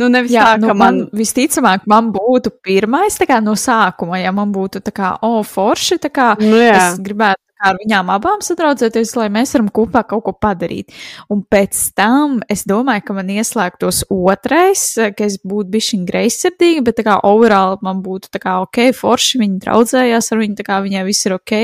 Nu, 0.00 0.08
nevis 0.12 0.32
Jā, 0.32 0.54
tā, 0.54 0.62
nu, 0.62 0.70
ka 0.70 0.76
man, 0.78 1.02
man 1.02 1.20
visticamāk, 1.20 1.84
man 1.90 2.10
būtu 2.14 2.54
pirmais, 2.64 3.18
tā 3.20 3.28
kā 3.28 3.40
no 3.44 3.56
sākuma, 3.58 4.20
ja 4.22 4.32
man 4.32 4.52
būtu 4.54 4.80
tā 4.86 4.94
kā, 4.96 5.14
o, 5.26 5.42
forši, 5.44 6.00
tā 6.00 6.12
kā 6.14 6.32
nu, 6.40 6.56
jā. 6.56 6.74
es 6.78 7.00
gribētu 7.04 7.42
ar 7.60 7.76
viņām 7.76 8.08
abām 8.14 8.40
sadraudzēties, 8.44 9.12
lai 9.18 9.26
mēs 9.32 9.52
varam 9.54 9.68
kopā 9.76 10.02
kaut 10.08 10.24
ko 10.24 10.32
padarīt. 10.32 10.94
Un 11.32 11.42
pēc 11.44 11.80
tam 11.98 12.38
es 12.48 12.64
domāju, 12.68 13.04
ka 13.04 13.16
man 13.18 13.32
ieslēgtos 13.34 14.06
otrais, 14.14 14.84
ka 15.16 15.26
es 15.26 15.36
būtu 15.44 15.68
bišķiņ 15.74 16.06
greizsirdīga, 16.08 16.84
bet 16.86 17.00
tā 17.02 17.06
kā 17.10 17.18
overall 17.28 17.76
man 17.84 18.00
būtu 18.04 18.32
tā 18.32 18.40
kā 18.42 18.56
ok, 18.64 18.86
forši 18.96 19.42
viņi 19.42 19.60
draudzējās 19.66 20.32
ar 20.32 20.40
viņu, 20.40 20.56
tā 20.62 20.66
kā 20.70 20.80
viņai 20.86 21.04
viss 21.08 21.28
ir 21.28 21.36
ok. 21.36 21.58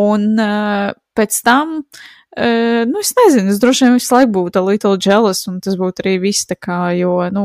Un 0.00 0.26
uh, 0.42 0.90
pēc 1.14 1.38
tam 1.46 1.78
Uh, 1.82 2.21
nu, 2.88 3.00
es 3.00 3.12
nezinu, 3.18 3.52
es 3.52 3.60
droši 3.60 3.86
vien 3.86 3.96
visu 3.98 4.14
laiku 4.14 4.32
būtu 4.38 4.62
little 4.64 4.96
jealous, 4.96 5.44
un 5.50 5.60
tas 5.64 5.76
būtu 5.80 6.04
arī 6.04 6.14
viss 6.22 6.48
tā 6.48 6.56
kā, 6.56 6.78
jo, 6.96 7.14
nu, 7.34 7.44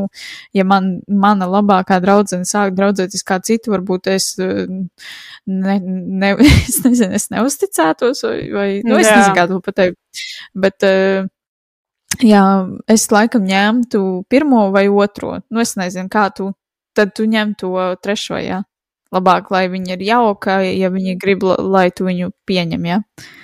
ja 0.56 0.64
man, 0.68 0.98
mana 1.08 1.50
labākā 1.52 2.00
draudzene 2.04 2.48
sāk 2.48 2.76
draudzēties 2.78 3.26
kā 3.28 3.42
citu, 3.44 3.74
varbūt 3.76 4.08
es, 4.14 4.34
ne, 4.40 5.80
ne, 5.84 6.36
es 6.68 6.80
nezinu, 6.86 7.18
es 7.20 7.28
neusticētos, 7.34 8.24
vai, 8.30 8.38
vai 8.54 8.70
nu, 8.88 9.00
es 9.02 9.10
Jā. 9.10 9.18
nezinu, 9.20 9.36
kā 9.36 9.48
to 9.52 9.64
pateikt, 9.66 10.00
bet, 10.56 10.88
uh, 10.88 11.28
Jā, 12.24 12.44
es 12.90 13.04
laikam 13.12 13.44
ņemtu 13.46 14.00
pirmo 14.32 14.70
vai 14.74 14.88
otro. 14.88 15.42
Nu, 15.52 15.60
es 15.62 15.76
nezinu, 15.78 16.08
kā 16.10 16.30
tu. 16.34 16.54
Tad 16.96 17.12
tu 17.14 17.28
ņem 17.30 17.52
to 17.60 17.74
trešo, 18.02 18.40
jā. 18.42 18.62
Labāk, 19.14 19.52
lai 19.54 19.68
viņa 19.72 19.96
ir 19.96 20.06
jauka, 20.08 20.62
ja 20.66 20.90
viņi 20.92 21.18
grib, 21.20 21.44
lai 21.44 21.90
tu 21.96 22.08
viņu 22.08 22.32
pieņem, 22.48 22.88
jā. 22.90 23.02
Blin, 23.04 23.36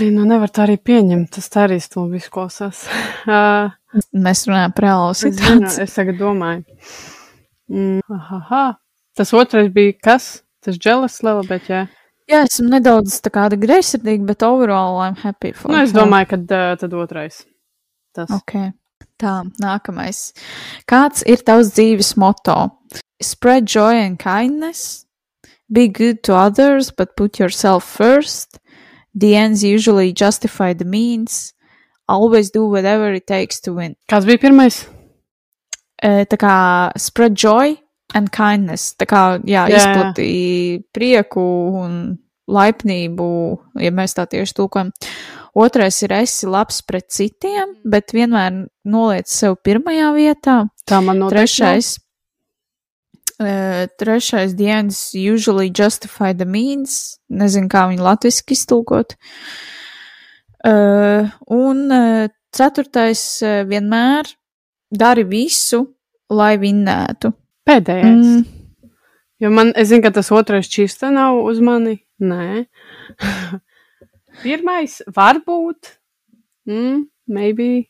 nu 0.00 0.24
nevar 0.28 0.48
tā 0.48 0.64
arī 0.66 0.78
pieņemt, 0.80 1.34
tas 1.36 1.50
arī 1.60 1.78
stulbi 1.82 2.20
izklausās. 2.22 2.86
uh, 3.28 3.72
Mēs 4.26 4.46
runājam 4.48 4.72
par 4.76 4.88
zinu, 4.88 5.34
situāciju. 5.36 5.82
es 5.84 5.96
tagad 5.98 6.20
domāju. 6.20 6.64
Mm, 7.72 8.00
aha, 8.16 8.64
tas 9.16 9.32
otrais 9.36 9.68
bija 9.72 9.92
kas? 10.02 10.30
Tas 10.62 10.78
jealous 10.78 11.22
level, 11.26 11.44
bet 11.48 11.68
jā. 11.68 11.86
Jā, 12.30 12.44
esmu 12.46 12.70
nedaudz 12.70 13.18
tā 13.20 13.32
kāda 13.34 13.58
greizsirdīga, 13.58 14.24
bet 14.28 14.44
overall 14.46 15.00
I'm 15.02 15.18
happy 15.18 15.52
for 15.52 15.72
Nu, 15.72 15.82
es 15.82 15.92
domāju, 15.92 16.30
ka 16.30 16.38
uh, 16.38 16.76
tad 16.78 16.94
otrais. 16.94 17.42
Tas. 18.14 18.30
Ok. 18.30 18.72
Tā, 19.20 19.42
nākamais. 19.62 20.30
Kāds 20.88 21.24
ir 21.26 21.42
tavs 21.46 21.72
dzīves 21.74 22.14
moto? 22.18 22.56
Spread 23.22 23.66
joy 23.66 23.98
and 24.02 24.18
kindness. 24.18 25.04
Be 25.72 25.88
good 25.88 26.22
to 26.24 26.34
others, 26.34 26.90
but 26.90 27.16
put 27.16 27.38
yourself 27.38 27.84
first. 27.84 28.61
The 29.14 29.36
ends 29.36 29.62
usually 29.62 30.12
justify 30.12 30.72
the 30.72 30.84
means. 30.84 31.52
Always 32.08 32.50
do 32.50 32.66
whatever 32.66 33.12
it 33.12 33.26
takes 33.26 33.60
to 33.60 33.74
win. 33.74 33.94
Kāds 34.10 34.26
bija 34.26 34.40
pirmais? 34.42 34.82
E, 36.02 36.24
tā 36.26 36.36
kā 36.40 36.54
spread 36.98 37.36
joy 37.38 37.76
and 38.14 38.32
kindness. 38.32 38.94
Tā 38.98 39.06
kā, 39.08 39.22
jā, 39.46 39.68
Jā, 39.70 39.78
jā 39.78 40.12
jā. 40.16 40.82
prieku 40.92 41.44
un 41.84 42.18
laipnību, 42.52 43.28
ja 43.80 43.92
mēs 43.94 44.16
tā 44.18 44.26
tieši 44.28 44.56
tūkojam. 44.58 44.90
Otrais 45.62 45.98
ir 46.02 46.14
esi 46.16 46.48
labs 46.48 46.80
pret 46.88 47.10
citiem, 47.12 47.76
bet 47.84 48.14
vienmēr 48.16 48.64
noliec 48.88 49.28
sev 49.28 49.58
pirmajā 49.64 50.08
vietā. 50.16 50.56
Tā 50.88 51.02
man 51.04 51.20
noteikti. 51.20 51.36
Trešais. 51.38 51.92
Uh, 53.42 53.88
trešais 53.98 54.54
dienas 54.54 55.10
usually 55.14 55.70
justify 55.74 56.32
the 56.32 56.46
means. 56.46 57.18
Nezinu, 57.26 57.66
kā 57.72 57.88
viņu 57.90 58.04
latviski 58.06 58.54
iztulkot. 58.54 59.16
Uh, 60.62 61.26
un 61.50 61.84
uh, 61.90 62.30
ceturtais 62.54 63.24
uh, 63.42 63.62
vienmēr 63.66 64.30
dari 64.92 65.26
visu, 65.26 65.82
lai 66.30 66.54
vinnētu. 66.62 67.32
Pēdējais. 67.66 68.26
Mm, 68.26 68.62
Jo 69.42 69.50
man, 69.50 69.72
es 69.74 69.88
zinu, 69.90 70.04
ka 70.04 70.12
tas 70.14 70.28
otrais 70.30 70.68
čista 70.70 71.08
nav 71.10 71.40
uz 71.42 71.58
mani. 71.58 71.96
Nē. 72.22 72.62
Pirmais 74.44 75.00
varbūt. 75.16 75.96
Mm, 76.70 77.08
maybe. 77.26 77.88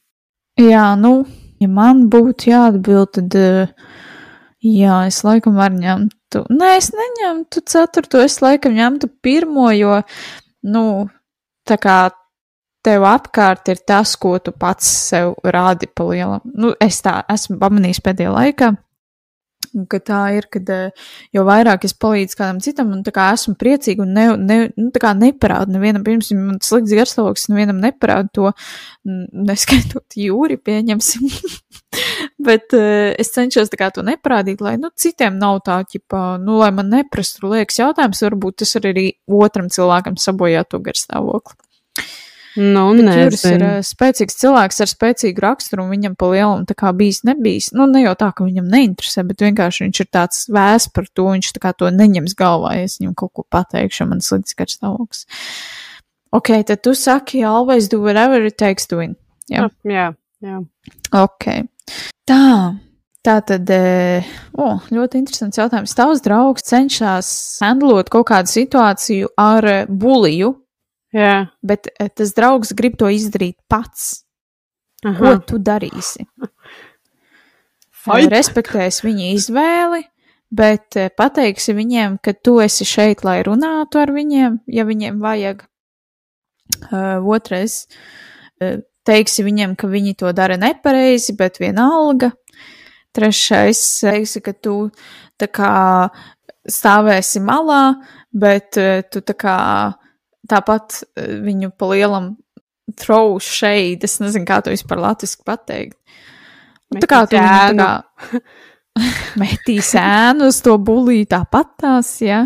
jā, 0.57 0.87
nu, 0.97 1.27
ja 1.61 1.69
man 1.69 2.07
būtu 2.09 2.49
jāatbild, 2.49 3.13
tad 3.19 3.37
uh, 3.37 3.91
jā, 4.63 4.99
es 5.11 5.23
laikam 5.27 5.59
varu 5.59 5.81
ņemt. 5.83 6.39
Nē, 6.49 6.71
es 6.79 6.93
neņemtu 6.97 7.63
ceturto, 7.69 8.23
es 8.25 8.39
laikam 8.45 8.77
ņemtu 8.79 9.11
pirmo, 9.25 9.69
jo, 9.77 10.01
nu, 10.65 10.85
tā 11.69 11.77
kā 11.81 11.99
tev 12.83 13.05
apkārt 13.07 13.69
ir 13.73 13.83
tas, 13.87 14.15
ko 14.19 14.37
tu 14.43 14.55
pats 14.55 14.89
sev 15.11 15.37
rādi 15.45 15.89
pa 15.91 16.07
lielam. 16.09 16.43
Nu, 16.45 16.73
es 16.83 17.03
tā 17.05 17.21
esmu 17.31 17.59
pamanījis 17.63 18.03
pēdējā 18.05 18.33
laikā. 18.35 18.73
Ka 19.89 19.99
tā 20.05 20.19
ir, 20.37 20.49
kad 20.53 20.69
eh, 20.75 21.05
jo 21.33 21.45
vairāk 21.49 21.87
es 21.87 21.95
palīdzu 21.97 22.37
kādam 22.37 22.59
citam, 22.61 22.91
un 22.93 23.05
tā 23.07 23.13
kā 23.15 23.31
esmu 23.33 23.55
priecīga 23.57 24.03
un 24.05 24.11
ne, 24.13 24.25
ne, 24.37 24.57
nu, 24.77 24.91
tā 24.93 25.01
kā 25.01 25.15
neparādu 25.17 25.73
nevienam, 25.73 26.03
pirms 26.05 26.29
man 26.37 26.59
slikts 26.65 26.93
garstāvoklis, 26.99 27.47
nevienam 27.49 27.81
neparādu 27.81 28.35
to, 28.37 28.53
neskaitot 29.07 30.19
jūri, 30.19 30.59
pieņemsim. 30.61 31.31
Bet 32.43 32.75
uh, 32.77 33.13
es 33.21 33.33
cenšos 33.35 33.71
tā 33.73 33.79
kā 33.81 33.91
to 33.95 34.05
neparādīt, 34.07 34.63
lai, 34.65 34.75
nu, 34.81 34.91
citiem 34.99 35.37
nav 35.41 35.61
tā, 35.67 35.83
ķipa, 35.89 36.41
nu, 36.43 36.59
lai 36.63 36.73
man 36.75 36.91
neprastu 36.93 37.51
liekas 37.53 37.79
jautājums, 37.79 38.23
varbūt 38.27 38.63
tas 38.63 38.75
arī 38.81 39.13
otram 39.31 39.69
cilvēkam 39.73 40.19
sabojāt 40.21 40.73
to 40.73 40.83
garstāvokli. 40.83 41.59
Nu, 42.57 42.91
Bet 42.93 43.17
Juris 43.17 43.45
ir 43.49 43.63
uh, 43.65 43.79
spēcīgs 43.81 44.37
cilvēks 44.37 44.83
ar 44.85 44.91
spēcīgu 44.91 45.41
raksturu, 45.41 45.87
un 45.87 45.95
viņam 45.95 46.17
pa 46.21 46.29
lielam 46.35 46.67
tā 46.69 46.77
kā 46.77 46.91
bijis 46.97 47.23
nebijis. 47.25 47.71
Nu, 47.73 47.87
ne 47.89 48.03
jau 48.03 48.13
tā, 48.21 48.29
ka 48.37 48.45
viņam 48.45 48.69
neinteresē, 48.69 49.25
bet 49.29 49.41
vienkārši 49.41 49.87
viņš 49.87 50.01
ir 50.05 50.11
tāds 50.13 50.43
vēs 50.53 50.89
par 50.93 51.09
to, 51.09 51.31
viņš 51.31 51.53
tā 51.57 51.63
kā 51.65 51.73
to 51.79 51.89
neņems 51.95 52.37
galvā, 52.37 52.75
ja 52.77 52.91
es 52.91 52.99
viņam 53.01 53.17
kaut 53.23 53.33
ko 53.39 53.47
pateikšu, 53.57 54.09
man 54.11 54.21
slikts 54.25 54.59
garstāvoklis. 54.59 55.25
Ok, 56.33 56.53
tad 56.69 56.85
tu 56.85 56.93
saki, 56.97 57.41
always 57.45 57.89
do 57.93 58.03
whatever 58.05 58.45
it 58.45 58.61
takes 58.61 58.89
to 58.89 59.01
win. 59.01 59.17
jā. 59.49 59.71
Jā, 59.89 60.11
jā. 60.45 60.61
Ok. 61.17 61.49
Tā. 62.29 62.79
Tā 63.23 63.37
tad, 63.47 63.69
e, 63.71 64.23
o, 64.59 64.73
ļoti 64.91 65.21
interesants 65.21 65.61
jautājums. 65.61 65.95
Tavs 65.95 66.25
draugs 66.25 66.65
cenšas 66.67 67.29
handlot 67.63 68.11
kaut 68.11 68.27
kādu 68.33 68.51
situāciju 68.51 69.31
ar 69.39 69.69
e, 69.71 69.77
buliju, 69.87 70.57
jā. 71.15 71.37
bet 71.63 71.87
e, 71.93 72.09
tas 72.11 72.35
draugs 72.35 72.75
grib 72.75 72.97
to 72.99 73.13
izdarīt 73.15 73.61
pats. 73.71 74.25
Ko 75.03 75.13
Aha. 75.13 75.37
tu 75.47 75.61
darīsi? 75.63 76.27
Fight. 78.03 78.27
Respektēs 78.35 79.05
viņa 79.07 79.31
izvēli, 79.37 80.03
bet 80.51 80.99
pateiksi 81.15 81.77
viņiem, 81.79 82.19
ka 82.23 82.35
tu 82.35 82.57
esi 82.63 82.87
šeit, 82.87 83.23
lai 83.23 83.39
runātu 83.47 84.03
ar 84.03 84.11
viņiem, 84.15 84.65
ja 84.67 84.87
viņiem 84.89 85.23
vajag. 85.23 85.63
Uh, 86.83 87.23
otrais, 87.29 87.85
uh, 88.59 88.81
teiksi 89.09 89.45
viņiem, 89.47 89.77
ka 89.79 89.91
viņi 89.91 90.17
to 90.23 90.33
dara 90.37 90.59
nepareizi, 90.61 91.35
bet 91.39 91.61
vienalga. 91.63 92.33
Trešais, 93.13 93.81
teiksi, 94.01 94.41
ka 94.45 94.55
tu 94.57 94.77
tā 95.41 95.49
kā 95.53 95.73
stāvēsi 96.69 97.43
malā, 97.45 97.83
bet 98.33 98.79
uh, 98.81 99.03
tu 99.13 99.21
tā 99.27 99.37
kā 99.37 99.57
tāpat 100.49 101.03
uh, 101.03 101.35
viņu 101.45 101.73
pa 101.77 101.91
lielam 101.93 102.33
throw 102.99 103.39
shade, 103.43 104.05
es 104.07 104.19
nezinu, 104.23 104.47
kā 104.49 104.61
to 104.63 104.73
vispār 104.73 105.01
latviski 105.03 105.45
pateikt. 105.47 105.99
Nu, 106.93 107.01
tā 107.01 107.09
kā 107.09 107.23
tu 107.27 107.39
viņu 107.39 107.79
tā 107.79 107.79
kā 107.79 108.41
metīs 109.41 109.93
ēnu 109.99 110.49
uz 110.51 110.59
to 110.65 110.75
bulīju 110.83 111.29
tāpat 111.33 111.71
tās, 111.81 112.11
jā. 112.25 112.43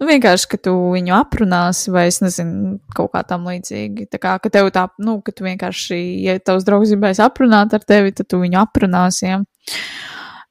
Nu, 0.00 0.08
vienkārši, 0.08 0.48
ka 0.52 0.60
tu 0.68 0.74
viņu 0.92 1.14
aprunāsi, 1.16 1.92
vai 1.94 2.06
es 2.10 2.20
nezinu, 2.24 2.76
kaut 2.96 3.14
kā 3.14 3.22
tam 3.28 3.46
līdzīgi. 3.48 4.08
Tā 4.12 4.20
kā, 4.22 4.36
ka 4.42 4.52
tev 4.52 4.68
tā, 4.74 4.86
nu, 5.02 5.18
ka 5.24 5.32
tu 5.32 5.46
vienkārši, 5.46 6.00
ja 6.26 6.36
tavs 6.42 6.66
draugs 6.68 6.92
gribēs 6.92 7.22
aprunāt 7.24 7.76
ar 7.76 7.86
tevi, 7.86 8.12
tad 8.16 8.28
tu 8.32 8.42
viņu 8.42 8.60
aprunāsi, 8.60 9.30
jā. 9.30 9.40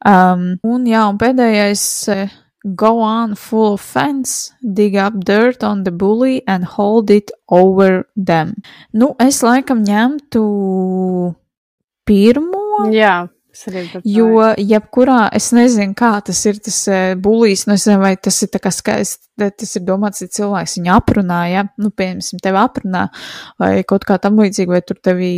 Um, 0.05 0.55
un 0.65 0.89
jā, 0.89 1.05
un 1.09 1.21
pēdējais, 1.21 1.85
eh, 2.13 2.33
go 2.65 2.97
on 3.05 3.35
full 3.37 3.77
offense, 3.77 4.51
dig 4.61 4.97
up 4.97 5.21
dirt 5.25 5.63
on 5.63 5.83
the 5.85 5.93
bully 5.93 6.41
and 6.47 6.65
hold 6.65 7.11
it 7.13 7.31
over 7.49 8.07
them. 8.17 8.55
Nu, 8.93 9.13
es 9.21 9.43
laikam 9.45 9.85
ņemtu 9.85 10.45
pirmo. 12.05 12.89
Jā, 12.93 13.27
Jo, 14.03 14.51
jebkurā, 14.59 15.19
es 15.35 15.51
nezinu, 15.55 15.95
kā 15.97 16.11
tas 16.25 16.41
ir 16.49 16.59
tas 16.63 16.79
uh, 16.91 17.13
bulīs, 17.19 17.65
nu, 17.69 17.77
es 17.77 17.87
nezinu, 17.87 18.01
vai 18.03 18.15
tas 18.17 18.41
ir 18.43 18.51
tā 18.53 18.61
kā 18.63 18.71
skaisti, 18.73 19.29
tas 19.35 19.75
ir 19.75 19.83
domāts, 19.87 20.23
ja 20.23 20.31
cilvēks 20.31 20.77
viņu 20.79 20.93
aprunā, 20.95 21.39
ja, 21.51 21.65
nu, 21.81 21.91
piemēram, 21.91 22.39
tevi 22.43 22.61
aprunā, 22.61 23.03
vai 23.61 23.71
kaut 23.87 24.07
kā 24.07 24.17
tam 24.21 24.39
līdzīgi, 24.39 24.71
vai 24.71 24.81
tur 24.85 24.99
tevi, 25.03 25.33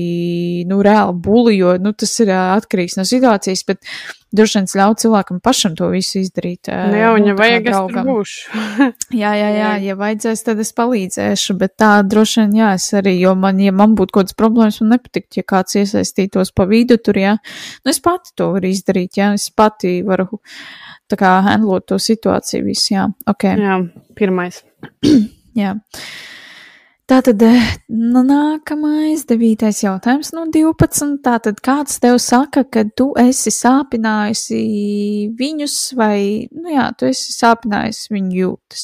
nu, 0.70 0.80
reāli 0.86 1.18
bulijo, 1.26 1.76
nu, 1.82 1.94
tas 1.98 2.14
ir 2.24 2.32
uh, 2.32 2.54
atkarīgs 2.58 2.98
no 3.00 3.06
situācijas, 3.08 3.64
bet 3.68 3.82
droši 4.36 4.60
vien 4.60 4.68
ļauj 4.82 4.96
cilvēkam 5.04 5.40
pašam 5.44 5.76
to 5.80 5.90
visu 5.94 6.20
izdarīt. 6.22 6.70
Uh, 6.70 6.92
Nu, 6.92 7.00
jā, 7.00 7.12
tā 7.16 7.24
kā 7.26 7.36
vajag, 7.42 7.70
es 7.72 7.78
tur 7.94 8.08
būšu. 8.08 8.64
Jā, 9.22 9.32
jā, 9.40 9.48
jā, 9.56 9.70
ja 9.82 9.96
vajadzēs, 9.98 10.44
tad 10.44 10.60
es 10.62 10.74
palīdzēšu, 10.78 11.56
bet 11.62 11.78
tā 11.80 11.92
droši 12.06 12.42
vien, 12.44 12.58
jā, 12.60 12.74
es 12.78 12.88
arī, 12.98 13.16
jo 13.22 13.34
man, 13.40 13.62
ja 13.64 13.74
man 13.76 13.96
būtu 13.98 14.14
kaut 14.14 14.28
kādas 14.28 14.38
problēmas, 14.38 14.82
man 14.84 14.98
nepatikt, 14.98 15.40
ja 15.40 15.46
kāds 15.48 15.78
iesaistītos 15.80 16.52
pa 16.56 16.68
vidu 16.70 17.00
tur, 17.00 17.18
jā, 17.22 17.38
nu 17.86 17.94
es 17.94 18.02
pati 18.04 18.36
to 18.38 18.52
varu 18.58 18.70
izdarīt, 18.70 19.18
jā, 19.22 19.32
es 19.38 19.48
pati 19.56 20.02
varu 20.06 20.28
tā 21.10 21.20
kā 21.20 21.34
handlot 21.46 21.88
to 21.90 22.00
situāciju 22.02 22.68
visu, 22.68 22.94
jā, 22.94 23.08
ok, 23.30 23.46
jā. 23.58 23.78
Pirmais. 24.18 24.64
jā. 25.64 25.76
Tātad, 27.08 27.40
eh, 27.40 27.68
nu, 27.88 28.20
nākamais, 28.28 29.22
devītais 29.30 29.78
jautājums 29.80 30.34
no 30.36 30.42
12. 30.52 31.22
Tātad, 31.24 31.62
kāds 31.64 32.02
tev 32.04 32.18
saka, 32.20 32.66
ka 32.68 32.84
tu 33.00 33.14
esi 33.22 33.54
sāpinājusi 33.56 34.60
viņus, 35.40 35.78
vai, 35.96 36.50
nu 36.52 36.74
jā, 36.76 36.90
tu 37.00 37.08
esi 37.08 37.32
sāpinājusi 37.32 38.12
viņu 38.12 38.36
jūtas? 38.42 38.84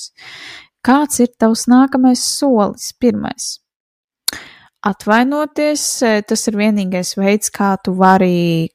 Kāds 0.88 1.20
ir 1.20 1.34
tavs 1.36 1.66
nākamais 1.68 2.24
solis? 2.24 2.94
Pirmais. 2.96 3.58
Atvainoties, 4.88 5.84
eh, 6.08 6.22
tas 6.24 6.48
ir 6.48 6.60
vienīgais 6.64 7.18
veids, 7.20 7.52
kā 7.52 7.76
tu 7.84 7.92
vari 7.92 8.70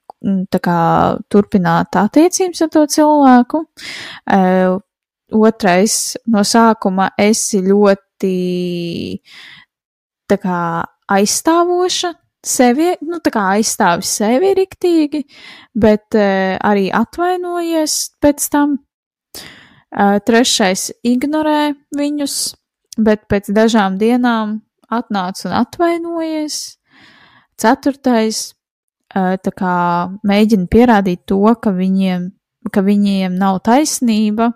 kā 0.64 0.82
turpināt 1.30 1.96
attiecības 1.96 2.62
ar 2.66 2.70
to 2.74 2.84
cilvēku. 2.86 3.64
Eh, 4.32 4.76
Otrais, 5.28 6.16
no 6.32 6.40
sākuma 6.40 7.10
esi 7.20 7.60
ļoti 7.60 8.30
kā 10.40 10.60
aizstāvoša, 11.12 12.12
sevi, 12.48 12.88
nu, 13.04 13.18
tā 13.20 13.32
kā 13.34 13.44
aizstāvi 13.56 14.06
sevi 14.08 14.54
riktīgi, 14.56 15.22
bet 15.76 16.16
uh, 16.16 16.56
arī 16.64 16.88
atvainojies 16.94 17.98
pēc 18.22 18.48
tam. 18.52 18.78
Uh, 19.88 20.18
trešais 20.20 20.90
ignorē 21.06 21.72
viņus, 21.96 22.34
bet 23.00 23.24
pēc 23.28 23.48
dažām 23.56 23.96
dienām 24.00 24.58
atnāca 24.92 25.48
un 25.48 25.56
atvainojies. 25.62 26.58
Ceturtais 27.58 28.52
kā 29.14 29.76
mēģina 30.28 30.68
pierādīt 30.70 31.24
to, 31.26 31.40
ka 31.62 31.72
viņiem, 31.72 32.30
ka 32.72 32.84
viņiem 32.84 33.38
nav 33.38 33.62
taisnība. 33.64 34.52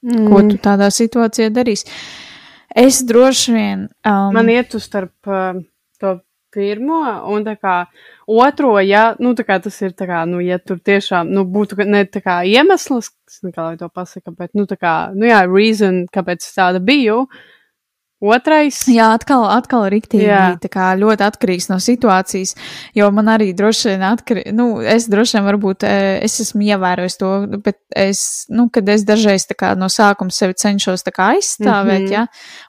Mm. 0.00 0.26
Ko 0.30 0.40
tu 0.48 0.56
tādā 0.56 0.88
situācijā 0.88 1.50
darīsi? 1.52 1.84
Es 2.70 3.02
droši 3.04 3.52
vien. 3.52 3.88
Um, 4.06 4.32
Man 4.32 4.48
iet 4.48 4.74
uz 4.78 4.86
starp 4.86 5.28
uh, 5.28 5.58
to 6.00 6.20
pirmo 6.54 7.00
un 7.30 7.44
tā 7.46 7.56
kā 7.58 7.74
otro, 8.30 8.74
ja, 8.82 9.14
nu, 9.22 9.34
kā 9.34 9.58
tas 9.62 9.76
ir, 9.82 9.94
tā 9.98 10.06
kā, 10.08 10.22
nu, 10.28 10.40
ja 10.42 10.58
tur 10.58 10.80
tiešām, 10.82 11.30
nu, 11.34 11.44
būtu 11.46 11.78
ne 11.86 12.04
tā 12.06 12.22
kā 12.24 12.40
iemesls, 12.46 13.12
kā 13.50 13.68
lai 13.68 13.76
to 13.78 13.88
pasaka, 13.88 14.32
bet, 14.34 14.52
nu, 14.58 14.66
tā 14.70 14.78
kā, 14.80 14.94
nu, 15.14 15.28
jā, 15.30 15.44
reason, 15.50 16.04
kāpēc 16.12 16.46
tāda 16.54 16.82
biju, 16.82 17.24
Otrais. 18.20 18.82
Jā, 18.92 19.06
atkal, 19.16 19.46
atkal 19.48 19.86
riktīgi, 19.88 20.28
tā 20.60 20.68
kā 20.68 20.90
ļoti 21.00 21.24
atkarīgs 21.24 21.70
no 21.70 21.78
situācijas, 21.80 22.52
jo 22.92 23.06
man 23.16 23.30
arī 23.32 23.54
droši 23.56 23.94
vien 23.94 24.02
atkarīgs, 24.10 24.52
nu, 24.52 24.66
es 24.84 25.06
droši 25.08 25.38
vien 25.38 25.46
varbūt, 25.46 25.86
e, 25.88 26.18
es 26.26 26.36
esmu 26.44 26.66
ievērojis 26.66 27.16
to, 27.16 27.30
bet 27.64 27.78
es, 27.96 28.44
nu, 28.52 28.66
kad 28.72 28.88
es 28.92 29.06
dažreiz 29.08 29.46
tā 29.48 29.56
kā 29.56 29.70
no 29.78 29.88
sākuma 29.88 30.34
sevi 30.36 30.52
cenšos 30.60 31.06
tā 31.06 31.14
kā 31.16 31.30
aizstāvēt, 31.36 32.02
mm 32.02 32.10
-hmm. 32.10 32.12
jā, 32.12 32.26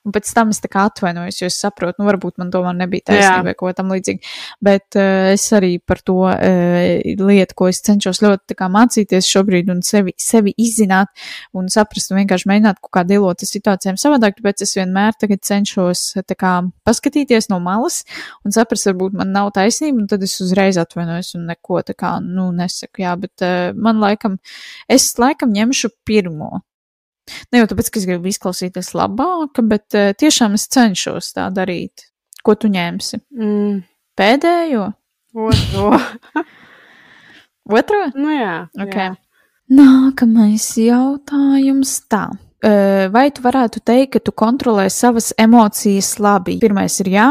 un 0.08 0.16
pēc 0.16 0.32
tam 0.38 0.54
es 0.56 0.62
tā 0.64 0.72
kā 0.72 0.86
atvainojos, 0.88 1.42
jo 1.42 1.52
es 1.52 1.60
saprotu, 1.60 2.00
nu, 2.00 2.08
varbūt 2.08 2.40
man 2.40 2.52
tomēr 2.52 2.78
nebija 2.86 3.12
taisnība 3.12 3.52
vai 3.52 3.56
ko 3.60 3.74
tam 3.74 3.92
līdzīgi, 3.92 4.32
bet 4.62 4.96
uh, 4.96 5.34
es 5.36 5.52
arī 5.52 5.80
par 5.84 6.00
to 6.00 6.16
uh, 6.32 7.28
lietu, 7.28 7.56
ko 7.56 7.68
es 7.68 7.82
cenšos 7.82 8.24
ļoti 8.24 8.56
tā 8.56 8.56
kā 8.56 8.72
mācīties 8.72 9.28
šobrīd 9.28 9.70
un 9.70 9.84
sevi, 9.84 10.16
sevi 10.16 10.56
izzināt 10.58 11.12
un 11.52 11.68
saprast 11.68 12.12
un 12.12 12.24
vienkārši 12.24 12.48
mēģināt 12.48 12.80
kaut 12.80 12.94
kā 12.96 13.04
dilot 13.04 13.44
situācijām 13.44 14.00
savādāk, 14.00 14.40
tāpēc 14.40 14.64
es 14.64 14.76
vienmēr 14.80 15.12
tagad 15.20 15.41
cenšos 15.46 16.04
kā, 16.38 16.54
paskatīties 16.88 17.50
no 17.52 17.60
malas 17.64 18.02
un 18.46 18.56
saprast, 18.56 18.88
varbūt 18.90 19.16
man 19.18 19.34
nav 19.36 19.52
taisnība, 19.58 20.04
un 20.04 20.10
tad 20.12 20.24
es 20.26 20.38
uzreiz 20.44 20.80
atvainojos 20.82 21.36
un 21.40 21.48
neko 21.52 21.82
tā 21.88 21.96
kā, 21.98 22.16
nu, 22.24 22.50
nesaku, 22.56 23.04
jā, 23.06 23.16
bet 23.22 23.46
uh, 23.46 23.72
man 23.78 24.02
laikam, 24.04 24.38
es 24.92 25.12
laikam 25.22 25.54
ņemšu 25.56 25.94
pirmo. 26.08 26.62
Ne 27.54 27.62
jau 27.62 27.70
tāpēc, 27.72 27.92
ka 27.92 28.02
es 28.02 28.08
gribu 28.10 28.32
izklausīties 28.32 28.94
labāk, 28.98 29.62
bet 29.70 29.98
uh, 29.98 30.12
tiešām 30.18 30.58
es 30.58 30.68
cenšos 30.72 31.34
tā 31.38 31.48
darīt. 31.54 32.08
Ko 32.42 32.56
tu 32.58 32.72
ņemsi? 32.74 33.22
Mm. 33.38 33.82
Pēdējo? 34.18 34.88
Otro. 35.38 35.92
Otro? 37.78 38.00
Nu 38.18 38.34
jā. 38.34 38.56
Okay. 38.76 39.12
Jā. 39.12 39.18
Nākamais 39.72 40.66
jautājums 40.82 41.94
tā. 42.12 42.26
Vai 42.62 43.24
tu 43.34 43.42
varētu 43.42 43.80
teikt, 43.82 44.12
ka 44.14 44.20
tu 44.22 44.34
kontrolē 44.38 44.86
savas 44.94 45.32
emocijas 45.42 46.12
labi? 46.22 46.60
Pirmais 46.62 46.94
ir 47.02 47.10
jā, 47.10 47.28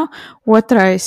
otrais 0.51 1.07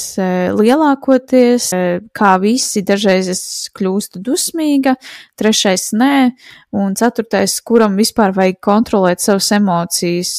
lielākoties, 0.56 1.68
kā 2.16 2.30
visi, 2.40 2.86
dažreiz 2.88 3.28
es 3.34 3.44
kļūstu 3.76 4.22
dusmīga, 4.24 4.96
trešais 5.36 5.90
nē, 6.00 6.16
un 6.80 6.96
ceturtais, 6.96 7.58
kuram 7.68 8.00
vispār 8.00 8.32
vajag 8.38 8.62
kontrolēt 8.64 9.24
savas 9.24 9.52
emocijas. 9.60 10.34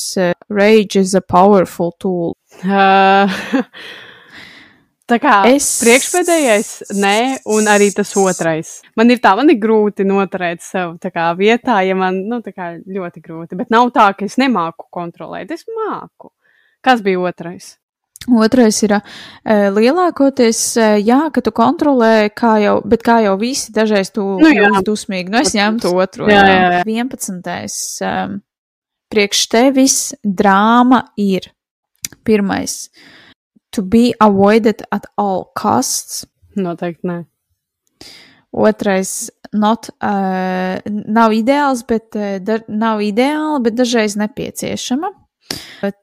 Rage 0.49 0.97
is 1.01 1.15
a 1.15 1.21
powerful 1.21 1.93
tool. 2.01 2.35
Uh, 2.65 3.29
Tā 5.05 5.19
kā 5.21 5.33
es 5.53 5.67
priekšpēdējais, 5.83 6.69
nē, 6.97 7.17
un 7.53 7.67
arī 7.69 7.91
tas 7.93 8.15
otrais. 8.17 8.79
Man 8.97 9.13
ir 9.13 9.19
tā, 9.21 9.35
man 9.37 9.53
ir 9.53 9.59
grūti 9.61 10.07
noturēt 10.09 10.63
sev 10.65 10.95
kā, 11.05 11.27
vietā, 11.37 11.83
ja 11.85 11.97
man, 11.99 12.23
nu, 12.31 12.39
tā 12.45 12.55
kā 12.57 12.71
ļoti 12.81 13.21
grūti. 13.21 13.59
Bet 13.59 13.73
nav 13.75 13.91
tā, 13.93 14.07
ka 14.17 14.25
es 14.25 14.39
nemāku 14.41 14.87
kontrolēt, 14.95 15.53
es 15.53 15.67
māku. 15.69 16.33
Kas 16.85 17.03
bija 17.05 17.21
otrais? 17.21 17.75
Otrais 18.33 18.79
ir 18.87 18.95
uh, 18.97 19.03
lielākoties, 19.77 20.61
uh, 20.81 20.95
jā, 20.97 21.19
ka 21.35 21.43
tu 21.45 21.53
kontrolē, 21.53 22.31
kā 22.33 22.55
jau, 22.63 22.79
bet 22.89 23.05
kā 23.05 23.19
jau 23.27 23.35
visi, 23.41 23.75
dažreiz 23.77 24.09
tu 24.15 24.25
nu, 24.41 24.49
esi 24.49 24.85
dusmīgi. 24.87 25.29
Nu, 25.35 25.43
es 25.45 25.53
ņemtu 25.53 25.93
otru. 25.93 26.31
Jā, 26.33 26.47
jā, 26.49 26.63
jā. 26.79 26.81
11. 27.05 28.09
Um, 28.09 28.41
priekš 29.13 29.45
tevis 29.53 29.99
drāma 30.25 31.03
ir 31.21 31.51
pirmais. 32.25 32.87
Uh, 32.89 33.21
to 33.75 33.83
be 33.83 34.15
avoided 34.21 34.83
at 34.93 35.07
all 35.19 35.51
costs. 35.55 36.25
Noteikti 36.57 37.11
nē. 37.11 37.19
Otrais, 38.55 39.31
not, 39.53 39.89
uh, 39.99 40.79
nav 40.87 41.35
ideāls, 41.35 41.83
bet 41.87 42.15
uh, 42.15 42.39
da, 42.39 42.61
nav 42.71 43.03
ideāla, 43.03 43.59
bet 43.65 43.75
dažreiz 43.75 44.15
nepieciešama. 44.21 45.11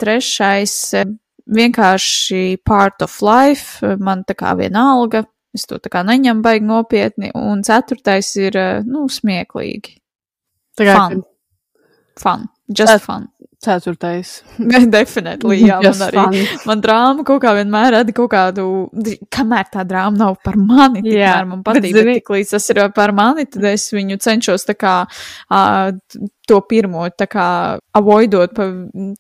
Trešais, 0.04 0.76
uh, 1.00 1.14
vienkārši 1.48 2.60
part 2.68 3.02
of 3.08 3.16
life, 3.24 3.80
man 4.04 4.26
tā 4.28 4.36
kā 4.40 4.52
vienalga, 4.60 5.24
es 5.56 5.64
to 5.68 5.80
tā 5.80 5.92
kā 5.94 6.04
neņemu 6.08 6.44
baigi 6.44 6.68
nopietni. 6.68 7.32
Un 7.40 7.64
ceturtais 7.68 8.34
ir, 8.40 8.60
uh, 8.60 8.84
nu, 8.88 9.08
smieklīgi. 9.08 9.96
Tā 10.80 10.92
kā 10.92 10.98
fun. 11.00 11.24
Fun. 12.20 12.50
Just 12.68 12.98
tā, 12.98 13.00
fun. 13.04 13.32
Ceturtais. 13.62 14.40
Definitely, 14.98 15.60
jā, 15.68 15.78
man 15.86 16.04
arī. 16.08 16.42
Fun. 16.50 16.66
Man 16.72 16.82
drāma 16.82 17.26
kaut 17.28 17.44
kā 17.44 17.54
vienmēr 17.60 17.92
rada 17.98 18.16
kaut 18.18 18.32
kādu, 18.34 18.66
kamēr 19.34 19.70
tā 19.74 19.86
drāma 19.86 20.18
nav 20.18 20.40
par 20.42 20.58
mani, 20.58 21.04
tikmēr 21.04 21.20
yeah, 21.20 21.44
man 21.46 21.62
patīk, 21.66 21.92
bet, 21.92 22.10
bet 22.10 22.22
tik 22.22 22.34
līdz 22.34 22.56
tas 22.56 22.70
ir 22.74 22.82
par 22.98 23.14
mani, 23.14 23.46
tad 23.54 23.68
es 23.70 23.86
viņu 23.94 24.18
cenšos 24.26 24.66
tā 24.66 24.78
kā 24.82 24.96
uh, 25.06 25.92
to 26.52 26.60
pirmo, 26.68 27.06
tā 27.16 27.28
kā 27.32 27.48
avoidot 27.98 28.54
pa, 28.56 28.68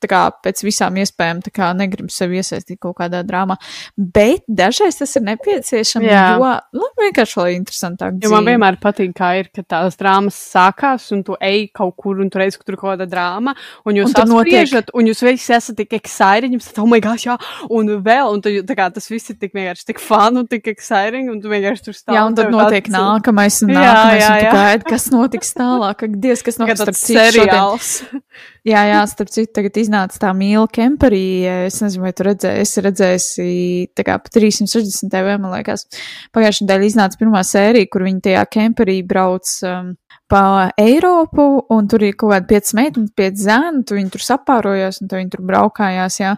tā 0.01 0.09
kā 0.11 0.21
pēc 0.43 0.63
visām 0.65 0.97
iespējām, 1.01 1.41
tā 1.45 1.51
kā 1.55 1.71
negribu 1.77 2.11
sevi 2.13 2.39
iesaistīt 2.41 2.79
kaut 2.83 2.97
kādā 2.99 3.23
drāmā. 3.27 3.57
Bet 3.95 4.45
dažreiz 4.47 4.99
tas 4.99 5.15
ir 5.19 5.25
nepieciešams, 5.27 6.07
Jā. 6.07 6.25
jo, 6.35 6.51
nu, 6.77 6.89
vienkārši 6.99 7.39
lai 7.39 7.49
interesantāk. 7.57 8.19
Jo 8.23 8.31
man 8.33 8.47
vienmēr 8.47 8.79
patīk, 8.81 9.13
kā 9.17 9.33
ir, 9.41 9.51
ka 9.55 9.63
tās 9.63 9.97
drāmas 9.99 10.37
sākās 10.51 11.09
un 11.15 11.23
tu 11.27 11.37
ej 11.43 11.69
kaut 11.75 11.95
kur 11.99 12.21
un 12.23 12.31
tu 12.31 12.41
reiz, 12.41 12.57
ka 12.59 12.67
tur 12.67 12.79
kaut 12.79 12.93
kāda 12.93 13.07
drāma 13.09 13.55
un 13.87 13.99
jūs 13.99 14.15
apspriežat 14.17 14.91
un 14.97 15.09
jūs 15.11 15.23
visi 15.25 15.55
esat 15.55 15.79
tik 15.79 15.95
excited, 15.99 16.51
jums 16.51 16.69
tā, 16.71 16.83
oh 16.83 16.89
my 16.89 17.01
gosh, 17.03 17.27
jā, 17.27 17.37
un 17.71 17.91
vēl, 18.03 18.35
un 18.35 18.43
tu, 18.43 18.53
tā 18.67 18.77
kā 18.77 18.87
tas 18.93 19.07
viss 19.11 19.33
ir 19.33 19.39
tik 19.41 19.55
vienkārši 19.57 19.87
tik 19.91 20.01
fun 20.03 20.41
un 20.41 20.49
tik 20.51 20.71
exciting 20.71 21.31
un 21.31 21.39
tu 21.43 21.51
vienkārši 21.51 21.87
tur 21.87 21.97
stāv. 21.97 22.15
Jā, 22.17 22.25
un 22.27 22.37
tad 22.37 22.51
notiek 22.53 22.87
tāds... 22.87 22.97
nākamais 22.97 23.61
un 23.65 23.73
nākamais, 23.75 24.21
jā, 24.21 24.21
jā, 24.21 24.31
jā. 24.31 24.31
un 24.31 24.43
tu 24.43 24.61
gaidi, 24.61 24.89
kas 24.91 25.07
notiks 25.13 25.55
tālāk, 25.57 26.05
Dievs, 26.21 26.43
kas 26.45 26.59
notiks 26.61 27.05
seriāls. 27.29 27.89
jā, 28.71 28.83
jā, 28.89 29.01
starp 29.11 29.31
citu, 29.33 29.51
tagad 29.57 29.79
iznāca 29.81 30.19
tā 30.25 30.33
mīla 30.37 30.67
kemperī. 30.73 31.23
Es 31.67 31.81
nezinu, 31.83 32.05
vai 32.07 32.13
tu 32.17 32.27
redzēji, 32.27 32.65
es 32.65 32.75
redzēju, 32.87 33.89
tā 33.97 34.07
kā 34.07 34.17
pa 34.23 34.33
360 34.33 35.11
TV, 35.13 35.37
man 35.41 35.55
liekas. 35.57 35.87
Pagājušajā 36.35 36.67
nedēļā 36.67 36.91
iznāca 36.91 37.21
pirmā 37.21 37.43
sērija, 37.47 37.91
kur 37.91 38.07
viņi 38.07 38.25
tajā 38.29 38.45
kemperī 38.57 39.01
brauc 39.07 39.53
um, 39.67 39.93
pa 40.31 40.71
Eiropu, 40.79 41.65
un 41.69 41.87
tur 41.91 42.05
ir 42.07 42.13
kaut 42.15 42.31
kāda 42.31 42.47
piecas 42.47 42.71
meitenes, 42.77 43.11
pieci 43.19 43.43
zēni, 43.43 43.81
tu 43.83 43.97
viņi 43.97 44.13
tur 44.13 44.23
sapārojās, 44.23 45.01
un 45.03 45.09
viņi 45.11 45.33
tur 45.33 45.43
braukājās, 45.49 46.19
jā, 46.21 46.29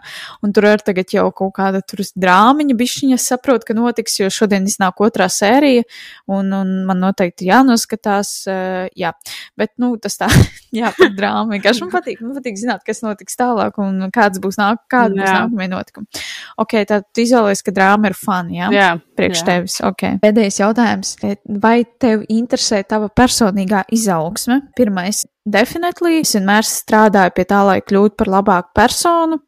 un 0.42 0.54
tur 0.56 0.66
ir 0.66 0.82
tagad 0.82 1.14
jau 1.14 1.28
kaut 1.36 1.54
kāda 1.54 1.78
tur 1.86 2.02
drāmiņa 2.02 2.74
bišķiņa, 2.80 3.18
es 3.20 3.28
saprotu, 3.30 3.68
ka 3.68 3.76
notiks, 3.78 4.16
jo 4.18 4.32
šodien 4.34 4.66
iznāk 4.66 4.98
otrā 5.04 5.28
sērija, 5.30 5.86
un, 6.26 6.50
un 6.58 6.74
man 6.88 7.04
noteikti 7.06 7.46
jānoskatās, 7.52 8.32
uh, 8.50 8.90
jā, 8.98 9.14
bet, 9.60 9.76
nu, 9.78 9.92
tas 10.02 10.18
tā, 10.18 10.30
jā, 10.74 10.90
par 10.96 11.12
drāmu, 11.14 11.54
vienkārši 11.56 11.84
man 11.84 11.92
patīk, 11.94 12.22
man 12.24 12.36
patīk 12.38 12.58
zināt, 12.60 12.84
kas 12.86 13.02
notiks 13.04 13.38
tālāk, 13.40 13.78
un 13.82 14.08
kāds 14.14 14.40
būs 14.42 14.58
nāk, 14.60 14.82
kāda 14.92 15.14
būs 15.16 15.30
nākamie 15.30 15.68
notikumi. 15.72 16.24
Ok, 16.60 16.76
tad 16.90 17.06
tu 17.14 17.24
izvēlies, 17.24 17.64
ka 17.66 17.74
drāma 17.74 18.10
ir 18.10 18.18
fun, 18.18 18.50
jā? 18.54 18.70
Jā. 18.74 18.90
Priekš 19.18 19.40
jā. 19.40 19.46
tevis, 19.50 19.78
ok. 19.86 20.02
Pēdējais 20.22 20.58
jautājums, 20.60 21.14
vai 21.62 21.76
tev 22.02 22.26
interesē 22.30 22.82
tava 22.88 23.10
personīgā 23.14 23.84
izaugsme. 23.94 24.60
Pirmais, 24.78 25.22
definitely, 25.46 26.20
es 26.24 26.34
vienmēr 26.34 26.66
strādāju 26.66 27.34
pie 27.36 27.46
tā, 27.50 27.62
lai 27.68 27.78
kļūtu 27.84 28.18
par 28.18 28.32
labāku 28.38 28.74
personu. 28.74 29.40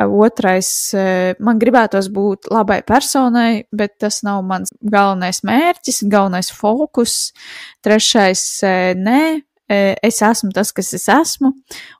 Otrais, 0.00 0.70
man 1.42 1.58
gribētos 1.60 2.08
būt 2.14 2.50
labai 2.54 2.80
personai, 2.86 3.64
bet 3.74 3.96
tas 4.00 4.22
nav 4.26 4.44
mans 4.46 4.70
galvenais 4.80 5.42
mērķis, 5.46 6.04
galvenais 6.10 6.52
fokus. 6.54 7.32
Trešais, 7.84 8.44
nē, 9.00 9.22
es 9.70 10.20
esmu 10.26 10.52
tas, 10.54 10.72
kas 10.74 10.92
es 10.96 11.06
esmu. 11.12 11.52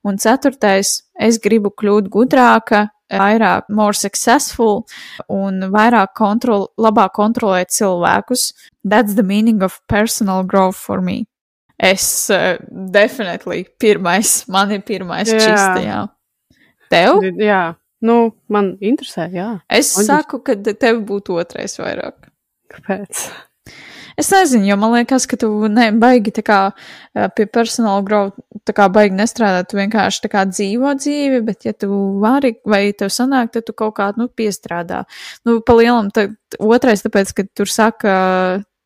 Un 0.05 0.18
ceturtais, 0.18 1.01
es 1.21 1.39
gribu 1.43 1.71
kļūt 1.71 2.11
gudrāka, 2.12 2.89
vairāk, 3.11 3.66
more 3.68 3.97
successful 3.97 4.85
un 5.31 5.71
vairāk 5.73 6.14
kontrol, 6.18 6.68
labāk 6.79 7.14
kontrolēt 7.18 7.75
cilvēkus. 7.75 8.53
That's 8.85 9.14
the 9.14 9.27
meaning 9.27 9.62
of 9.62 9.81
personal 9.89 10.45
growth 10.45 10.79
for 10.79 11.01
me. 11.01 11.27
Es 11.79 12.29
uh, 12.31 12.59
definitely 12.71 13.64
pirmais, 13.81 14.45
man 14.49 14.73
ir 14.75 14.83
pirmais 14.85 15.31
jā. 15.31 15.41
čista, 15.41 15.79
jā. 15.81 16.01
Tev? 16.91 17.23
Jā, 17.41 17.62
Nu, 18.01 18.33
man 18.49 18.77
interesē, 18.81 19.29
jā. 19.33 19.61
Es 19.68 19.93
Un- 19.99 20.05
saku, 20.09 20.41
ka 20.41 20.57
tev 20.57 21.03
būtu 21.05 21.37
otrais 21.41 21.77
vairāk. 21.77 22.31
Kāpēc? 22.73 23.29
Es 24.21 24.29
nezinu, 24.29 24.66
jo 24.68 24.77
man 24.77 24.93
liekas, 24.93 25.25
ka 25.25 25.39
tu 25.41 25.49
nebaigi 25.73 26.33
tā 26.37 26.43
kā 26.45 26.59
eh, 26.68 27.29
pie 27.37 27.47
personāla 27.49 28.03
growth, 28.05 28.41
tā 28.68 28.75
kā 28.77 28.91
baigi 28.93 29.16
nestrādāt, 29.16 29.71
tu 29.71 29.79
vienkārši 29.79 30.25
tā 30.27 30.29
kā 30.33 30.43
dzīvo 30.51 30.93
dzīvi, 30.99 31.39
bet 31.47 31.64
ja 31.64 31.73
tu 31.73 31.89
vari 32.21 32.53
vai 32.68 32.83
tev 32.93 33.09
sanāk, 33.14 33.55
tad 33.55 33.64
tu 33.68 33.75
kaut 33.77 33.95
kā, 33.97 34.11
nu, 34.21 34.29
piestrādā. 34.29 35.07
Nu, 35.49 35.62
pa 35.64 35.77
lielam, 35.79 36.11
tad 36.12 36.35
otrais, 36.61 37.05
tāpēc, 37.07 37.33
ka 37.39 37.47
tur 37.57 37.73
saka, 37.73 38.16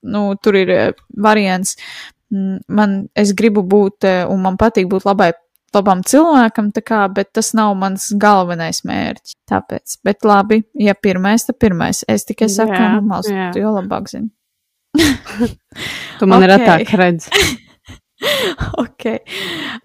nu, 0.06 0.22
tur 0.38 0.60
ir 0.60 0.70
eh, 0.70 0.92
variants, 1.26 1.74
mm, 2.30 2.68
man, 2.78 3.00
es 3.18 3.34
gribu 3.34 3.66
būt, 3.66 4.06
eh, 4.06 4.22
un 4.30 4.44
man 4.44 4.60
patīk 4.60 4.86
būt 4.92 5.08
labai, 5.08 5.32
labam 5.74 6.06
cilvēkam, 6.06 6.70
kā, 6.86 7.00
bet 7.10 7.32
tas 7.34 7.50
nav 7.58 7.74
mans 7.80 8.06
galvenais 8.22 8.84
mērķis. 8.86 9.34
Tāpēc, 9.50 9.98
bet 10.06 10.22
labi, 10.22 10.62
ja 10.78 10.94
pirmais, 10.94 11.48
tad 11.50 11.58
pirmais. 11.58 12.04
Es 12.06 12.22
tikai 12.30 12.46
saku, 12.46 12.70
Jā, 12.70 12.78
ka 12.78 12.94
normāls, 13.00 13.34
jā. 13.34 13.50
tu 13.50 13.66
jau 13.66 13.74
labāk 13.74 14.06
zini. 14.14 14.30
Tu 16.18 16.26
man 16.30 16.42
Ok. 16.42 16.46
okay. 16.46 16.56
retāk 16.56 16.94
redzi. 16.98 17.30
ok, 18.84 19.04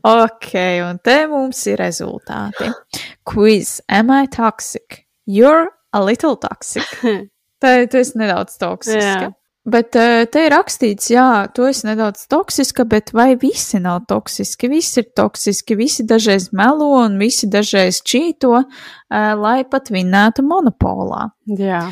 ok, 0.05 0.53
un 0.85 0.99
te 1.03 1.17
mums 1.31 1.65
ir 1.67 1.81
rezultāti. 1.81 2.69
Quiz, 3.27 3.79
am 3.89 4.13
I 4.13 4.29
toxic? 4.31 5.03
You're 5.25 5.69
a 5.93 6.03
little 6.03 6.37
toxic. 6.37 6.87
Te 7.59 7.71
tu 7.91 7.99
esi 7.99 8.15
nedaudz 8.15 8.55
toksiska. 8.55 9.25
Jā. 9.27 9.31
Bet 9.69 9.97
uh, 9.99 10.23
te 10.31 10.45
ir 10.47 10.53
rakstīts, 10.53 11.09
jā, 11.11 11.25
tu 11.53 11.65
esi 11.67 11.83
nedaudz 11.89 12.23
toksiska, 12.31 12.85
bet 12.89 13.11
vai 13.13 13.33
visi 13.37 13.81
nav 13.83 14.05
toksiski? 14.07 14.69
Visi 14.71 15.01
ir 15.01 15.09
toksiski, 15.19 15.75
visi 15.77 16.05
dažreiz 16.07 16.47
melo 16.55 16.87
un 17.01 17.17
visi 17.19 17.49
dažreiz 17.51 17.99
čīto, 18.07 18.53
uh, 18.63 19.27
lai 19.43 19.59
pat 19.69 19.91
vinnētu 19.91 20.45
monopolā. 20.47 21.27
Jā. 21.59 21.83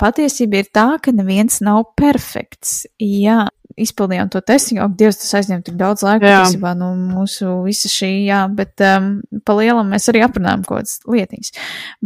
Patiesība 0.00 0.60
ir 0.60 0.68
tā, 0.74 0.86
ka 1.02 1.12
neviens 1.14 1.62
nav 1.64 1.86
perfekts. 1.98 2.84
Jā, 3.00 3.46
izpildījām 3.80 4.28
to 4.32 4.42
testu, 4.44 4.76
jo, 4.76 4.88
Dievs, 4.92 5.22
tas 5.22 5.38
aizņem 5.40 5.62
tik 5.66 5.78
daudz 5.80 6.04
laika, 6.04 6.26
patiesībā, 6.26 6.74
no 6.78 6.90
mūsu 6.98 7.62
visa 7.64 7.88
šī, 7.90 8.10
jā, 8.28 8.42
bet 8.56 8.82
um, 8.84 9.14
pa 9.46 9.56
lielam 9.56 9.88
mēs 9.92 10.10
arī 10.12 10.22
aprunājam 10.26 10.66
kaut 10.66 10.82
kādas 10.82 11.00
lietiņas. 11.08 11.56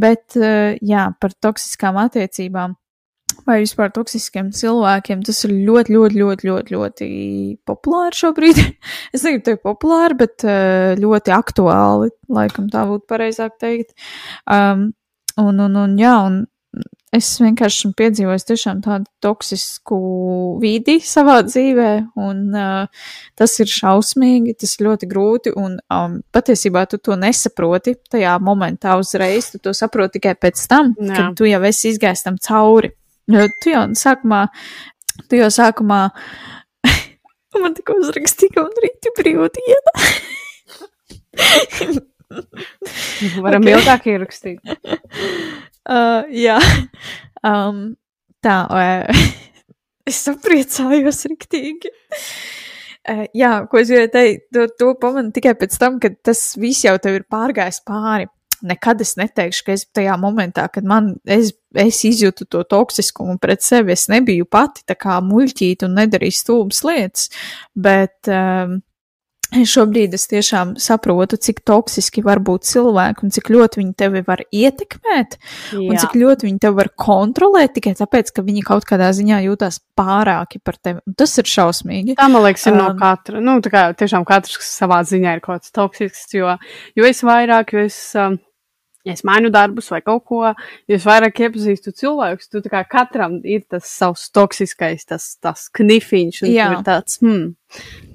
Bet, 0.07 0.25
uh, 0.39 0.79
jā, 0.87 1.09
par 1.21 1.35
toksiskām 1.45 1.99
attiecībām 2.05 2.79
vai 3.45 3.59
vispār 3.65 3.91
toksiskiem 3.93 4.53
cilvēkiem, 4.55 5.25
tas 5.27 5.43
ir 5.49 5.55
ļoti, 5.67 5.97
ļoti, 5.97 6.21
ļoti, 6.21 6.49
ļoti, 6.49 6.75
ļoti 6.77 7.09
populāri 7.67 8.21
šobrīd. 8.21 8.61
es 9.15 9.27
negribu 9.27 9.49
teikt 9.49 9.65
populāri, 9.67 10.19
bet 10.23 10.47
uh, 10.47 10.95
ļoti 11.01 11.35
aktuāli, 11.35 12.15
laikam 12.39 12.71
tā 12.73 12.87
būtu 12.89 13.09
pareizāk 13.11 13.59
teikt. 13.61 13.97
Um, 14.47 14.93
un, 15.41 15.59
un, 15.67 15.81
un, 15.83 15.99
jā, 15.99 16.17
un 16.23 16.45
es 17.15 17.29
vienkārši 17.43 17.81
esmu 17.81 17.93
piedzīvojis 17.99 18.47
tiešām 18.49 18.81
tādu 18.85 19.07
toksisku 19.23 19.99
vidi 20.63 20.97
savā 21.05 21.39
dzīvē, 21.47 21.91
un 22.21 22.41
uh, 22.59 23.05
tas 23.39 23.55
ir 23.63 23.71
šausmīgi, 23.71 24.57
tas 24.61 24.75
ir 24.77 24.89
ļoti 24.89 25.09
grūti, 25.11 25.55
un 25.61 25.79
um, 25.95 26.19
patiesībā 26.35 26.85
tu 26.91 26.99
to 26.99 27.17
nesaproti 27.21 27.97
tajā 28.11 28.35
momentā 28.43 28.97
uzreiz, 29.01 29.53
tu 29.53 29.63
to 29.63 29.75
saproti 29.77 30.19
tikai 30.19 30.35
pēc 30.41 30.67
tam, 30.71 30.95
Jā. 30.99 31.15
kad 31.15 31.39
tu 31.39 31.49
jau 31.49 31.63
esi 31.69 31.93
izgājis 31.95 32.27
tam 32.27 32.41
cauri. 32.43 32.95
Jo 33.31 33.47
tu 33.63 33.73
jau 33.73 33.85
sākumā, 33.97 34.43
tu 35.31 35.39
jau 35.39 35.51
sākumā, 35.55 36.01
man 37.63 37.79
tikko 37.79 38.01
uzrakstīja, 38.03 38.67
un 38.67 38.83
rīti 38.85 39.15
brīvdiena. 39.17 39.95
Varam 43.45 43.63
Ok. 43.63 43.69
okay. 43.69 43.75
ilgāk 43.77 44.07
ierakstīt. 44.11 44.61
Uh, 45.85 46.25
jā, 46.33 46.59
um, 47.51 47.87
tā, 48.45 48.59
uh, 48.73 49.25
es 50.09 50.23
sapriecājos 50.25 51.25
riktīgi. 51.33 51.93
Uh, 53.05 53.27
jā, 53.37 53.57
ko 53.69 53.81
es 53.83 53.91
gribēju 53.93 54.13
teikt, 54.15 54.47
to, 54.57 54.69
to 54.81 54.95
pamanu 55.01 55.35
tikai 55.37 55.53
pēc 55.61 55.77
tam, 55.81 55.99
kad 56.01 56.17
tas 56.25 56.55
viss 56.61 56.87
jau 56.87 56.97
tev 57.03 57.21
ir 57.21 57.29
pārgājis 57.29 57.83
pāri. 57.85 58.31
Nekad 58.65 59.03
es 59.05 59.13
neteikšu, 59.21 59.65
ka 59.67 59.75
es 59.75 59.83
tajā 59.93 60.15
momentā, 60.17 60.65
kad 60.73 60.87
man, 60.89 61.11
es, 61.29 61.51
es 61.77 61.99
izjūtu 62.09 62.47
to 62.49 62.63
toksiskumu 62.65 63.37
pret 63.43 63.61
sevi, 63.61 63.93
es 63.93 64.07
nebiju 64.09 64.47
pati 64.49 64.87
tā 64.89 64.97
kā 64.97 65.19
muļķīta 65.21 65.85
un 65.85 65.99
nedarīju 65.99 66.37
stulbas 66.39 66.81
lietas, 66.87 67.29
bet 67.77 68.31
um, 68.33 68.79
šobrīd 69.75 70.15
es 70.17 70.27
tiešām 70.31 70.75
saprotu, 70.81 71.39
cik 71.41 71.63
toksiski 71.67 72.25
var 72.25 72.41
būt 72.45 72.67
cilvēki 72.69 73.27
un 73.27 73.35
cik 73.35 73.51
ļoti 73.55 73.81
viņi 73.83 73.95
tevi 73.99 74.23
var 74.27 74.43
ietekmēt. 74.49 75.37
Un 75.79 75.95
Jā. 75.95 76.05
cik 76.05 76.17
ļoti 76.19 76.49
viņi 76.49 76.63
tevi 76.65 76.79
var 76.81 76.91
kontrolēt 76.99 77.77
tikai 77.77 77.95
tāpēc, 77.99 78.33
ka 78.35 78.45
viņi 78.47 78.65
kaut 78.67 78.89
kādā 78.89 79.11
ziņā 79.15 79.43
jūtas 79.47 79.81
pārāki 79.99 80.63
par 80.65 80.79
tevi. 80.81 81.03
Un 81.07 81.19
tas 81.19 81.37
ir 81.41 81.51
šausmīgi. 81.51 82.17
Tā, 82.19 82.29
man 82.33 82.47
liekas, 82.47 82.67
ir 82.71 82.79
no 82.79 82.91
Um, 82.95 82.99
katra. 83.01 83.43
Nu, 83.43 83.59
tā 83.65 83.73
kā 83.73 83.85
tiešām 83.99 84.27
katrs 84.29 84.59
kas 84.61 84.73
savā 84.81 85.03
ziņā 85.07 85.37
ir 85.37 85.45
kaut 85.45 85.63
kāds 85.63 85.75
toksisks, 85.75 86.35
jo, 86.37 86.57
jo 86.99 87.07
es 87.09 87.23
vairāk, 87.27 87.75
jo 87.75 87.85
es, 87.87 87.99
um, 88.19 88.39
ja 89.05 89.13
es 89.13 89.25
mainu 89.27 89.51
darbus 89.53 89.91
vai 89.93 90.01
kaut 90.05 90.25
ko, 90.29 90.41
jo 90.89 90.97
es 90.97 91.05
vairāk 91.07 91.43
iepazīstu 91.45 91.93
cilvēkus, 92.01 92.49
tu 92.53 92.63
kā 92.73 92.83
katram 92.89 93.37
ir 93.45 93.65
tas 93.71 93.89
savs 93.89 94.27
toksiskais, 94.35 95.05
tas, 95.09 95.35
tas 95.45 95.67
knifiņš, 95.77 96.43
un 96.47 96.53
Jā. 96.53 96.71
ir 96.73 96.85
tāds, 96.87 97.19
hmm, 97.23 97.51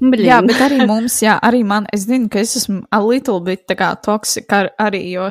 blin. 0.01 0.25
Jā, 0.25 0.39
bet 0.45 0.63
arī 0.65 0.81
mums, 0.89 1.19
jā, 1.25 1.37
arī 1.45 1.61
man, 1.67 1.87
es 1.93 2.07
zinu, 2.09 2.29
ka 2.31 2.41
es 2.41 2.57
esmu 2.61 2.81
a 2.89 3.01
little 3.05 3.39
bit 3.45 3.67
tā 3.69 3.77
kā 3.79 3.93
toksika 4.01 4.63
ar, 4.63 4.71
arī, 4.89 5.03
jo, 5.13 5.29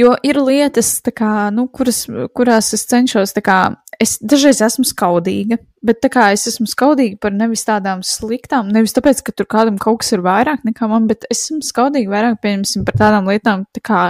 jo 0.00 0.16
ir 0.24 0.40
lietas, 0.40 0.96
kā, 1.12 1.50
nu, 1.54 1.68
kuras, 1.68 2.06
kurās 2.36 2.72
es 2.76 2.88
cenšos, 2.88 3.36
kā, 3.44 3.60
es 4.00 4.16
dažreiz 4.24 4.62
esmu 4.64 4.86
skaudīga, 4.88 5.60
bet 5.84 6.00
tā 6.04 6.10
kā 6.12 6.30
es 6.34 6.46
esmu 6.50 6.66
skaudīga 6.70 7.20
par 7.20 7.34
nevis 7.36 7.66
tādām 7.68 8.04
sliktām, 8.06 8.72
nevis 8.72 8.96
tāpēc, 8.96 9.22
ka 9.26 9.34
tur 9.36 9.48
kādam 9.50 9.78
kaut 9.80 10.02
kas 10.02 10.14
ir 10.16 10.24
vairāk 10.24 10.64
nekā 10.68 10.88
man, 10.90 11.08
bet 11.10 11.28
es 11.30 11.46
esmu 11.46 11.60
skaudīga 11.66 12.14
vairāk, 12.14 12.40
pieņemsim, 12.44 12.86
par 12.88 13.00
tādām 13.00 13.28
lietām, 13.30 13.66
tā 13.76 13.84
kā, 13.84 14.02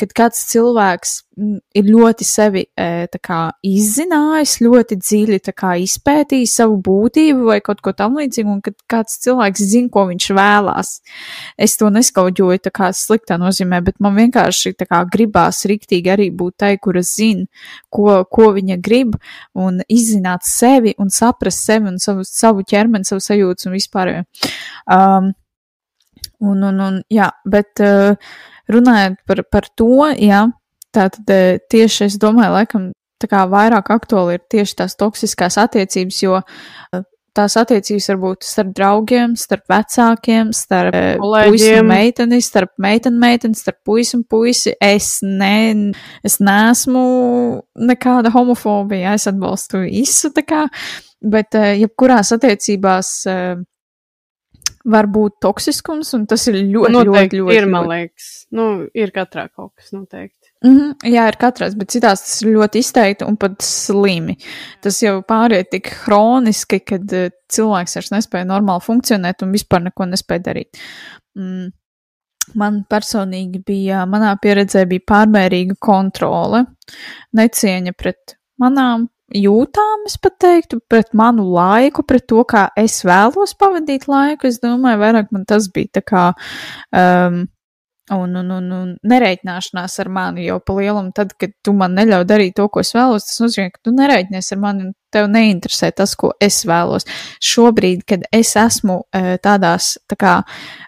kad 0.00 0.10
kāds 0.16 0.40
cilvēks 0.50 1.12
mm, 1.38 1.58
ir 1.78 1.86
ļoti 1.86 2.26
sevi 2.26 2.64
e, 2.66 3.06
kā 3.22 3.40
izzinājis, 3.66 4.56
ļoti 4.64 4.98
dziļi 4.98 5.38
kā 5.54 5.74
izpētījis 5.84 6.54
savu 6.58 6.80
būtību 6.82 7.46
vai 7.50 7.60
kaut 7.64 7.82
ko 7.84 7.92
tam 7.96 8.18
līdzīgu, 8.18 8.56
un 8.56 8.62
kad 8.64 8.74
kāds 8.90 9.20
cilvēks 9.22 9.66
zina, 9.70 9.90
ko 9.94 10.06
viņš 10.10 10.28
vēlās. 10.34 10.90
Es 11.58 11.76
to 11.78 11.90
neskaudļoju 11.94 12.64
tā 12.64 12.72
kā 12.74 12.90
sliktā 12.96 13.38
nozīmē, 13.40 13.82
bet 13.86 14.00
man 14.02 14.18
vienkārši 14.18 14.74
kā 14.82 15.04
gribās 15.10 15.62
riktīgi 15.70 16.10
arī 16.14 16.30
būt 16.34 16.58
tai, 16.64 16.72
kura 16.82 17.02
zina, 17.06 17.46
ko, 17.94 18.24
ko 18.26 18.50
viņa 18.56 18.80
grib, 18.82 19.03
un 19.60 19.80
izzināt 19.88 20.46
sevi 20.48 20.94
un 20.98 21.12
saprast 21.12 21.64
sevi 21.66 21.90
un 21.92 22.00
savu, 22.02 22.24
savu 22.28 22.64
ķermeni, 22.66 23.06
savu 23.08 23.22
sajūtas 23.24 23.68
un 23.68 23.76
vispār. 23.76 24.12
Um, 24.90 25.32
un, 26.40 26.66
un, 26.70 26.82
un, 26.88 27.00
jā, 27.12 27.30
bet 27.48 27.82
uh, 27.84 28.16
runājot 28.72 29.20
par, 29.28 29.44
par 29.52 29.70
to, 29.76 30.10
jā, 30.18 30.44
tā 30.94 31.08
tad 31.14 31.34
uh, 31.34 31.62
tieši 31.70 32.08
es 32.08 32.18
domāju, 32.20 32.56
laikam, 32.58 32.92
tā 33.22 33.30
kā 33.30 33.44
vairāk 33.50 33.90
aktuāli 33.94 34.38
ir 34.38 34.44
tieši 34.52 34.80
tās 34.82 34.96
toksiskās 35.00 35.58
attiecības, 35.62 36.22
jo 36.26 36.40
uh, 36.40 37.04
tās 37.34 37.56
attiecības 37.60 38.08
var 38.12 38.20
būt 38.22 38.46
starp 38.46 38.70
draugiem, 38.76 39.34
starp 39.38 39.66
vecākiem, 39.70 40.52
starp 40.56 40.94
uh, 40.94 41.34
puisi 41.48 41.72
un 41.78 41.90
meiteni, 41.90 42.40
starp 42.44 42.74
meiteni, 42.82 43.20
meiteni, 43.20 43.58
starp 43.58 43.80
puisi 43.86 44.16
un 44.18 44.24
puisi. 44.30 44.74
Es, 44.82 45.18
ne, 45.24 45.92
es 46.26 46.38
neesmu 46.42 47.04
nekāda 47.90 48.32
homofobija, 48.34 49.16
es 49.18 49.28
atbalstu 49.30 49.84
visu, 49.86 50.30
tā 50.34 50.46
kā, 50.46 50.64
bet 51.20 51.58
uh, 51.58 51.72
jebkurās 51.78 52.34
attiecībās 52.36 53.14
uh, 53.30 53.54
var 54.84 55.08
būt 55.10 55.38
toksiskums, 55.42 56.12
un 56.16 56.26
tas 56.30 56.44
ir 56.50 56.60
ļoti, 56.60 56.92
noteikti 56.92 57.40
ļoti, 57.40 57.42
ļoti, 57.42 57.60
ir, 57.60 57.68
man 57.72 57.88
liekas. 57.90 58.32
Nu, 58.54 58.70
ir 58.94 59.14
katrā 59.14 59.48
kaut 59.50 59.72
kas 59.78 59.94
noteikti. 59.96 60.43
Mm 60.64 60.76
-hmm, 60.76 61.12
jā, 61.12 61.26
ir 61.28 61.36
katrs, 61.36 61.74
bet 61.76 61.90
citās 61.92 62.22
tas 62.24 62.42
ir 62.42 62.54
ļoti 62.56 62.80
izteikti 62.80 63.24
un 63.28 63.36
pat 63.36 63.62
slimi. 63.62 64.36
Tas 64.80 65.02
jau 65.02 65.18
pāriet 65.22 65.68
tik 65.70 65.90
hroniski, 66.04 66.80
kad 66.80 67.12
uh, 67.12 67.30
cilvēks 67.52 67.96
vairs 67.96 68.12
nespēja 68.14 68.48
normāli 68.48 68.80
funkcionēt 68.80 69.42
un 69.42 69.52
vispār 69.52 69.82
neko 69.82 70.06
nespēja 70.08 70.42
darīt. 70.50 70.80
Mm. 71.36 71.72
Man 72.54 72.84
personīgi 72.90 73.62
bija, 73.66 74.04
manā 74.06 74.36
pieredzē 74.40 74.84
bija 74.86 75.00
pārmērīga 75.08 75.74
kontrole, 75.80 76.64
necieņa 77.32 77.92
pret 77.96 78.36
manām 78.60 79.08
jūtām, 79.32 80.04
es 80.06 80.16
pat 80.20 80.36
teiktu, 80.38 80.80
pret 80.88 81.14
manu 81.16 81.46
laiku, 81.54 82.04
pret 82.06 82.26
to, 82.28 82.44
kā 82.44 82.68
es 82.76 83.00
vēlos 83.04 83.56
pavadīt 83.56 84.06
laiku. 84.08 84.46
Es 84.46 84.60
domāju, 84.60 85.00
vairāk 85.00 85.32
man 85.32 85.44
tas 85.48 85.68
bija 85.72 86.00
tā 86.00 86.02
kā. 86.04 86.24
Um, 86.92 87.46
Un, 88.12 88.34
un, 88.36 88.50
un, 88.52 88.64
un 88.76 88.88
nereiķināšanās 89.08 89.94
ar 90.02 90.08
mani 90.12 90.42
jau 90.44 90.58
pa 90.60 90.74
lielam, 90.76 91.06
tad, 91.16 91.30
kad 91.40 91.54
tu 91.64 91.72
man 91.72 91.94
neļauj 91.96 92.26
darīt 92.28 92.52
to, 92.58 92.66
ko 92.68 92.82
es 92.82 92.90
vēlos, 92.92 93.24
tas 93.24 93.40
nozīmē, 93.40 93.70
ka 93.72 93.80
tu 93.86 93.94
nereiķinies 93.96 94.52
ar 94.52 94.60
mani 94.60 94.84
un 94.84 94.90
tev 95.14 95.30
neinteresē 95.32 95.88
tas, 95.96 96.12
ko 96.20 96.34
es 96.42 96.58
vēlos. 96.68 97.06
Šobrīd, 97.40 98.02
kad 98.04 98.26
es 98.34 98.50
esmu 98.60 98.98
tādās, 99.44 99.94
tā 100.10 100.18
kā 100.20 100.34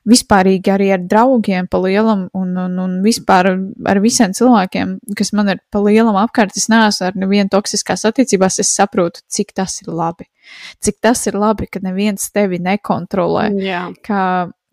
vispārīgi 0.05 0.75
arī 0.75 0.91
ar 0.99 1.07
draugiem 1.09 1.71
pa 1.73 1.81
lielam 1.87 2.27
un, 2.37 2.53
un, 2.67 2.77
un 2.85 2.99
vispār 3.07 3.49
ar 3.55 4.03
visiem 4.05 4.37
cilvēkiem, 4.37 4.99
kas 5.17 5.33
man 5.33 5.55
ir 5.55 5.63
pa 5.73 5.81
lielam 5.87 6.21
apkārt, 6.21 6.53
es 6.61 6.69
neesmu 6.73 7.09
ar 7.09 7.17
nevienu 7.17 7.49
toksiskās 7.57 8.05
attiecībās, 8.11 8.61
es 8.61 8.75
saprotu, 8.77 9.25
cik 9.33 9.57
tas 9.57 9.81
ir 9.81 9.89
labi. 9.95 10.29
Cik 10.85 11.01
tas 11.03 11.25
ir 11.27 11.41
labi, 11.41 11.67
ka 11.71 11.81
neviens 11.83 12.29
tevi 12.35 12.61
nekontrolē. 12.63 13.49
Jā. 13.65 13.87
Ka 14.05 14.21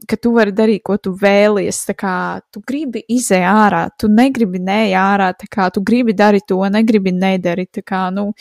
ka 0.10 0.18
tu 0.20 0.34
vari 0.36 0.54
darīt, 0.56 0.84
ko 0.86 0.98
tu 1.02 1.14
vēlies. 1.20 1.84
Tā 1.90 1.96
kā 1.98 2.16
tu 2.54 2.62
gribi 2.68 3.04
izēj 3.16 3.46
ārā, 3.50 3.84
tu 4.00 4.10
negribi 4.12 4.62
neej 4.64 4.96
ārā, 5.00 5.32
tā 5.38 5.50
kā 5.52 5.70
tu 5.74 5.84
gribi 5.86 6.16
darīt 6.18 6.48
to, 6.50 6.60
negribi 6.72 7.14
nedarīt. 7.16 7.74
Tā 7.80 7.84
kā, 7.88 8.06
nu, 8.14 8.32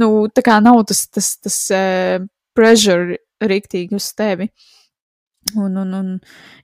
nu, 0.00 0.12
tā 0.34 0.44
kā 0.46 0.60
nav 0.64 0.84
tas, 0.90 1.06
tas, 1.12 1.34
tas 1.42 1.58
uh, 1.74 2.24
pressure 2.56 3.18
riktīgi 3.44 3.98
uz 3.98 4.12
tevi. 4.16 4.50
Un, 5.60 5.74
un, 5.76 5.90
un, 5.92 6.06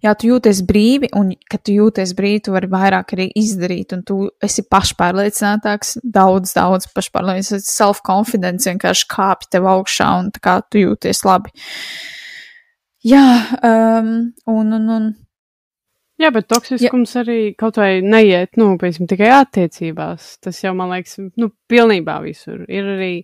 jā, 0.00 0.14
tu 0.16 0.30
jūties 0.30 0.62
brīvi, 0.64 1.10
un, 1.18 1.34
kad 1.52 1.60
tu 1.68 1.74
jūties 1.74 2.14
brīvi, 2.16 2.38
tu 2.46 2.54
vari 2.54 2.70
vairāk 2.72 3.12
arī 3.12 3.26
izdarīt, 3.36 3.92
un 3.92 4.00
tu 4.08 4.22
esi 4.40 4.64
pašpārliecinātāks, 4.72 5.98
daudz, 6.00 6.54
daudz 6.56 6.88
pašpārliecinātāks, 6.96 7.74
self-confidence 7.76 8.70
vienkārši 8.70 9.04
kāpj 9.12 9.50
tev 9.52 9.68
augšā, 9.68 10.08
un 10.22 10.32
tā 10.32 10.40
kā 10.46 10.56
tu 10.72 10.80
jūties 10.80 11.20
labi. 11.28 11.52
Uh, 11.52 12.19
Jā, 13.06 13.24
um, 13.64 14.08
un, 14.52 14.72
un, 14.76 14.88
un. 14.92 15.04
Jā, 16.20 16.28
bet 16.34 16.50
toksiskums 16.52 17.14
Jā. 17.16 17.22
arī 17.22 17.38
kaut 17.56 17.78
vai 17.80 18.02
neiet, 18.04 18.58
nu, 18.60 18.74
piemēram, 18.80 19.08
tikai 19.08 19.30
attiecībās. 19.38 20.34
Tas 20.44 20.58
jau, 20.60 20.74
man 20.76 20.92
liekas, 20.92 21.16
nu, 21.40 21.48
pilnībā 21.70 22.18
visur. 22.26 22.66
Ir 22.68 22.90
arī 22.98 23.14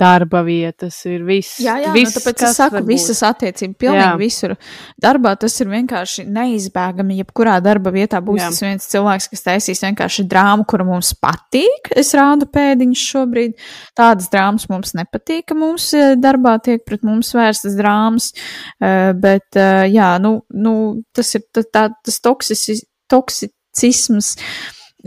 darba 0.00 0.40
vietas, 0.46 0.96
ir 1.08 1.24
viss. 1.28 1.58
Jā, 1.62 1.76
jā 1.82 1.92
viss, 1.94 2.14
nu, 2.14 2.20
tāpēc 2.20 2.44
es 2.46 2.56
saku, 2.58 2.80
visas 2.88 3.20
attiecības, 3.26 3.76
pilnīgi 3.80 4.06
jā. 4.06 4.14
visur. 4.20 4.54
Darbā 5.00 5.34
tas 5.40 5.56
ir 5.60 5.70
vienkārši 5.72 6.24
neizbēgami. 6.30 7.18
Jebkurā 7.20 7.58
darba 7.64 7.92
vietā 7.94 8.22
būs 8.24 8.40
jā. 8.40 8.48
tas 8.52 8.62
viens 8.64 8.88
cilvēks, 8.92 9.28
kas 9.34 9.46
taisīs 9.46 9.84
vienkārši 9.84 10.26
drāmu, 10.30 10.66
kura 10.70 10.86
mums 10.88 11.12
patīk. 11.20 11.92
Es 12.00 12.14
rādu 12.16 12.48
pēdiņus 12.50 13.04
šobrīd. 13.12 13.56
Tādas 13.98 14.30
drāmas 14.32 14.68
mums 14.72 14.94
nepatīk, 14.98 15.50
ka 15.50 15.58
mums 15.58 15.90
eh, 15.96 16.14
darbā 16.20 16.56
tiek 16.64 16.84
pret 16.86 17.04
mums 17.06 17.34
vērstas 17.36 17.76
drāmas, 17.78 18.32
uh, 18.80 19.12
bet, 19.20 19.48
uh, 19.58 19.84
jā, 19.90 20.14
nu, 20.22 20.38
nu, 20.50 20.74
tas 21.16 21.34
ir 21.36 21.46
tā, 21.60 21.88
tas 21.92 22.20
toksicis, 22.24 22.84
toksicisms. 23.10 24.34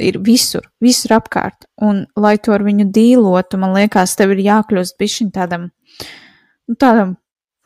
Ir 0.02 0.18
visur, 0.26 0.66
visur 0.82 1.18
apkārt. 1.20 1.68
Un, 1.86 2.06
lai 2.18 2.38
to 2.42 2.54
ar 2.56 2.64
viņu 2.66 2.88
dīlotu, 2.94 3.60
man 3.62 3.76
liekas, 3.78 4.16
tev 4.18 4.34
ir 4.34 4.42
jākļūst 4.42 4.98
bišķiņ 4.98 5.34
tādam, 5.36 5.68
nu, 6.70 6.78
tādam, 6.82 7.18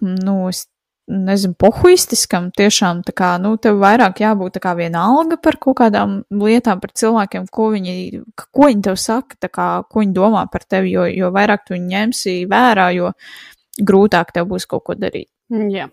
nu, 0.04 0.40
es 0.50 0.66
nezinu, 1.08 1.56
pohuistiskam, 1.60 2.50
tiešām 2.56 3.00
tā 3.08 3.14
kā, 3.16 3.30
nu, 3.40 3.54
tev 3.62 3.80
vairāk 3.80 4.20
jābūt 4.22 4.58
tā 4.58 4.62
kā 4.64 4.74
viena 4.76 5.06
alga 5.08 5.38
par 5.40 5.56
kaut 5.64 5.78
kādām 5.80 6.18
lietām, 6.44 6.82
par 6.84 6.92
cilvēkiem, 7.00 7.48
ko 7.54 7.70
viņi, 7.76 7.96
ko 8.36 8.68
viņi 8.68 8.84
tev 8.90 9.00
saka, 9.00 9.40
tā 9.40 9.52
kā, 9.52 9.68
ko 9.88 10.04
viņi 10.04 10.18
domā 10.18 10.44
par 10.52 10.68
tevi, 10.68 10.92
jo, 10.98 11.08
jo 11.08 11.32
vairāk 11.36 11.64
tu 11.68 11.78
viņu 11.78 11.88
ņemsi 11.94 12.36
vērā, 12.52 12.90
jo 12.98 13.14
grūtāk 13.88 14.36
tev 14.36 14.50
būs 14.52 14.68
kaut 14.68 14.84
ko 14.90 14.98
darīt. 15.00 15.30
Jā, 15.48 15.88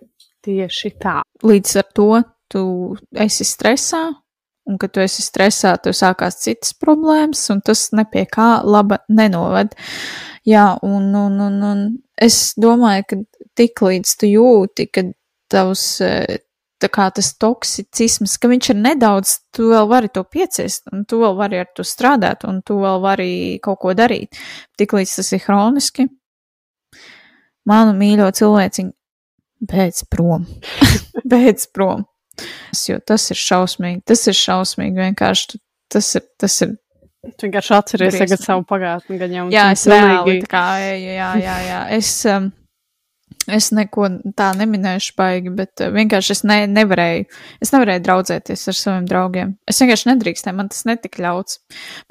tieši 0.45 0.95
tā. 0.99 1.21
Līdz 1.47 1.77
ar 1.79 1.91
to 1.95 2.11
tu 2.51 2.65
esi 3.15 3.47
stresā, 3.47 4.09
un 4.69 4.79
kad 4.81 4.95
tu 4.95 5.03
esi 5.05 5.23
stresā, 5.25 5.75
tev 5.83 5.97
sākās 5.97 6.41
citas 6.43 6.73
problēmas, 6.81 7.43
un 7.53 7.61
tas 7.65 7.89
nepie 7.97 8.25
kā 8.31 8.59
laba 8.65 9.03
nenoved. 9.13 9.75
Jā, 10.49 10.75
un, 10.85 11.11
un, 11.17 11.37
un, 11.41 11.61
un 11.65 11.85
es 12.21 12.55
domāju, 12.61 13.07
ka 13.11 13.21
tik 13.59 13.85
līdz 13.85 14.17
tu 14.21 14.31
jūti, 14.31 14.89
ka 14.93 15.07
tavs, 15.53 15.85
e, 16.05 16.41
tā 16.83 16.91
kā 16.93 17.09
tas 17.15 17.31
toksicisms, 17.41 18.37
ka 18.41 18.51
viņš 18.51 18.71
ir 18.73 18.81
nedaudz, 18.81 19.37
tu 19.55 19.71
vēl 19.71 19.89
vari 19.91 20.11
to 20.13 20.25
pieciest, 20.25 20.89
un 20.93 21.05
tu 21.09 21.21
vēl 21.23 21.37
vari 21.39 21.61
ar 21.63 21.71
to 21.77 21.87
strādāt, 21.87 22.45
un 22.49 22.61
tu 22.67 22.81
vēl 22.83 23.01
vari 23.05 23.31
kaut 23.65 23.81
ko 23.85 23.95
darīt. 23.97 24.37
Tik 24.81 24.97
līdz 24.97 25.17
tas 25.21 25.33
ir 25.37 25.45
hroniski, 25.47 26.09
manu 27.69 27.95
mīļo 28.01 28.33
cilvēciņu, 28.41 28.93
beidz 29.71 30.05
prom, 30.13 30.49
beidz 31.33 31.69
prom. 31.73 32.05
Jo 32.89 33.01
tas 33.07 33.29
ir 33.33 33.41
šausmīgi. 33.41 34.03
Tas 34.11 34.25
ir 34.31 34.39
šausmīgi. 34.39 34.99
Vienkārši 35.11 35.61
tas 35.93 36.15
ir. 36.19 36.27
Tas 36.41 36.63
ir 36.65 36.75
Tu 37.25 37.47
vienkārši 37.49 37.73
atceries 37.73 38.19
tagad 38.21 38.43
savu 38.43 38.67
pagātni, 38.69 39.17
gan 39.17 39.33
jau. 39.33 39.47
Jā, 39.53 39.71
es 39.73 39.87
reāli 39.89 40.43
tā 40.43 40.51
kā, 40.51 40.65
jā, 40.85 41.29
jā, 41.41 41.55
jā. 41.65 41.79
Es, 41.97 42.11
um, 42.29 42.51
es 43.49 43.71
neko 43.73 44.11
tā 44.37 44.51
neminēšu 44.59 45.15
baigi, 45.17 45.53
bet 45.57 45.81
uh, 45.81 45.89
vienkārši 45.95 46.35
es 46.35 46.45
ne, 46.45 46.59
nevarēju, 46.69 47.25
es 47.65 47.73
nevarēju 47.73 48.05
draudzēties 48.05 48.67
ar 48.69 48.77
saviem 48.77 49.09
draugiem. 49.09 49.55
Es 49.65 49.81
vienkārši 49.81 50.11
nedrīkstēju, 50.11 50.59
man 50.59 50.69
tas 50.75 50.85
netika 50.91 51.25
ļauts. 51.25 51.63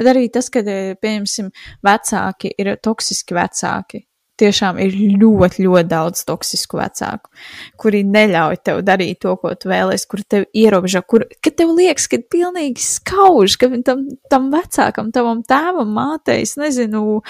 Bet 0.02 0.10
arī 0.16 0.26
tas, 0.34 0.50
kad, 0.54 0.66
uh, 0.66 0.96
pieņemsim, 0.98 1.54
vecāki 1.86 2.56
ir 2.58 2.74
toksiski 2.82 3.38
vecāki 3.38 4.02
tiešām 4.44 4.80
ir 4.84 4.96
ļoti, 5.22 5.64
ļoti 5.66 5.90
daudz 5.90 6.24
toksisku 6.28 6.80
vecāku, 6.80 7.32
kuri 7.80 8.04
neļauj 8.08 8.60
tev 8.66 8.82
darīt 8.86 9.22
to, 9.24 9.36
ko 9.40 9.54
tu 9.60 9.72
vēlēsies, 9.72 10.08
kuri 10.12 10.28
tev 10.30 10.46
ierobežo, 10.58 11.04
kur 11.08 11.26
tev 11.48 11.74
liekas, 11.78 12.10
ka 12.12 12.20
pilnīgi 12.34 12.84
skauž, 12.84 13.58
ka 13.62 13.72
tam, 13.88 14.06
tam 14.32 14.52
vecākam, 14.54 15.14
tavam 15.16 15.44
tēvam, 15.48 15.90
mātei, 15.96 16.44
es 16.48 16.56
nezinu, 16.60 17.22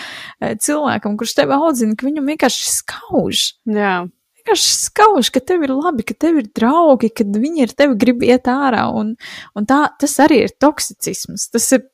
eh, 0.42 0.58
cilvēkam, 0.60 1.18
kurš 1.20 1.38
tevi 1.40 1.58
audzina, 1.58 1.98
ka 1.98 2.10
viņam 2.10 2.34
vienkārši 2.34 2.70
skauž. 2.80 3.46
Jā. 3.70 3.96
Vienkārši 4.44 4.72
skauž, 4.90 5.32
ka 5.32 5.40
tev 5.40 5.64
ir 5.64 5.72
labi, 5.72 6.04
ka 6.04 6.18
tev 6.20 6.42
ir 6.42 6.50
draugi, 6.52 7.14
ka 7.16 7.24
viņi 7.24 7.68
ar 7.68 7.76
tevi 7.80 8.00
grib 8.00 8.24
iet 8.28 8.50
ārā, 8.52 8.90
un, 8.92 9.16
un 9.56 9.70
tā, 9.70 9.86
tas 10.00 10.20
arī 10.20 10.44
ir 10.50 10.56
toksicisms. 10.60 11.48
Tas 11.54 11.70
ir, 11.78 11.86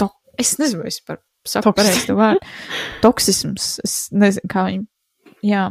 to, 0.00 0.08
es 0.40 0.56
nezinu 0.60 0.86
vispār 0.88 1.20
saku 1.50 1.72
pareizi 1.76 2.16
vārdu. 2.16 2.56
Toksisms, 3.04 3.68
es 3.84 3.98
nezinu, 4.14 4.50
kā 4.50 4.66
viņi, 4.70 4.84
jā. 5.48 5.68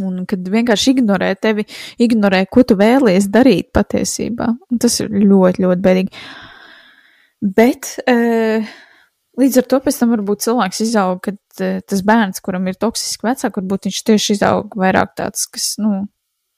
Un 0.00 0.22
kad 0.30 0.46
vienkārši 0.48 0.94
ignorē 0.94 1.32
tevi, 1.42 1.66
ignorē, 2.00 2.44
ko 2.50 2.62
tu 2.64 2.76
vēlies 2.78 3.26
darīt 3.32 3.72
patiesībā. 3.76 4.46
Un 4.72 4.80
tas 4.80 5.00
ir 5.02 5.10
ļoti, 5.12 5.66
ļoti 5.66 5.84
bēdīgi. 5.84 6.22
Bet 7.58 7.90
uh, 8.06 8.72
līdz 9.42 9.60
ar 9.60 9.68
to 9.68 9.80
pēc 9.84 9.98
tam 9.98 10.14
varbūt 10.14 10.44
cilvēks 10.46 10.82
izaug, 10.86 11.20
kad 11.26 11.38
uh, 11.60 11.82
tas 11.84 12.04
bērns, 12.08 12.40
kuram 12.46 12.70
ir 12.70 12.78
toksiski 12.80 13.26
vecāki, 13.26 13.58
varbūt 13.58 13.90
viņš 13.90 14.02
tieši 14.08 14.36
izaug 14.38 14.78
vairāk 14.78 15.16
tāds, 15.18 15.48
kas, 15.50 15.74
nu, 15.82 16.06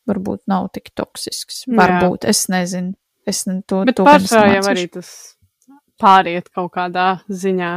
varbūt 0.08 0.44
nav 0.50 0.68
tik 0.76 0.92
toksisks. 0.94 1.64
Varbūt, 1.72 2.28
Jā. 2.28 2.34
es 2.36 2.44
nezinu. 2.52 2.94
Es 3.24 3.46
to, 3.48 3.80
Bet 3.88 3.96
to 3.96 4.04
pārsvarā 4.04 4.58
jau 4.58 4.66
arī 4.68 4.84
tas 4.92 5.33
pāriet 6.00 6.50
kaut 6.54 6.72
kādā 6.74 7.08
ziņā. 7.28 7.72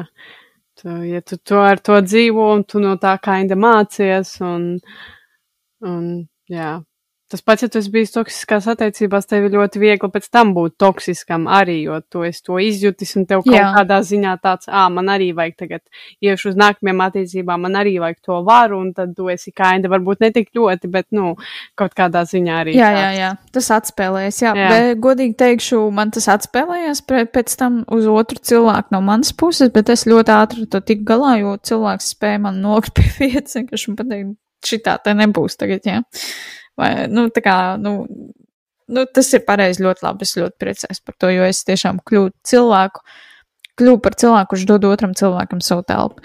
Tu, 0.78 0.89
ja 1.09 1.22
tu 1.26 1.38
to 1.41 1.61
ar 1.65 1.82
to 1.82 1.97
dzīvo 2.05 2.51
un 2.53 2.63
tu 2.70 2.82
no 2.84 2.95
tā 3.01 3.15
kaida 3.24 3.57
mācies 3.57 4.36
un, 4.45 4.68
un 5.82 6.03
jā, 6.53 6.74
Tas 7.28 7.41
pats, 7.43 7.65
ja 7.65 7.67
tu 7.67 7.82
esi 7.82 7.91
bijis 7.91 8.13
toksiskās 8.13 8.69
attiecībās, 8.71 9.25
tev 9.28 9.49
ir 9.49 9.55
ļoti 9.57 9.82
viegli 9.82 10.07
pēc 10.13 10.30
tam 10.32 10.53
būt 10.55 10.78
toksiskam 10.80 11.49
arī, 11.51 11.82
jo 11.84 11.97
tu 12.07 12.21
esi 12.23 12.39
to 12.45 12.55
izjutis 12.63 13.11
un 13.19 13.25
tev 13.28 13.41
kaut 13.43 13.57
Jā. 13.57 13.73
kādā 13.75 13.97
ziņā 14.07 14.36
tāds, 14.39 14.69
ā, 14.71 14.86
man 14.93 15.11
arī 15.11 15.34
vajag 15.36 15.57
tagad 15.59 15.84
iešu 16.23 16.53
uz 16.53 16.59
nākamajām 16.61 17.03
attiecībām, 17.03 17.65
man 17.67 17.75
arī 17.82 17.97
vajag 17.99 18.21
to 18.30 18.39
varu, 18.47 18.80
un 18.80 18.93
tad 18.95 19.11
tu 19.17 19.28
esi 19.34 19.51
kainda, 19.51 19.91
varbūt 19.91 20.23
ne 20.23 20.32
tik 20.38 20.55
ļoti, 20.55 20.91
bet, 20.93 21.09
nu, 21.17 21.34
kaut 21.75 21.97
kādā 21.99 22.23
ziņā 22.32 22.61
arī. 22.61 22.78
Jā, 22.80 22.93
jā, 22.95 23.11
jā, 23.17 23.34
tas 23.59 23.69
atspēlējas, 23.75 24.39
jā, 24.45 24.55
jā. 24.55 24.71
bet 24.71 25.03
godīgi 25.03 25.36
teikšu, 25.43 25.84
man 25.99 26.15
tas 26.15 26.30
atspēlējās 26.32 27.03
pēc 27.11 27.59
tam 27.59 27.82
uz 27.91 28.07
otru 28.07 28.39
cilvēku 28.39 28.95
no 28.95 29.03
manas 29.03 29.36
puses, 29.36 29.73
bet 29.75 29.91
es 29.91 30.07
ļoti 30.07 30.38
ātri 30.38 30.69
to 30.71 30.80
tik 30.80 31.03
galā, 31.07 31.36
jo 31.43 31.57
cilvēks 31.59 32.13
spēja 32.15 32.45
man 32.47 32.63
nokļūt 32.63 32.95
pie 33.01 33.11
vietas, 33.34 33.59
vienkārši 33.59 33.91
man 33.91 33.99
pateikt, 33.99 34.38
šitā 34.67 34.95
te 35.03 35.13
nebūs 35.17 35.59
tagad, 35.59 35.84
jā. 35.84 35.99
Vai, 36.78 36.91
nu, 37.09 37.28
tā 37.34 37.41
kā, 37.45 37.55
nu, 37.82 38.05
nu, 38.93 39.05
tas 39.09 39.32
ir 39.34 39.43
pareizi 39.47 39.84
ļoti 39.86 40.05
labi. 40.05 40.28
Es 40.28 40.36
ļoti 40.38 40.57
priecājos 40.61 41.01
par 41.05 41.17
to, 41.17 41.32
jo 41.34 41.47
es 41.47 41.63
tiešām 41.67 41.99
kļuvu 42.05 42.32
cilvēku, 42.45 43.01
kļuvu 43.82 44.01
par 44.05 44.17
cilvēku, 44.21 44.51
kurš 44.53 44.65
dod 44.69 44.86
otram 44.91 45.15
cilvēkam 45.17 45.61
savu 45.65 45.86
telpu. 45.89 46.21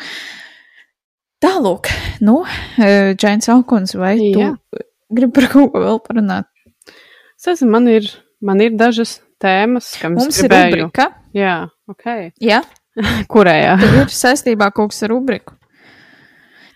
Tālūk, 1.43 1.89
nu, 2.23 2.43
e, 2.79 3.17
Džēns 3.19 3.49
Alkons, 3.51 3.97
vai 3.99 4.15
Jā. 4.21 4.53
tu 4.71 4.85
gribi 5.11 5.35
par 5.41 5.49
kaut 5.51 5.73
ko 5.73 5.81
vēl 5.83 5.99
parunāt? 6.05 6.47
Es 7.35 7.49
esmu, 7.57 7.73
man 7.75 7.89
ir, 7.91 8.07
man 8.45 8.63
ir 8.63 8.77
dažas 8.79 9.17
tēmas, 9.43 9.89
kam 9.99 10.15
Mums 10.21 10.37
es 10.37 10.45
gribēju. 10.45 10.69
ir 10.77 10.85
rubrika. 10.85 11.09
Jā, 11.35 11.57
ok. 11.91 12.07
Jā? 12.45 12.61
Kurējā? 13.33 13.75
Tad 13.81 13.99
ir 14.05 14.15
saistībā 14.15 14.71
kaut 14.77 14.93
kas 14.93 15.03
ar 15.09 15.11
rubriku. 15.17 15.57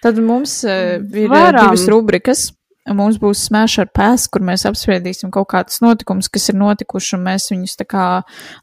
Tad 0.03 0.19
mums 0.23 0.59
uh, 0.67 0.97
ir 0.99 1.31
Varam. 1.31 1.61
divas 1.63 1.87
rubrikas. 1.93 2.49
Mums 2.95 3.19
būs 3.19 3.47
smēša 3.49 3.85
ar 3.85 3.89
pēs, 3.95 4.27
kur 4.31 4.45
mēs 4.47 4.67
apspriedīsim 4.69 5.31
kaut 5.35 5.49
kādus 5.51 5.81
notikumus, 5.83 6.29
kas 6.33 6.49
ir 6.53 6.59
notikuši, 6.61 7.15
un 7.17 7.25
mēs 7.27 7.49
viņus 7.51 7.75
tā 7.81 7.87
kā 7.89 8.05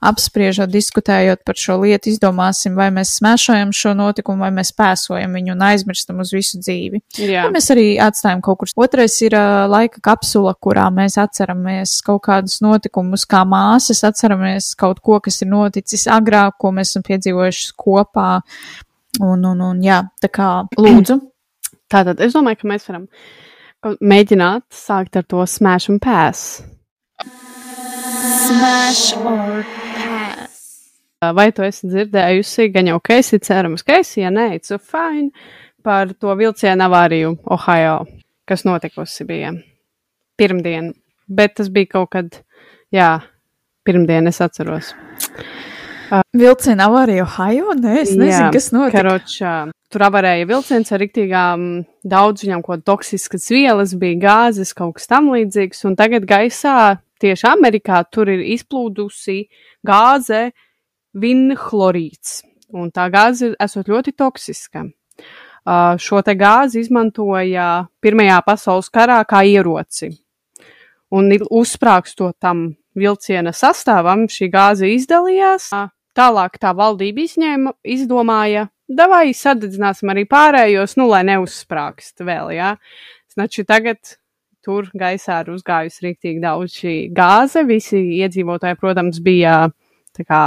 apspriežot, 0.05 0.71
diskutējot 0.71 1.43
par 1.47 1.59
šo 1.59 1.79
lietu, 1.81 2.11
izdomāsim, 2.13 2.77
vai 2.79 2.89
mēs 2.95 3.17
smēšojam 3.19 3.73
šo 3.75 3.95
notikumu, 3.99 4.45
vai 4.45 4.51
mēs 4.55 4.71
pēsojam 4.77 5.35
viņu 5.35 5.55
un 5.55 5.65
aizmirstam 5.67 6.21
uz 6.23 6.33
visu 6.35 6.61
dzīvi. 6.61 7.03
Jā. 7.19 7.47
Vai 7.47 7.57
mēs 7.57 7.69
arī 7.75 7.87
atstājam 8.03 8.43
kaut 8.45 8.61
kur. 8.61 8.73
Otrais 8.85 9.17
ir 9.25 9.35
uh, 9.37 9.65
laika 9.71 9.99
kapsula, 10.03 10.55
kurā 10.55 10.87
mēs 10.93 11.19
atceramies 11.21 11.99
kaut 12.05 12.23
kādus 12.29 12.59
notikumus, 12.63 13.27
kā 13.29 13.43
māsas, 13.47 14.05
atceramies 14.07 14.71
kaut 14.79 15.03
ko, 15.03 15.19
kas 15.23 15.41
ir 15.43 15.51
noticis 15.51 16.07
agrāk, 16.11 16.57
ko 16.61 16.73
mēs 16.75 16.93
esam 16.93 17.05
piedzīvojuši 17.07 17.75
kopā. 17.79 18.31
Un, 19.21 19.43
un, 19.45 19.59
un 19.61 19.81
jā, 19.85 19.99
tā 20.23 20.29
kā 20.33 20.47
lūdzu. 20.73 21.19
Tātad 21.93 22.21
es 22.25 22.33
domāju, 22.33 22.63
ka 22.63 22.69
mēs 22.71 22.87
varam 22.89 23.03
mēģināt 23.83 24.65
sākt 24.73 25.17
ar 25.19 25.25
to 25.27 25.43
smash 25.49 25.91
un 25.91 25.99
pass. 26.03 26.61
Smash 27.23 29.13
or 29.19 29.63
pass. 29.95 30.61
Vai 31.35 31.49
tu 31.55 31.63
esi 31.63 31.87
dzirdējusi, 31.87 32.69
gan 32.73 32.89
jau 32.91 32.99
ka 33.03 33.19
esi 33.21 33.39
cerams, 33.43 33.83
ka 33.83 33.99
esi, 34.01 34.21
ja 34.23 34.31
nē, 34.33 34.49
it's 34.57 34.73
fine, 34.83 35.31
par 35.83 36.11
to 36.19 36.35
vilcienu 36.39 36.83
avāriju 36.87 37.37
Ohio, 37.55 38.01
kas 38.47 38.65
notikusi 38.67 39.27
bija 39.27 39.53
pirmdien, 40.39 40.91
bet 41.27 41.55
tas 41.59 41.69
bija 41.71 41.93
kaut 41.95 42.11
kad, 42.15 42.41
jā, 42.91 43.21
pirmdien 43.87 44.27
es 44.27 44.41
atceros. 44.43 44.93
Vilciena 46.33 46.87
avārija 46.89 47.23
Ohio? 47.25 47.73
Nē, 47.77 47.93
es 48.03 48.11
nezinu, 48.13 48.29
Jā, 48.29 48.49
kas 48.53 48.67
notika. 48.73 48.99
Karočā, 48.99 49.53
tur 49.93 50.03
avarēja 50.05 50.45
vilciens 50.49 50.91
ar 50.93 51.01
riktīgām 51.01 51.63
daudz 52.05 52.43
viņam 52.45 52.61
ko 52.65 52.77
toksiskas 52.85 53.47
vielas, 53.53 53.95
bija 53.97 54.19
gāzes, 54.21 54.75
kaut 54.77 54.99
kas 54.99 55.09
tam 55.09 55.31
līdzīgs, 55.33 55.81
un 55.89 55.97
tagad 55.97 56.27
gaisā 56.29 56.99
tieši 57.23 57.47
Amerikā 57.49 58.03
tur 58.13 58.29
ir 58.29 58.43
izplūdusi 58.55 59.39
gāze 59.87 60.51
vinhlorīts, 61.17 62.43
un 62.73 62.93
tā 62.93 63.07
gāze 63.13 63.49
ir 63.51 63.57
esot 63.63 63.89
ļoti 63.89 64.13
toksiska. 64.17 64.85
Uh, 65.63 65.95
šo 65.95 66.19
te 66.25 66.35
gāzi 66.35 66.81
izmantoja 66.83 67.87
Pirmajā 68.03 68.41
pasaules 68.43 68.89
karā 68.91 69.21
kā 69.23 69.45
ieroci. 69.47 70.11
Un 71.13 71.29
uzsprāgstot 71.31 72.35
tam 72.41 72.65
vilciena 72.97 73.53
sastāvam, 73.55 74.27
šī 74.27 74.49
gāze 74.51 74.89
izdalījās. 74.91 75.69
Uh, 75.71 75.87
Tālāk 76.13 76.59
tā 76.61 76.75
valdība 76.77 77.23
izņēma, 77.23 77.73
izdomāja, 77.89 78.67
davai 78.85 79.31
sadedzināsim 79.33 80.11
arī 80.13 80.27
pārējos, 80.29 80.97
nu, 80.99 81.07
lai 81.09 81.23
neuzsprāgst 81.25 82.21
vēl, 82.25 82.51
jā. 82.53 82.75
Znači 83.33 83.65
tagad 83.65 84.17
tur 84.63 84.87
gaisā 84.97 85.41
ir 85.43 85.51
uzgājusi 85.55 86.05
rīktīgi 86.05 86.43
daudz 86.43 86.77
šī 86.77 86.93
gāze. 87.15 87.65
Visi 87.67 87.99
iedzīvotāji, 88.19 88.79
protams, 88.79 89.19
bija 89.23 89.57
tā 90.13 90.25
kā, 90.27 90.43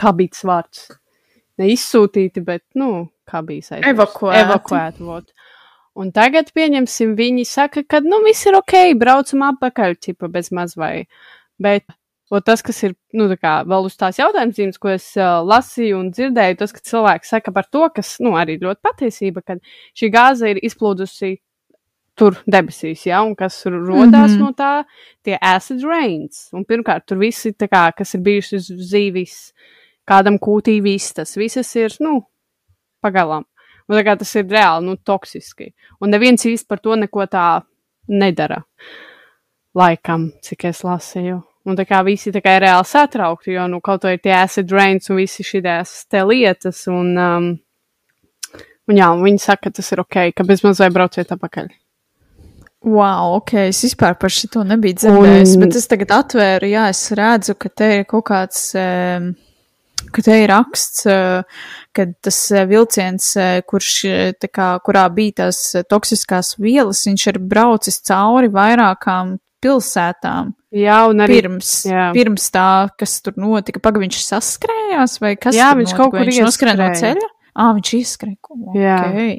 tas 0.00 0.44
vārds, 0.48 0.88
neizsūtīti, 1.60 2.42
bet, 2.46 2.64
nu, 2.80 3.10
kā 3.28 3.44
bija 3.46 3.68
saistīts. 3.68 3.92
Evakuēti. 3.92 4.42
Evakuēti, 4.46 5.06
vot. 5.06 5.30
Un 6.00 6.12
tagad, 6.16 6.52
pieņemsim, 6.56 7.14
viņi 7.18 7.44
saka, 7.48 7.84
ka, 7.84 8.00
nu, 8.06 8.22
viss 8.24 8.48
ir 8.48 8.56
ok, 8.58 8.76
braucam 8.98 9.44
atpakaļ, 9.50 9.96
tipa, 10.00 10.30
bez 10.32 10.50
maz 10.54 10.76
vai. 10.78 11.04
Bet 11.60 11.84
O 12.30 12.38
tas, 12.38 12.62
kas 12.62 12.78
ir 12.86 12.94
nu, 13.18 13.26
kā, 13.34 13.56
vēl 13.66 13.88
uz 13.88 13.96
tās 13.98 14.20
jautājuma 14.20 14.54
zīmes, 14.54 14.78
ko 14.78 14.92
es 14.92 15.08
uh, 15.18 15.40
lasīju 15.42 15.98
un 15.98 16.10
dzirdēju, 16.14 16.60
tas, 16.60 16.72
ka 16.76 16.82
cilvēki 16.86 17.26
saka 17.26 17.50
par 17.54 17.66
to, 17.66 17.88
kas 17.94 18.12
nu, 18.22 18.36
arī 18.38 18.54
ļoti 18.60 18.80
patiesība, 18.86 19.42
ka 19.42 19.56
šī 19.98 20.10
gāze 20.14 20.52
ir 20.52 20.60
izplūdusi 20.62 21.32
tur 22.20 22.38
debesīs, 22.46 23.02
ja, 23.08 23.24
un 23.26 23.34
kas 23.34 23.58
rodās 23.66 24.30
mm. 24.30 24.36
-hmm. 24.36 24.38
no 24.44 24.52
tā, 24.54 24.84
tie 25.26 25.38
acid 25.40 25.82
rains. 25.82 26.48
Un 26.52 26.64
pirmkārt, 26.68 27.06
tur 27.08 27.18
visi, 27.18 27.50
kā, 27.50 27.90
kas 27.96 28.14
ir 28.14 28.20
bijuši 28.20 28.56
uz 28.56 28.70
zīvis, 28.92 29.36
kādam 30.06 30.38
kūtī 30.38 30.78
vistas, 30.82 31.36
visas 31.36 31.74
ir, 31.76 31.96
nu, 32.00 32.20
pagalām. 33.02 33.44
Un 33.88 34.04
kā 34.06 34.16
tas 34.18 34.34
ir 34.36 34.46
reāli, 34.46 34.86
nu, 34.86 34.96
toksiski. 34.96 35.72
Un 36.00 36.10
neviens 36.10 36.46
īsti 36.46 36.68
par 36.68 36.78
to 36.78 36.94
neko 36.94 37.26
tā 37.26 37.62
nedara. 38.08 38.62
Laikam, 39.74 40.30
cik 40.42 40.64
es 40.64 40.84
lasīju. 40.84 41.49
Un 41.68 41.76
tā 41.76 41.84
kā 41.84 42.00
visi 42.06 42.32
tā 42.32 42.40
kā 42.40 42.54
ir 42.56 42.64
reāli 42.64 42.88
satraukti, 42.88 43.52
jo, 43.52 43.66
nu, 43.68 43.82
kaut 43.84 44.06
vai 44.06 44.14
ir 44.16 44.22
tie 44.24 44.32
acid 44.38 44.70
rains 44.72 45.10
un 45.12 45.18
visi 45.20 45.44
šīs 45.44 45.66
lietas, 46.24 46.86
un, 46.88 47.10
um, 47.20 47.50
un 48.88 48.96
jā, 48.96 49.10
un 49.12 49.20
viņi 49.26 49.42
saka, 49.42 49.68
ka 49.68 49.76
tas 49.76 49.92
ir 49.92 50.00
ok, 50.00 50.18
ka 50.32 50.46
bezmaz 50.48 50.80
vai 50.80 50.88
brauciet 50.94 51.32
atpakaļ. 51.36 51.68
Wow, 52.80 53.34
ok, 53.42 53.52
es 53.68 53.82
vispār 53.84 54.16
par 54.16 54.32
šo 54.32 54.64
nebiju 54.64 54.96
dzirdējis, 55.02 55.52
Un- 55.52 55.60
bet 55.66 55.76
es 55.76 55.86
tagad 55.90 56.14
atvēru, 56.16 56.70
jā, 56.72 56.86
es 56.88 57.02
redzu, 57.12 57.54
ka 57.60 57.68
te 57.68 57.90
ir 57.98 58.04
kaut 58.08 58.24
kāds, 58.30 58.62
ka 60.16 60.24
te 60.24 60.38
ir 60.40 60.48
raksts, 60.48 61.04
uh, 61.04 61.44
ka 61.92 62.08
tas 62.24 62.40
uh, 62.56 62.64
vilciens, 62.64 63.28
uh, 63.36 63.60
kurš, 63.68 63.92
kā, 64.48 64.70
kurā 64.80 65.04
bija 65.12 65.42
tās 65.44 65.60
toksiskās 65.92 66.54
vielas, 66.56 67.04
viņš 67.04 67.26
ir 67.34 67.42
braucis 67.52 68.00
cauri 68.00 68.48
vairākām 68.48 69.36
pilsētām 69.64 70.54
Jā, 70.76 71.00
un 71.10 71.24
arī. 71.24 71.40
pirms, 71.40 71.72
jā. 71.88 72.08
pirms 72.14 72.46
tā, 72.54 72.68
kas 73.00 73.18
tur 73.24 73.36
notika. 73.40 73.82
Pagaid, 73.82 74.06
viņš 74.06 74.22
saskrējās 74.28 75.18
vai 75.22 75.34
kas? 75.36 75.58
Jā, 75.58 75.72
viņš 75.78 75.92
notika? 75.92 76.00
kaut 76.02 76.14
kur 76.14 76.30
viņš 76.30 76.42
noskrēja 76.46 76.78
no 76.78 76.88
ceļa. 77.00 77.30
Ah, 77.60 77.72
viņš 77.74 77.90
izskrēja. 77.98 78.36
Okay. 78.70 79.32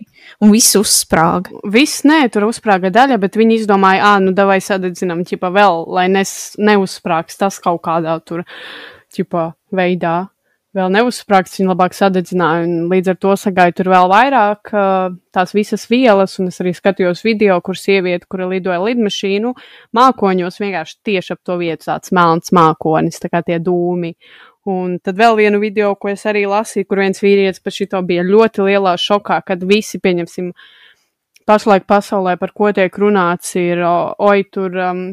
Un 0.43 0.51
viss 0.51 0.75
uzsprāga. 0.75 1.55
Viss 1.71 2.03
nē, 2.05 2.25
tur 2.33 2.49
uzsprāga 2.49 2.91
daļa, 2.93 3.17
bet 3.21 3.37
viņi 3.39 3.61
izdomāja, 3.61 4.03
ah, 4.09 4.17
nu, 4.21 4.33
davai 4.35 4.59
sadedzinām, 4.61 5.23
ķipa 5.27 5.49
vēl, 5.55 5.85
lai 5.95 6.09
nes, 6.11 6.33
neuzsprāgs 6.59 7.39
tas 7.39 7.57
kaut 7.63 7.79
kādā 7.87 8.17
tur, 8.27 8.43
ķipa, 9.15 9.53
veidā. 9.73 10.17
Vēl 10.71 10.87
neuzsprāgts, 10.87 11.57
viņi 11.59 11.67
labāk 11.67 11.91
sadedzināja, 11.97 12.63
līdz 12.87 13.09
ar 13.11 13.17
to 13.19 13.33
sagāja 13.35 13.73
tur 13.75 13.89
vēl 13.91 14.05
vairāk 14.07 14.69
tās 15.35 15.51
visas 15.51 15.83
vielas, 15.91 16.37
un 16.39 16.47
es 16.47 16.61
arī 16.63 16.71
skatījos 16.77 17.25
video, 17.25 17.57
kur 17.59 17.75
sieviete, 17.75 18.23
kura 18.31 18.47
lidoja 18.47 18.77
lidmašīnu, 18.79 19.51
mākoņos 19.97 20.61
vienkārši 20.63 20.95
tieši 21.09 21.33
ap 21.35 21.41
to 21.43 21.57
vietu 21.59 21.89
tāds 21.89 22.13
melns 22.15 22.53
mākonis, 22.55 23.19
tā 23.19 23.27
kā 23.33 23.41
tie 23.43 23.57
dūmi. 23.59 24.13
Un 24.71 24.95
tad 25.03 25.19
vēl 25.19 25.35
vienu 25.41 25.59
video, 25.59 25.91
ko 25.99 26.13
es 26.13 26.23
arī 26.29 26.45
lasīju, 26.47 26.87
kur 26.87 27.03
viens 27.03 27.19
vīrietis 27.19 27.59
par 27.59 27.75
šito 27.75 27.99
bija 28.07 28.23
ļoti 28.23 28.69
lielā 28.69 28.95
šokā, 29.01 29.41
kad 29.43 29.67
visi, 29.67 29.99
pieņemsim, 29.99 30.53
pašlaik 31.51 31.83
pasaulē, 31.89 32.37
par 32.39 32.55
ko 32.55 32.71
tiek 32.71 32.95
runāts, 33.03 33.57
ir, 33.59 33.83
oi, 33.83 34.39
tur 34.47 34.79
um, 34.87 35.03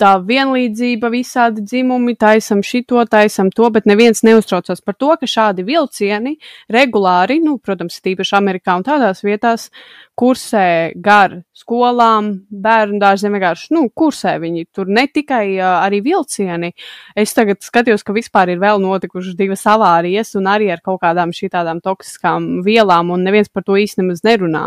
tā 0.00 0.14
vienlīdzība, 0.26 1.10
visādi 1.12 1.62
dzimumi, 1.62 2.16
taisam 2.18 2.62
šito, 2.66 2.98
taisam 3.10 3.52
to, 3.54 3.68
bet 3.74 3.86
neviens 3.86 4.24
neuztraucas 4.26 4.82
par 4.82 4.96
to, 4.98 5.12
ka 5.20 5.28
šādi 5.30 5.64
vilcieni 5.66 6.34
regulāri, 6.74 7.38
nu, 7.44 7.58
protams, 7.62 8.00
tīpaši 8.02 8.36
Amerikā 8.40 8.74
un 8.78 8.86
tādās 8.86 9.22
vietās, 9.26 9.68
kursē 10.18 10.92
gar 10.98 11.36
skolām, 11.54 12.30
bērnu 12.50 12.98
dārziem 13.02 13.36
vienkārši, 13.36 13.70
nu, 13.76 13.84
kursē 13.94 14.34
viņi 14.42 14.64
tur 14.74 14.90
ne 14.90 15.04
tikai 15.06 15.44
uh, 15.58 15.78
arī 15.84 16.00
vilcieni. 16.02 16.72
Es 17.18 17.34
tagad 17.36 17.62
skatījos, 17.62 18.02
ka 18.06 18.14
vispār 18.16 18.52
ir 18.54 18.62
vēl 18.62 18.82
notikušas 18.82 19.36
divas 19.38 19.62
avārijas 19.70 20.34
un 20.38 20.50
arī 20.50 20.72
ar 20.74 20.82
kaut 20.84 21.00
kādām 21.04 21.34
šitādām 21.34 21.82
toksiskām 21.84 22.48
vielām, 22.66 23.12
un 23.14 23.26
neviens 23.26 23.50
par 23.52 23.66
to 23.66 23.78
nemaz 23.78 24.24
nerunā. 24.26 24.64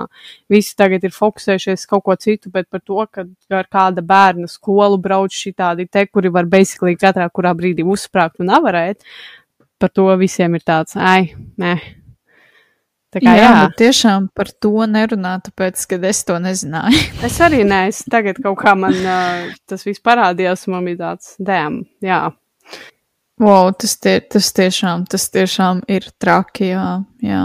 Visi 0.52 0.76
tagad 0.80 1.04
ir 1.04 1.16
fokusējušies 1.16 1.88
kaut 1.92 2.06
ko 2.08 2.16
citu, 2.16 2.52
bet 2.54 2.70
par 2.72 2.84
to, 2.86 3.04
ka 3.12 3.28
ar 3.52 3.68
kāda 3.72 4.04
bērna 4.06 4.48
skolu 4.48 5.00
brauc 5.02 5.36
šitādi 5.36 5.90
te, 5.92 6.08
kuri 6.08 6.32
var 6.32 6.48
basically 6.48 6.96
katrā 6.96 7.28
kurā 7.30 7.52
brīdī 7.58 7.84
uzsprāgt 7.84 8.40
un 8.40 8.54
avarēt, 8.56 9.04
par 9.82 9.92
to 9.92 10.08
visiem 10.22 10.56
ir 10.56 10.64
tāds, 10.64 10.96
ai, 10.96 11.34
nē. 11.60 12.01
Tā 13.12 13.20
kā 13.20 13.32
jā, 13.36 13.48
jā, 13.48 13.64
tiešām 13.76 14.30
par 14.32 14.48
to 14.64 14.86
nerunā, 14.88 15.34
tāpēc, 15.44 15.82
ka 15.92 15.98
es 16.08 16.22
to 16.28 16.38
nezināju. 16.40 17.00
es 17.28 17.40
arī 17.44 17.66
nē, 17.68 17.82
es 17.92 18.06
tagad 18.12 18.40
kaut 18.40 18.62
kā 18.62 18.72
man 18.80 18.96
uh, 18.96 19.50
tas 19.68 19.84
viss 19.84 20.04
parādījās, 20.04 20.64
un 20.70 20.78
man 20.78 20.88
bija 20.88 21.02
tāds, 21.02 21.34
dēm, 21.44 21.82
jā. 22.08 22.22
wow, 23.44 23.68
tas, 23.76 23.98
tie, 24.00 24.16
tas, 24.24 24.48
tiešām, 24.56 25.04
tas 25.12 25.28
tiešām 25.34 25.84
ir 25.92 26.08
traki, 26.24 26.72
jā. 26.72 26.88
jā. 27.26 27.44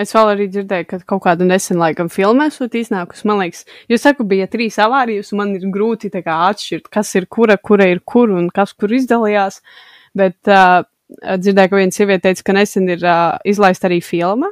Es 0.00 0.14
vēl 0.16 0.32
arī 0.32 0.50
dzirdēju, 0.50 0.90
ka 0.90 1.02
kaut 1.12 1.22
kādu 1.28 1.46
nesen 1.46 1.78
laikam 1.78 2.10
filmu 2.10 2.48
esot 2.48 2.74
iznākusi. 2.78 3.26
Man 3.30 3.44
liekas, 3.44 3.66
jūs 3.90 4.02
saku, 4.06 4.26
bija 4.26 4.50
trīs 4.50 4.80
avārijas, 4.82 5.30
un 5.30 5.44
man 5.44 5.56
ir 5.58 5.70
grūti 5.70 6.10
tā 6.10 6.24
kā 6.26 6.34
atšķirt, 6.48 6.90
kas 6.90 7.14
ir 7.20 7.30
kura, 7.30 7.60
kura 7.62 7.86
ir 7.90 8.02
kur 8.02 8.32
un 8.34 8.48
kas 8.54 8.72
kur 8.74 8.90
izdalījās. 8.96 9.60
Bet 10.18 10.50
uh, 10.50 10.80
dzirdēju, 11.14 11.70
ka 11.70 11.78
viena 11.78 11.94
sieviete 11.94 12.26
teica, 12.26 12.46
ka 12.48 12.56
nesen 12.58 12.90
ir 12.90 13.04
uh, 13.04 13.36
izlaista 13.46 13.86
arī 13.86 14.00
filma 14.02 14.50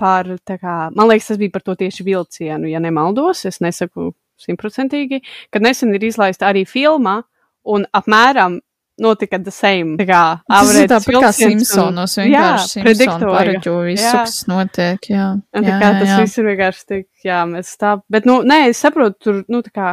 par, 0.00 0.30
kā, 0.48 0.78
man 0.96 1.10
liekas, 1.10 1.30
tas 1.30 1.40
bija 1.40 1.54
par 1.54 1.66
to 1.66 1.76
tieši 1.78 2.06
vilcienu, 2.06 2.70
ja 2.70 2.80
nemaldos, 2.82 3.44
es 3.48 3.60
nesaku 3.64 4.14
simtprocentīgi, 4.40 5.20
kad 5.52 5.64
nesen 5.64 5.94
ir 5.96 6.08
izlaista 6.08 6.48
arī 6.48 6.64
filma, 6.68 7.20
un 7.68 7.84
apmēram 7.96 8.58
notika 9.00 9.38
the 9.38 9.52
same. 9.52 9.96
Tā 10.00 10.06
kā 10.08 10.20
average 10.52 10.90
tāpat 10.92 11.24
kā 11.24 11.32
Simpsonos, 11.36 12.18
vienkārši 12.20 12.84
pareģo 13.22 13.74
visu, 13.86 14.12
kas 14.12 14.38
notiek, 14.50 15.10
jā. 15.12 15.32
Un 15.56 15.66
tā 15.66 15.72
jā, 15.72 15.80
kā 15.80 15.88
jā, 15.88 15.98
tas 16.02 16.12
jā. 16.12 16.20
viss 16.20 16.40
ir 16.40 16.48
vienkārši 16.50 16.86
tik, 16.92 17.08
jā, 17.24 17.40
mēs 17.48 17.72
tā, 17.80 17.96
bet, 18.12 18.28
nu, 18.28 18.40
nē, 18.46 18.62
es 18.72 18.80
saprotu, 18.84 19.16
tur, 19.24 19.42
nu, 19.52 19.62
tā 19.66 19.72
kā, 19.76 19.92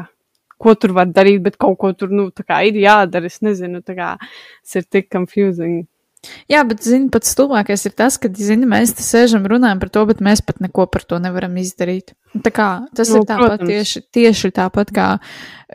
ko 0.60 0.74
tur 0.76 0.96
var 0.98 1.12
darīt, 1.14 1.44
bet 1.46 1.60
kaut 1.62 1.78
ko 1.80 1.94
tur, 1.96 2.12
nu, 2.14 2.30
tā 2.36 2.44
kā 2.48 2.60
ir 2.68 2.80
jādara, 2.82 3.30
es 3.32 3.40
nezinu, 3.46 3.84
tā 3.86 3.96
kā, 3.98 4.16
tas 4.20 4.82
ir 4.82 4.90
tik 4.92 5.12
confusing. 5.14 5.86
Jā, 6.52 6.64
bet, 6.68 6.82
zini, 6.86 7.10
pats 7.14 7.34
stulbākais 7.34 7.86
ir 7.90 7.94
tas, 7.98 8.18
ka, 8.22 8.30
zini, 8.32 8.68
mēs 8.70 8.96
te 8.98 9.06
sēžam 9.06 9.46
runājam 9.50 9.82
par 9.84 9.92
to, 9.94 10.06
bet 10.10 10.24
mēs 10.24 10.44
pat 10.46 10.62
neko 10.64 10.88
par 10.92 11.06
to 11.08 11.20
nevaram 11.24 11.56
izdarīt. 11.60 12.14
Tā 12.44 12.52
kā 12.54 12.68
tas 12.96 13.10
Nu, 13.12 13.22
ir 13.22 13.28
tāpat 13.28 13.54
protams. 13.58 13.70
tieši, 13.72 14.02
tieši 14.14 14.52
tāpat 14.56 14.92
kā 14.94 15.08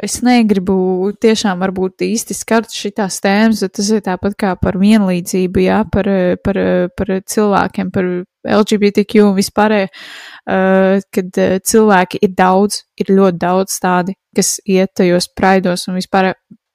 es 0.05 0.19
negribu 0.25 1.13
tiešām 1.21 1.61
varbūt 1.63 2.05
īsti 2.07 2.37
skart 2.37 2.73
šitās 2.73 3.21
tēmas, 3.25 3.63
bet 3.65 3.75
tas 3.79 3.89
ir 3.93 4.05
tāpat 4.05 4.37
kā 4.39 4.53
par 4.61 4.79
vienlīdzību, 4.81 5.65
jā, 5.65 5.83
par, 5.93 6.09
eh, 6.09 6.37
par, 6.37 6.59
eh, 6.59 6.89
par 6.97 7.15
cilvēkiem, 7.21 7.93
par 7.93 8.05
LGBTQ 8.43 9.23
un 9.23 9.37
vispārēj, 9.37 9.85
uh, 9.87 10.99
kad 11.15 11.39
uh, 11.39 11.59
cilvēki 11.63 12.19
ir 12.27 12.33
daudz, 12.35 12.83
ir 12.99 13.13
ļoti 13.15 13.39
daudz 13.39 13.77
tādi, 13.79 14.17
kas 14.35 14.57
iet 14.67 14.91
tajos 14.99 15.29
praidos 15.31 15.87
un 15.87 15.95
vispār 16.01 16.33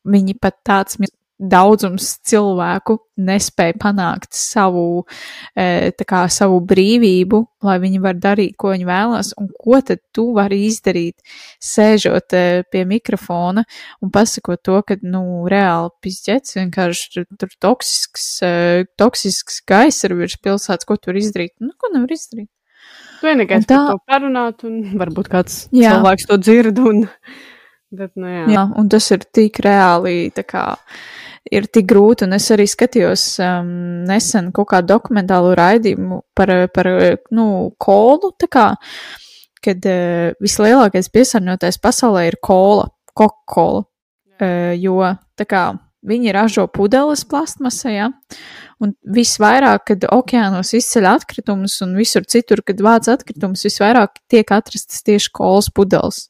viņi 0.07 0.38
pat 0.39 0.55
tāds 0.67 0.99
daudzums 1.38 2.18
cilvēku 2.26 2.98
nespēja 3.22 3.76
panākt 3.82 4.34
savu, 4.34 5.06
tā 5.56 6.06
kā 6.10 6.24
savu 6.34 6.60
brīvību, 6.66 7.42
lai 7.66 7.78
viņi 7.82 8.02
var 8.02 8.18
darīt, 8.22 8.56
ko 8.60 8.72
viņi 8.74 8.88
vēlas, 8.88 9.32
un 9.40 9.50
ko 9.54 9.80
tad 9.86 10.02
tu 10.14 10.28
vari 10.36 10.64
izdarīt, 10.68 11.16
sēžot 11.64 12.36
eh, 12.38 12.62
pie 12.72 12.84
mikrofona 12.90 13.64
un 14.04 14.12
pasakot 14.14 14.62
to, 14.66 14.80
ka, 14.86 15.00
nu, 15.06 15.24
reāli 15.50 15.94
pizģets, 16.06 16.58
vienkārši 16.60 17.10
tur, 17.16 17.28
tur 17.42 17.56
toksisks, 17.66 18.28
eh, 18.46 18.86
toksisks 19.00 19.62
gaiss 19.70 20.06
ir 20.08 20.18
virs 20.20 20.38
pilsētas, 20.42 20.88
ko 20.88 20.98
tu 20.98 21.12
vari 21.12 21.26
izdarīt? 21.26 21.56
Nu, 21.64 21.74
ko 21.78 21.92
nevar 21.94 22.14
izdarīt? 22.14 22.50
Tu 23.18 23.26
vienīgais 23.26 23.66
tā- 23.66 23.78
par 23.82 23.94
to 23.96 24.02
parunāt, 24.14 24.66
un 24.68 24.98
varbūt 25.02 25.32
kāds 25.34 25.64
Jā. 25.74 25.98
cilvēks 25.98 26.28
to 26.30 26.38
dzird, 26.38 26.82
un, 26.86 27.08
bet, 27.92 28.14
nu, 28.16 28.30
jā. 28.30 28.46
Jā, 28.54 28.68
un 28.78 28.90
tas 28.94 29.10
ir 29.12 29.26
tik 29.34 29.58
reāli, 29.66 30.30
tā 30.34 30.46
kā 30.46 30.68
ir 31.52 31.68
tik 31.74 31.88
grūti, 31.89 32.28
un 32.28 32.36
es 32.38 32.48
arī 32.54 32.68
skatījos 32.70 33.26
um, 33.43 33.72
nesen 34.08 34.52
kaut 34.56 34.72
kādu 34.74 34.93
dokumentālu 34.95 35.56
raidījumu 35.58 36.22
par, 36.38 36.54
par 36.74 36.91
nu, 37.36 37.48
kolu, 37.82 38.34
tā 38.39 38.50
kā, 38.52 38.68
kad 39.64 39.89
uh, 39.89 40.36
vislielākais 40.43 41.12
piesārņotais 41.14 41.82
pasaulē 41.84 42.28
ir 42.30 42.39
kola, 42.43 42.89
Coca-Cola, 43.18 43.84
uh, 44.41 44.74
jo, 44.78 45.02
tā 45.39 45.50
kā, 45.50 45.66
viņi 46.08 46.34
ražo 46.36 46.68
pudeles 46.72 47.26
plastmasā, 47.28 47.91
ja? 47.91 48.10
un 48.84 48.93
visvairāk, 49.02 49.88
kad 49.89 50.08
okeānos 50.14 50.74
izceļ 50.78 51.10
atkritumus 51.16 51.80
un 51.86 51.95
visur 51.98 52.26
citur, 52.30 52.62
kad 52.66 52.82
vāc 52.84 53.10
atkritumus, 53.10 53.66
visvairāk 53.66 54.22
tiek 54.30 54.52
atrastas 54.54 55.02
tieši 55.08 55.34
kolas 55.34 55.72
pudeles. 55.74 56.28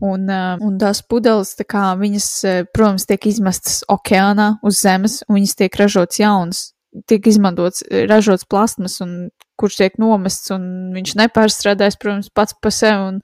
Un, 0.00 0.30
un 0.32 0.76
tās 0.80 1.02
pudeles, 1.04 1.52
tā 1.58 1.66
kā 1.68 1.90
viņas, 2.00 2.28
protams, 2.72 3.04
tiek 3.08 3.26
izmestas 3.28 3.82
okeānā 3.92 4.54
uz 4.64 4.80
zemes, 4.80 5.18
un 5.28 5.36
viņas 5.36 5.58
tiek 5.58 5.76
ražots 5.76 6.22
jauns, 6.22 6.62
tiek 7.10 7.26
izmantots, 7.28 7.84
ražots 8.08 8.48
plasmas, 8.48 8.96
un 9.04 9.28
kurš 9.60 9.76
tiek 9.82 9.98
nomests, 10.00 10.50
un 10.54 10.64
viņš 10.96 11.16
nepārstrādājas, 11.20 11.98
protams, 12.00 12.32
pats 12.32 12.56
pa 12.56 12.72
sevi, 12.74 13.12
un 13.12 13.20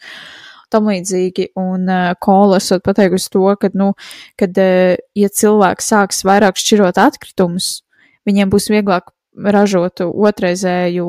tam 0.72 0.91
līdzīgi. 0.91 1.51
Un 1.61 1.89
uh, 1.89 2.12
kola 2.22 2.61
esot 2.61 2.85
pateikusi 2.87 3.31
to, 3.33 3.47
ka, 3.61 3.70
nu, 3.79 3.93
kad, 4.41 4.57
uh, 4.61 4.97
ja 5.16 5.33
cilvēks 5.41 5.93
sāks 5.93 6.24
vairāk 6.27 6.61
šķirot 6.61 7.01
atkritumus, 7.01 7.81
viņiem 8.29 8.53
būs 8.53 8.70
vieglāk 8.72 9.12
ražot 9.37 10.01
otrreizēju 10.07 11.07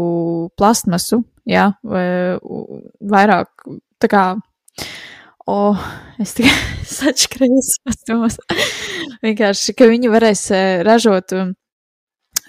plastmasu, 0.59 1.21
jā, 1.47 1.69
vai 1.87 2.07
vairāk, 2.99 3.67
tā 4.03 4.09
kā, 4.11 4.23
o, 5.47 5.75
es 6.21 6.35
tikai 6.37 6.55
sačkrējos 6.97 7.77
pastos. 7.85 8.41
Vienkārši, 9.23 9.77
ka 9.77 9.87
viņi 9.89 10.11
varēs 10.13 10.43
eh, 10.55 10.67
ražot 10.85 11.33
um, 11.37 11.53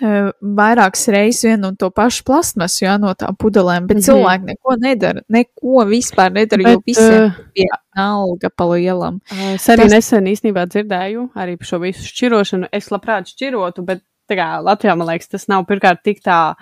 eh, 0.02 0.28
vairākas 0.58 1.06
reizes 1.14 1.46
vienu 1.46 1.70
un 1.72 1.78
to 1.80 1.90
pašu 1.94 2.26
plastmasu, 2.28 2.82
jā, 2.84 2.96
no 3.00 3.14
tām 3.18 3.38
pudelēm, 3.40 3.86
bet 3.88 3.98
mm 3.98 4.02
-hmm. 4.02 4.08
cilvēki 4.10 4.50
neko 4.52 4.76
nedara, 4.82 5.24
neko 5.28 5.86
vispār 5.88 6.34
nedara, 6.34 6.62
jo 6.62 6.76
Bet, 6.76 6.86
visiem 6.86 7.24
eh, 7.24 7.40
ir 7.64 7.74
alga 7.96 8.50
pa 8.50 8.68
lielam. 8.74 9.20
Es 9.54 9.68
arī 9.68 9.88
Tas... 9.88 9.92
nesen 9.92 10.30
īstenībā 10.34 10.66
dzirdēju 10.66 11.30
arī 11.34 11.56
par 11.58 11.66
šo 11.66 11.82
visu 11.82 12.04
šķirošanu. 12.04 12.68
Es 12.72 12.90
labprāt 12.90 13.32
šķirotu, 13.34 13.84
bet 13.84 14.04
tā 14.28 14.36
kā 14.36 14.48
Latvijā, 14.62 14.96
man 14.96 15.08
liekas, 15.08 15.28
tas 15.32 15.48
nav 15.48 15.64
pirmkārt 15.68 16.02
tik 16.04 16.20
tā, 16.24 16.54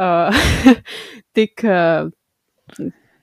uh, 0.00 0.42
tik, 1.36 1.62
uh, 1.64 2.10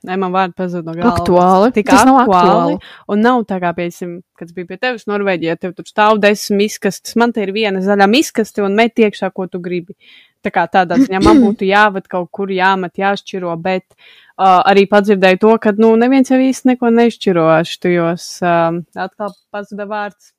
ne, 0.07 0.17
man 0.19 0.33
vārdi 0.33 0.55
pazūd 0.57 0.87
no 0.87 0.95
galvas. 0.95 1.19
Aktuāli. 1.21 1.73
Tik 1.75 1.89
Tas 1.89 2.05
nav 2.07 2.21
aktuāli. 2.23 2.77
aktuāli. 2.77 2.93
Un 3.13 3.25
nav 3.25 3.43
tā 3.49 3.59
kā, 3.63 3.73
piemēram, 3.77 4.13
kad 4.37 4.49
es 4.49 4.55
biju 4.55 4.69
pie 4.71 4.77
tevis 4.81 5.07
Norvēģijā, 5.09 5.57
tev 5.61 5.75
tur 5.77 5.89
stāv 5.89 6.21
desmit 6.23 6.63
miskastes, 6.63 7.17
man 7.19 7.33
te 7.35 7.43
ir 7.45 7.53
viena 7.55 7.83
zaļā 7.83 8.07
miskaste 8.11 8.63
un 8.65 8.77
met 8.77 8.97
iekšā, 8.97 9.31
ko 9.35 9.47
tu 9.51 9.61
gribi. 9.63 9.97
Tā 10.45 10.53
kā 10.53 10.63
tādā 10.71 10.97
ziņā 11.01 11.21
man 11.25 11.41
būtu 11.43 11.67
jāved 11.75 12.07
kaut 12.11 12.31
kur 12.31 12.51
jāmet, 12.53 12.95
jāšķiro, 13.01 13.53
bet 13.61 13.85
uh, 13.93 14.63
arī 14.63 14.87
padzirdēju 14.89 15.41
to, 15.43 15.53
ka, 15.63 15.75
nu, 15.77 15.93
neviens 15.99 16.31
jau 16.31 16.39
īsti 16.41 16.73
neko 16.73 16.91
nešķiro 16.93 17.47
štajos, 17.67 18.27
um, 18.45 18.81
atkal 18.95 19.33
pazuda 19.53 19.87
vārds. 19.89 20.33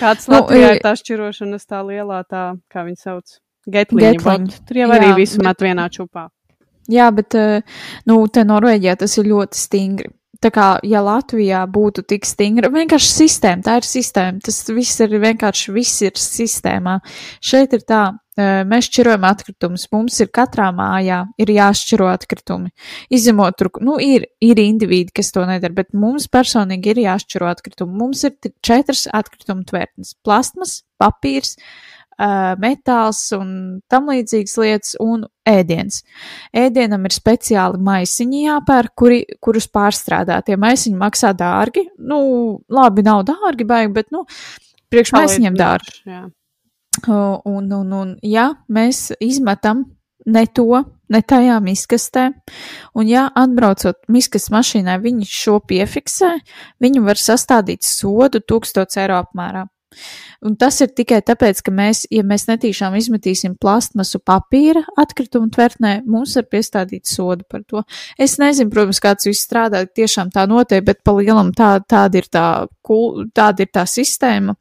Kāds 0.00 0.26
Nu, 0.28 0.40
Latvijā 0.40 0.74
ir 0.74 0.82
tā 0.84 0.92
šķirošanas 0.98 1.64
tā 1.68 1.80
lielā, 1.86 2.24
tā, 2.28 2.42
kā 2.72 2.84
viņi 2.84 3.00
sauc, 3.00 3.38
getliņa, 3.70 4.12
Getliņa. 4.18 4.60
Tur 4.68 4.80
jau 4.82 4.90
arī 4.96 5.08
Jā, 5.12 5.16
visu 5.16 5.42
met 5.44 5.62
vienā 5.62 5.86
čupā. 5.92 6.28
Jā, 6.90 7.10
bet, 7.14 7.34
eh, 7.38 7.60
nu, 8.10 8.24
te 8.28 8.44
Norvēģijā 8.46 8.96
tas 9.04 9.18
ir 9.18 9.30
ļoti 9.30 9.58
stingri. 9.58 10.10
Tā 10.40 10.48
kā, 10.48 10.66
ja 10.88 11.02
Latvijā 11.04 11.66
būtu 11.68 12.00
tik 12.08 12.24
stingra, 12.24 12.70
vienkārši 12.72 13.10
sistēma, 13.12 13.60
tā 13.60 13.74
ir 13.76 13.84
sistēma, 13.84 14.40
tas 14.40 14.62
viss 14.72 15.02
ir 15.04 15.12
vienkārši, 15.20 15.74
viss 15.76 16.00
ir 16.00 16.16
sistēmā. 16.16 16.94
Šeit 17.44 17.74
ir 17.76 17.84
tā, 17.84 18.16
eh, 18.38 18.64
mēs 18.64 18.88
šķirojam 18.88 19.26
atkritumus, 19.28 19.86
mums 19.92 20.18
ir 20.20 20.28
katrā 20.28 20.70
mājā 20.72 21.28
ir 21.36 21.46
jāšķiro 21.46 22.08
atkritumi. 22.08 22.72
Izņemot 23.12 23.56
tur, 23.58 23.68
nu, 23.82 23.98
ir, 24.00 24.24
ir 24.40 24.56
individi, 24.56 25.12
kas 25.12 25.30
to 25.30 25.44
nedara, 25.44 25.74
bet 25.74 25.92
mums 25.92 26.26
personīgi 26.26 26.86
ir 26.86 27.04
jāšķiro 27.04 27.46
atkritumi. 27.52 27.92
Mums 27.92 28.24
ir 28.24 28.32
četras 28.62 29.06
atkritumu 29.12 29.66
tvertnes- 29.66 30.14
plastmas, 30.24 30.82
papīrs, 30.98 31.58
uh, 31.58 31.99
metāls 32.60 33.22
un 33.36 33.52
tam 33.90 34.10
līdzīgas 34.12 34.56
lietas 34.60 34.96
un 35.00 35.24
ēdiens. 35.48 36.02
Ēdienam 36.56 37.06
ir 37.08 37.16
speciāli 37.16 37.80
maisiņi 37.86 38.42
jāpērk, 38.46 38.94
kuri, 38.98 39.22
kurus 39.40 39.70
pārstrādā. 39.72 40.40
Tie 40.46 40.58
maisiņi 40.60 41.00
maksā 41.00 41.32
dārgi. 41.38 41.86
Nu, 41.98 42.20
labi, 42.68 43.06
nav 43.06 43.24
dārgi, 43.30 43.68
baigi, 43.68 43.94
bet, 43.96 44.12
nu, 44.14 44.26
priekš 44.92 45.14
maisiņiem 45.16 45.56
dārgi. 45.58 45.96
Jā. 46.10 46.26
Uh, 47.06 47.40
Un, 47.44 47.70
un, 47.72 47.92
un, 47.94 48.08
ja 48.26 48.50
mēs 48.68 49.12
izmetam 49.22 49.84
ne 50.26 50.42
to, 50.50 50.82
ne 51.10 51.20
tajā 51.22 51.56
miskastē, 51.62 52.26
un 52.98 53.08
ja 53.08 53.28
atbraucot 53.38 54.02
miskas 54.10 54.50
mašīnai, 54.52 54.98
viņi 55.00 55.28
šo 55.30 55.60
piefiksē, 55.64 56.32
viņi 56.82 57.04
var 57.06 57.20
sastādīt 57.20 57.86
sodu 57.86 58.42
1000 58.42 58.98
eiro 59.04 59.20
apmērā. 59.22 59.64
Un 60.46 60.54
tas 60.56 60.78
ir 60.80 60.92
tikai 60.96 61.18
tāpēc, 61.26 61.60
ka 61.66 61.74
mēs, 61.74 62.04
ja 62.14 62.22
mēs 62.26 62.46
netīšām 62.48 62.94
izmetīsim 62.96 63.56
plastmasu 63.60 64.22
papīra 64.24 64.84
atkritumu 65.00 65.50
tvertnē, 65.52 65.98
mums 66.06 66.36
var 66.38 66.46
piestādīt 66.52 67.10
sodu 67.10 67.44
par 67.50 67.66
to. 67.68 67.82
Es 68.18 68.38
nezinu, 68.40 68.70
protams, 68.72 69.02
kā 69.02 69.16
tas 69.18 69.28
viss 69.28 69.44
strādā, 69.48 69.82
tiešām 69.84 70.32
tā 70.34 70.46
notiek, 70.48 70.84
bet 70.86 71.02
pa 71.04 71.16
lielam 71.18 71.52
tā, 71.56 71.74
tāda 71.82 72.22
ir 72.22 72.30
tā, 72.32 72.46
tāda 73.34 73.66
ir 73.66 73.72
tā 73.74 73.86
sistēma 73.90 74.56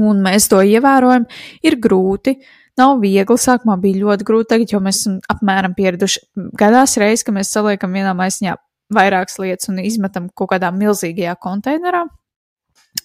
un 0.00 0.22
mēs 0.24 0.48
to 0.50 0.60
ievērojam, 0.64 1.26
ir 1.66 1.78
grūti. 1.82 2.38
Nav 2.80 2.98
viegli, 3.04 3.36
sākumā 3.38 3.76
bija 3.78 4.00
ļoti 4.00 4.26
grūti, 4.26 4.50
tagad 4.50 4.72
jau 4.74 4.80
mēs 4.82 5.04
esam 5.04 5.20
apmēram 5.30 5.76
pieraduši. 5.76 6.24
Gadās 6.58 6.96
reizes, 6.98 7.22
ka 7.26 7.34
mēs 7.36 7.52
saliekam 7.54 7.94
vienā 7.94 8.16
maisiņā 8.18 8.56
vairākas 8.94 9.38
lietas 9.38 9.70
un 9.70 9.78
izmetam 9.84 10.26
kaut 10.34 10.50
kādā 10.56 10.72
milzīgajā 10.74 11.36
konteinerā. 11.42 12.02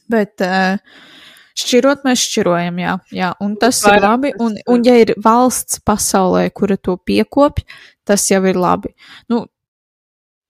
Bet 0.10 0.42
uh, 0.46 0.80
šķirot, 1.60 2.04
mēs 2.08 2.24
šķirojam, 2.30 2.82
jā, 2.82 2.96
jā 3.16 3.30
un 3.44 3.56
tas 3.60 3.82
ir 3.84 3.96
Vairāk 3.96 4.08
labi. 4.08 4.34
Un, 4.42 4.58
un 4.72 4.84
ja 4.88 4.98
ir 5.02 5.14
valsts 5.22 5.82
pasaulē, 5.86 6.48
kura 6.56 6.78
to 6.78 6.98
piekopj, 6.98 7.66
tas 8.08 8.26
jau 8.32 8.44
ir 8.50 8.60
labi. 8.60 8.94
Nu, 9.32 9.46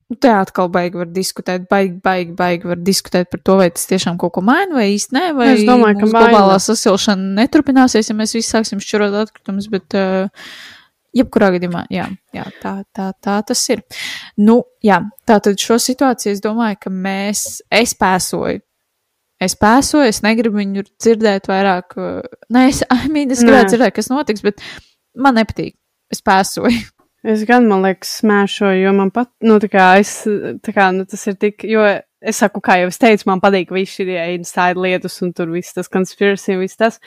Te 0.09 0.31
atkal 0.33 0.71
baigi 0.73 0.97
var 0.97 1.09
diskutēt, 1.13 1.67
baigi, 1.69 1.99
baigi, 2.01 2.31
baigi 2.33 2.65
var 2.65 2.79
diskutēt 2.81 3.27
par 3.29 3.43
to, 3.45 3.59
vai 3.59 3.67
tas 3.69 3.83
tiešām 3.91 4.15
kaut 4.17 4.31
ko 4.33 4.41
maina, 4.41 4.73
vai 4.79 4.87
īsti 4.95 5.13
nē, 5.13 5.25
vai 5.37 5.51
Es 5.51 5.61
domāju, 5.67 5.99
ka 5.99 6.07
globālā 6.09 6.55
sasilšana 6.65 7.27
neturpināsies, 7.37 8.09
ja 8.09 8.15
mēs 8.17 8.33
visi 8.33 8.49
sāksim 8.49 8.81
šķirot 8.81 9.19
atkritumus, 9.19 9.67
bet 9.69 9.93
uh, 9.99 10.49
jebkurā 11.13 11.51
gadījumā, 11.53 11.83
jā, 11.93 12.07
jā 12.33 12.47
tā, 12.57 12.71
tā, 12.89 13.11
tā 13.21 13.35
tas 13.51 13.61
ir. 13.69 13.83
Nu, 14.41 14.63
jā, 14.81 14.97
tā 15.29 15.37
tad 15.45 15.61
šo 15.61 15.77
situāciju 15.77 16.33
es 16.33 16.41
domāju, 16.41 16.81
ka 16.87 16.95
mēs, 17.05 17.45
es 17.69 17.93
pēsoju 18.01 18.63
es 19.43 19.55
pēsoju, 19.59 20.09
es 20.09 20.21
negribu 20.25 20.59
viņu 20.59 20.85
dzirdēt 20.99 21.49
vairāk. 21.49 21.97
uh, 21.97 22.39
Nē, 22.53 22.67
es, 22.71 22.83
I 22.95 23.11
mean, 23.11 23.31
es 23.31 23.43
Nē. 23.43 23.49
gribētu 23.49 23.75
dzirdēt, 23.75 23.95
kas 23.97 24.11
notiks, 24.11 24.45
bet 24.45 24.63
man 25.17 25.39
nepatīk. 25.39 25.77
Es 26.13 26.23
pēsoju. 26.25 26.71
Es 27.19 27.41
gan, 27.43 27.65
man 27.67 27.81
liekas, 27.83 28.13
smēšoju, 28.21 28.77
jo 28.79 28.91
man 28.95 29.09
pat, 29.11 29.27
nu, 29.43 29.57
tā 29.59 29.67
kā 29.67 29.87
es, 29.99 30.13
tā 30.63 30.71
kā, 30.71 30.85
nu, 30.95 31.03
tas 31.03 31.25
ir 31.27 31.35
tik, 31.35 31.65
jo 31.67 31.81
es 31.83 32.39
saku, 32.39 32.61
kā 32.63 32.77
jau 32.79 32.87
es 32.87 32.99
teicu, 33.01 33.25
man 33.27 33.41
patīk 33.43 33.73
viss 33.75 33.97
šī 33.99 34.05
inside 34.37 34.79
lietas 34.79 35.19
un 35.25 35.33
tur 35.35 35.51
viss 35.51 35.75
tas 35.75 35.91
conspiracy 35.91 36.55
un 36.55 36.63
viss 36.63 36.79
tas. 36.79 36.99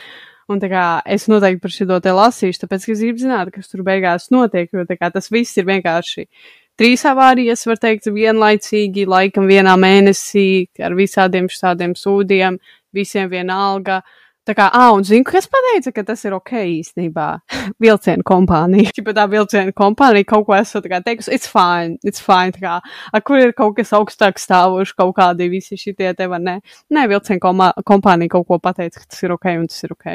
Un 0.52 0.60
tā 0.60 0.68
kā 0.68 0.84
es 1.08 1.28
noteikti 1.30 1.62
par 1.62 1.72
šo 1.72 1.98
te 2.04 2.12
lasīšu, 2.12 2.60
tāpēc, 2.60 2.84
ka 2.84 2.92
es 2.92 3.02
gribu 3.06 3.22
zināt, 3.22 3.52
kas 3.54 3.72
tur 3.72 3.84
beigās 3.86 4.28
notiek, 4.34 4.68
jo 4.74 4.84
tā 4.84 4.98
kā 5.00 5.08
tas 5.14 5.30
viss 5.32 5.56
ir 5.56 5.64
vienkārši 5.70 6.26
trīs 6.82 7.04
avārijas, 7.06 7.62
var 7.68 7.78
teikt, 7.78 8.10
vienlaicīgi, 8.10 9.06
laikam 9.06 9.46
vienā 9.46 9.76
mēnesī, 9.78 10.66
ar 10.82 10.96
visādiem 10.98 11.46
šādiem 11.50 11.94
sūdiem, 11.98 12.58
visiem 12.94 13.30
vienalga. 13.30 14.00
Tā 14.42 14.56
kā, 14.58 14.64
ah, 14.74 14.88
un 14.90 15.04
zinu, 15.06 15.22
kas 15.22 15.46
pateica, 15.46 15.92
ka 15.94 16.02
tas 16.08 16.24
ir 16.26 16.34
ok 16.34 16.50
īstenībā. 16.66 17.26
Vilcienu 17.84 18.26
kompānija. 18.26 18.90
Ja 18.98 19.14
tā 19.14 19.28
vilcienu 19.30 19.70
kompānija 19.78 20.26
kaut 20.32 20.48
ko 20.48 20.58
kā 20.90 20.98
teikusi, 21.06 21.30
it's 21.30 21.46
fine, 21.46 22.00
it's 22.02 22.18
fine. 22.18 22.50
Tā 22.56 22.64
kā, 22.64 22.72
a, 22.82 23.20
kur 23.22 23.38
ir 23.38 23.54
kaut 23.54 23.76
kas 23.78 23.94
augstāk 23.94 24.42
stāvošs, 24.42 24.96
kaut 24.98 25.14
kādi 25.20 25.46
visi 25.52 25.78
šitie 25.78 26.10
te 26.18 26.26
vai 26.26 26.42
ne? 26.42 26.56
Nē, 26.90 27.06
vilcienu 27.14 27.38
kompānija 27.86 28.34
kaut 28.34 28.48
ko 28.50 28.58
pateica, 28.58 28.98
ka 28.98 29.14
tas 29.14 29.22
ir 29.22 29.38
ok 29.38 29.48
un 29.60 29.70
tas 29.70 29.86
ir 29.86 29.94
ok. 29.94 30.10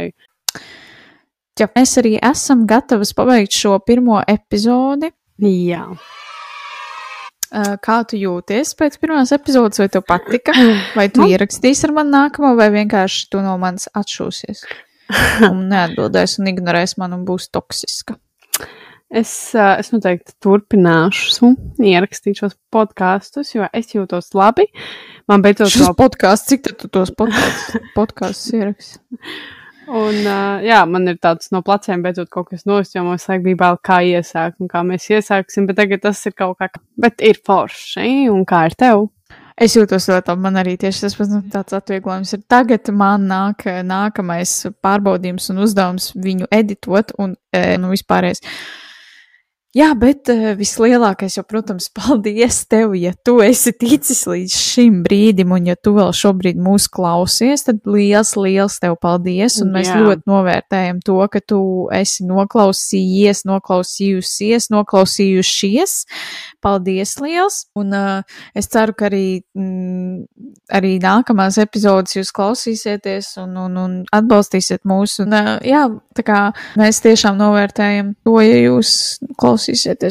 Ja 1.58 1.72
mēs 1.72 1.96
arī 2.04 2.18
esam 2.20 2.68
gatavas 2.68 3.16
pabeigt 3.16 3.56
šo 3.56 3.80
pirmo 3.80 4.20
epizodi. 4.28 5.16
Jā. 5.40 5.88
Uh, 7.48 7.78
Kā 7.84 8.02
tu 8.10 8.18
jūties 8.20 8.74
pēc 8.76 8.98
pirmās 9.00 9.32
epizodes, 9.36 9.80
vai 9.80 9.88
tev 9.94 10.04
patika? 10.08 10.52
Vai 10.98 11.08
tu 11.14 11.22
Nu. 11.24 11.30
ierakstīsi 11.32 11.88
ar 11.88 11.94
mani 11.96 12.12
nākamo, 12.12 12.56
vai 12.60 12.68
vienkārši 12.74 13.30
tu 13.32 13.40
no 13.44 13.56
manis 13.62 13.88
atšūsies? 13.96 14.66
Un 15.48 15.68
neatbildēs 15.72 16.40
un 16.42 16.50
ignorēs 16.52 16.98
man 17.00 17.14
un 17.16 17.22
būs 17.28 17.48
toksiska. 17.56 18.18
Es, 19.08 19.32
ā, 19.56 19.78
es 19.80 19.94
noteikti 19.94 20.34
turpināšu 20.44 21.54
ierakstīt 21.80 22.42
šos 22.42 22.58
podkāstus, 22.76 23.54
jo 23.56 23.70
es 23.72 23.94
jūtos 23.96 24.34
labi. 24.36 24.66
Man 25.32 25.40
beidzot 25.46 25.72
vēl 25.80 25.96
podkāsts, 25.96 26.50
cik 26.52 26.68
tu 26.76 26.90
tos 26.92 27.14
podkāstus 27.16 28.52
ieraksti? 28.60 29.00
Un, 29.88 30.18
uh, 30.28 30.64
jā, 30.68 30.82
man 30.90 31.08
ir 31.08 31.20
tāds 31.24 31.52
no 31.56 31.62
pleciem 31.64 32.02
beidzot 32.04 32.28
kaut 32.34 32.50
kas 32.52 32.66
nost, 32.68 32.96
jo 32.96 33.06
mums 33.08 33.24
vajag 33.30 33.46
bija 33.46 33.60
vēl 33.62 33.78
kā 33.88 34.00
iesākt 34.04 34.60
un 34.60 34.72
kā 34.72 34.82
mēs 34.84 35.08
iesāksim, 35.14 35.68
bet 35.70 35.80
tagad 35.80 36.04
tas 36.04 36.20
ir 36.28 36.36
kaut 36.36 36.58
kā, 36.60 36.68
bet 37.00 37.24
ir 37.24 37.40
forši, 37.48 38.28
un 38.34 38.44
kā 38.48 38.66
ir 38.68 38.76
tev? 38.76 39.08
Es 39.58 39.74
jūtos 39.74 40.06
ļoti 40.06 40.30
labi. 40.30 40.44
Man 40.44 40.60
arī 40.62 40.76
tieši 40.78 41.08
tas 41.08 41.16
pats 41.18 41.32
nu, 41.34 41.40
tāds 41.50 41.74
atvieglojums 41.74 42.36
ir. 42.36 42.44
Tagad 42.52 42.92
man 42.94 43.26
nāk 43.26 43.64
nākamais 43.88 44.52
pārbaudījums 44.86 45.50
un 45.50 45.64
uzdevums 45.66 46.12
viņu 46.14 46.50
editot 46.54 47.16
un 47.18 47.34
e, 47.50 47.64
nu, 47.82 47.90
vispārējais. 47.90 48.44
Jā, 49.76 49.90
bet 50.00 50.30
uh, 50.32 50.54
vislielākais, 50.56 51.36
jau, 51.36 51.44
protams, 51.44 51.90
paldies 51.98 52.62
tev, 52.72 52.94
ja 52.96 53.12
tu 53.28 53.38
esi 53.44 53.74
ticis 53.76 54.24
līdz 54.30 54.54
šim 54.56 55.02
brīdim, 55.04 55.52
un 55.52 55.68
ja 55.68 55.76
tu 55.76 55.92
vēl 55.98 56.14
šobrīd 56.16 56.60
mūs 56.64 56.88
klausies, 56.92 57.66
tad 57.68 57.82
liels, 57.84 58.32
liels 58.40 58.80
tev 58.80 58.96
paldies, 59.04 59.60
un 59.62 59.74
mēs 59.76 59.92
Jā. 59.92 60.00
ļoti 60.00 60.24
novērtējam 60.32 61.02
to, 61.04 61.18
ka 61.34 61.42
tu 61.44 61.60
esi 61.94 62.24
noklausījies, 62.30 63.44
noklausījusies, 63.50 64.70
noklausījušies. 64.72 65.98
Paldies 66.64 67.14
liels, 67.22 67.60
un 67.78 67.92
uh, 67.96 68.40
es 68.58 68.72
ceru, 68.72 68.96
ka 68.98 69.10
arī, 69.12 69.44
mm, 69.52 70.24
arī 70.80 70.96
nākamās 71.04 71.60
epizodes 71.62 72.16
jūs 72.16 72.32
klausīsieties 72.36 73.34
un, 73.44 73.54
un, 73.68 73.78
un 73.84 74.00
atbalstīsiet 74.16 74.88
mūs, 74.88 75.20
un 75.28 75.36
uh, 75.38 75.54
jā, 75.68 75.86
tā 76.18 76.26
kā 76.26 76.42
mēs 76.80 77.04
tiešām 77.04 77.38
novērtējam 77.40 78.16
to, 78.26 78.40
ja 78.42 78.64
jūs 78.64 78.96
klausīsieties 79.38 79.57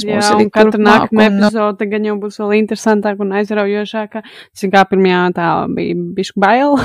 Jā, 0.07 0.19
mūs 0.19 0.29
un 0.31 0.39
arī 0.41 0.49
katra 0.53 0.83
nākamā 0.83 1.27
epizode 1.31 1.89
gan 1.91 2.07
jau 2.11 2.17
būs 2.23 2.39
vēl 2.43 2.55
interesantāka 2.61 3.25
un 3.25 3.35
aizraujošāka. 3.41 4.23
Tas 4.27 4.71
kā 4.73 4.85
pirmajā 4.91 5.25
tā 5.37 5.51
bija 5.73 5.99
bišķi 6.21 6.43
bail, 6.43 6.79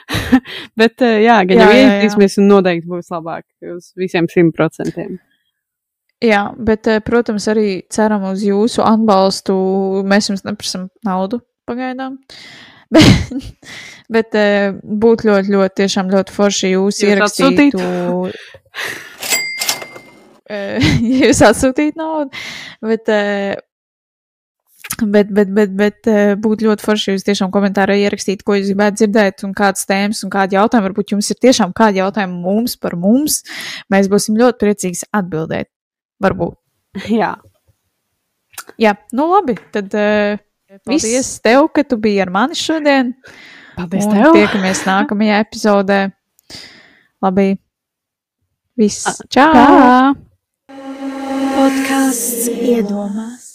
bet 0.80 1.06
uh, 1.06 1.16
jā, 1.22 1.40
gan 1.48 1.64
jau 1.64 1.72
iesaistīsimies 1.74 2.38
un 2.42 2.54
noteikti 2.54 2.90
būs 2.90 3.10
labāk 3.14 3.44
uz 3.74 3.92
visiem 4.00 4.30
simt 4.32 4.56
procentiem. 4.56 5.18
Jā, 6.20 6.50
bet, 6.52 6.84
eh, 6.86 7.00
protams, 7.00 7.46
arī 7.48 7.80
ceram 7.88 8.26
uz 8.28 8.42
jūsu 8.44 8.84
atbalstu. 8.84 9.54
Mēs 10.04 10.28
jums 10.28 10.44
neprasam 10.44 10.90
naudu 11.06 11.40
pagaidām. 11.68 12.20
Bet, 12.90 13.36
bet 14.10 14.34
eh, 14.34 14.72
būtu 14.74 15.28
ļoti, 15.28 15.52
ļoti, 15.54 15.74
tiešām 15.78 16.08
ļoti 16.10 16.34
forši 16.34 16.72
jūs 16.72 16.96
Jūs 16.98 17.06
ierakstītu. 17.06 17.78
Eh, 20.50 20.92
ja 21.12 21.30
jūs 21.30 21.42
atsūtītu 21.46 22.00
naudu. 22.00 22.44
Bet, 22.84 23.10
eh, 23.14 23.58
bet, 25.00 25.30
bet, 25.30 25.52
bet, 25.56 25.76
bet 25.78 26.10
eh, 26.10 26.32
būtu 26.40 26.68
ļoti 26.68 26.86
forši, 26.86 27.10
ja 27.10 27.18
jūs 27.18 27.28
tiešām 27.28 27.52
komentārā 27.54 27.98
ierakstītu, 28.02 28.46
ko 28.46 28.58
jūs 28.58 28.72
gribētu 28.72 29.02
dzirdēt, 29.02 29.44
un 29.48 29.54
kādas 29.56 29.86
tēmas 29.88 30.24
un 30.26 30.32
kādi 30.34 30.58
jautājumi. 30.58 30.90
Varbūt 30.90 31.14
jums 31.14 31.30
ir 31.30 31.40
tiešām 31.46 31.76
kādi 31.76 32.02
jautājumi 32.02 32.42
mums 32.42 32.74
par 32.80 32.98
mums. 32.98 33.42
Mēs 33.92 34.10
būsim 34.12 34.40
ļoti 34.40 34.64
priecīgi 34.64 35.06
atbildēt. 35.22 35.70
Varbūt. 36.20 36.58
Jā, 37.20 37.36
Jā, 38.80 38.94
nu 39.16 39.26
labi. 39.30 39.56
Tad 39.74 39.94
uh, 39.96 40.40
viss 40.88 41.38
tev, 41.44 41.68
ka 41.74 41.84
tu 41.86 41.98
biji 42.00 42.22
ar 42.24 42.32
mani 42.34 42.58
šodien. 42.58 43.14
paldies 43.76 44.08
un 44.08 44.16
tev! 44.16 44.32
tiekamies 44.36 44.84
nākamajā 44.88 45.42
epizodē. 45.46 46.00
Labi. 47.24 47.52
Viss. 48.80 49.22
Čau! 49.28 49.52
Tā! 49.54 50.29
Podkāsts 51.50 52.46
iedomās. 52.48 53.49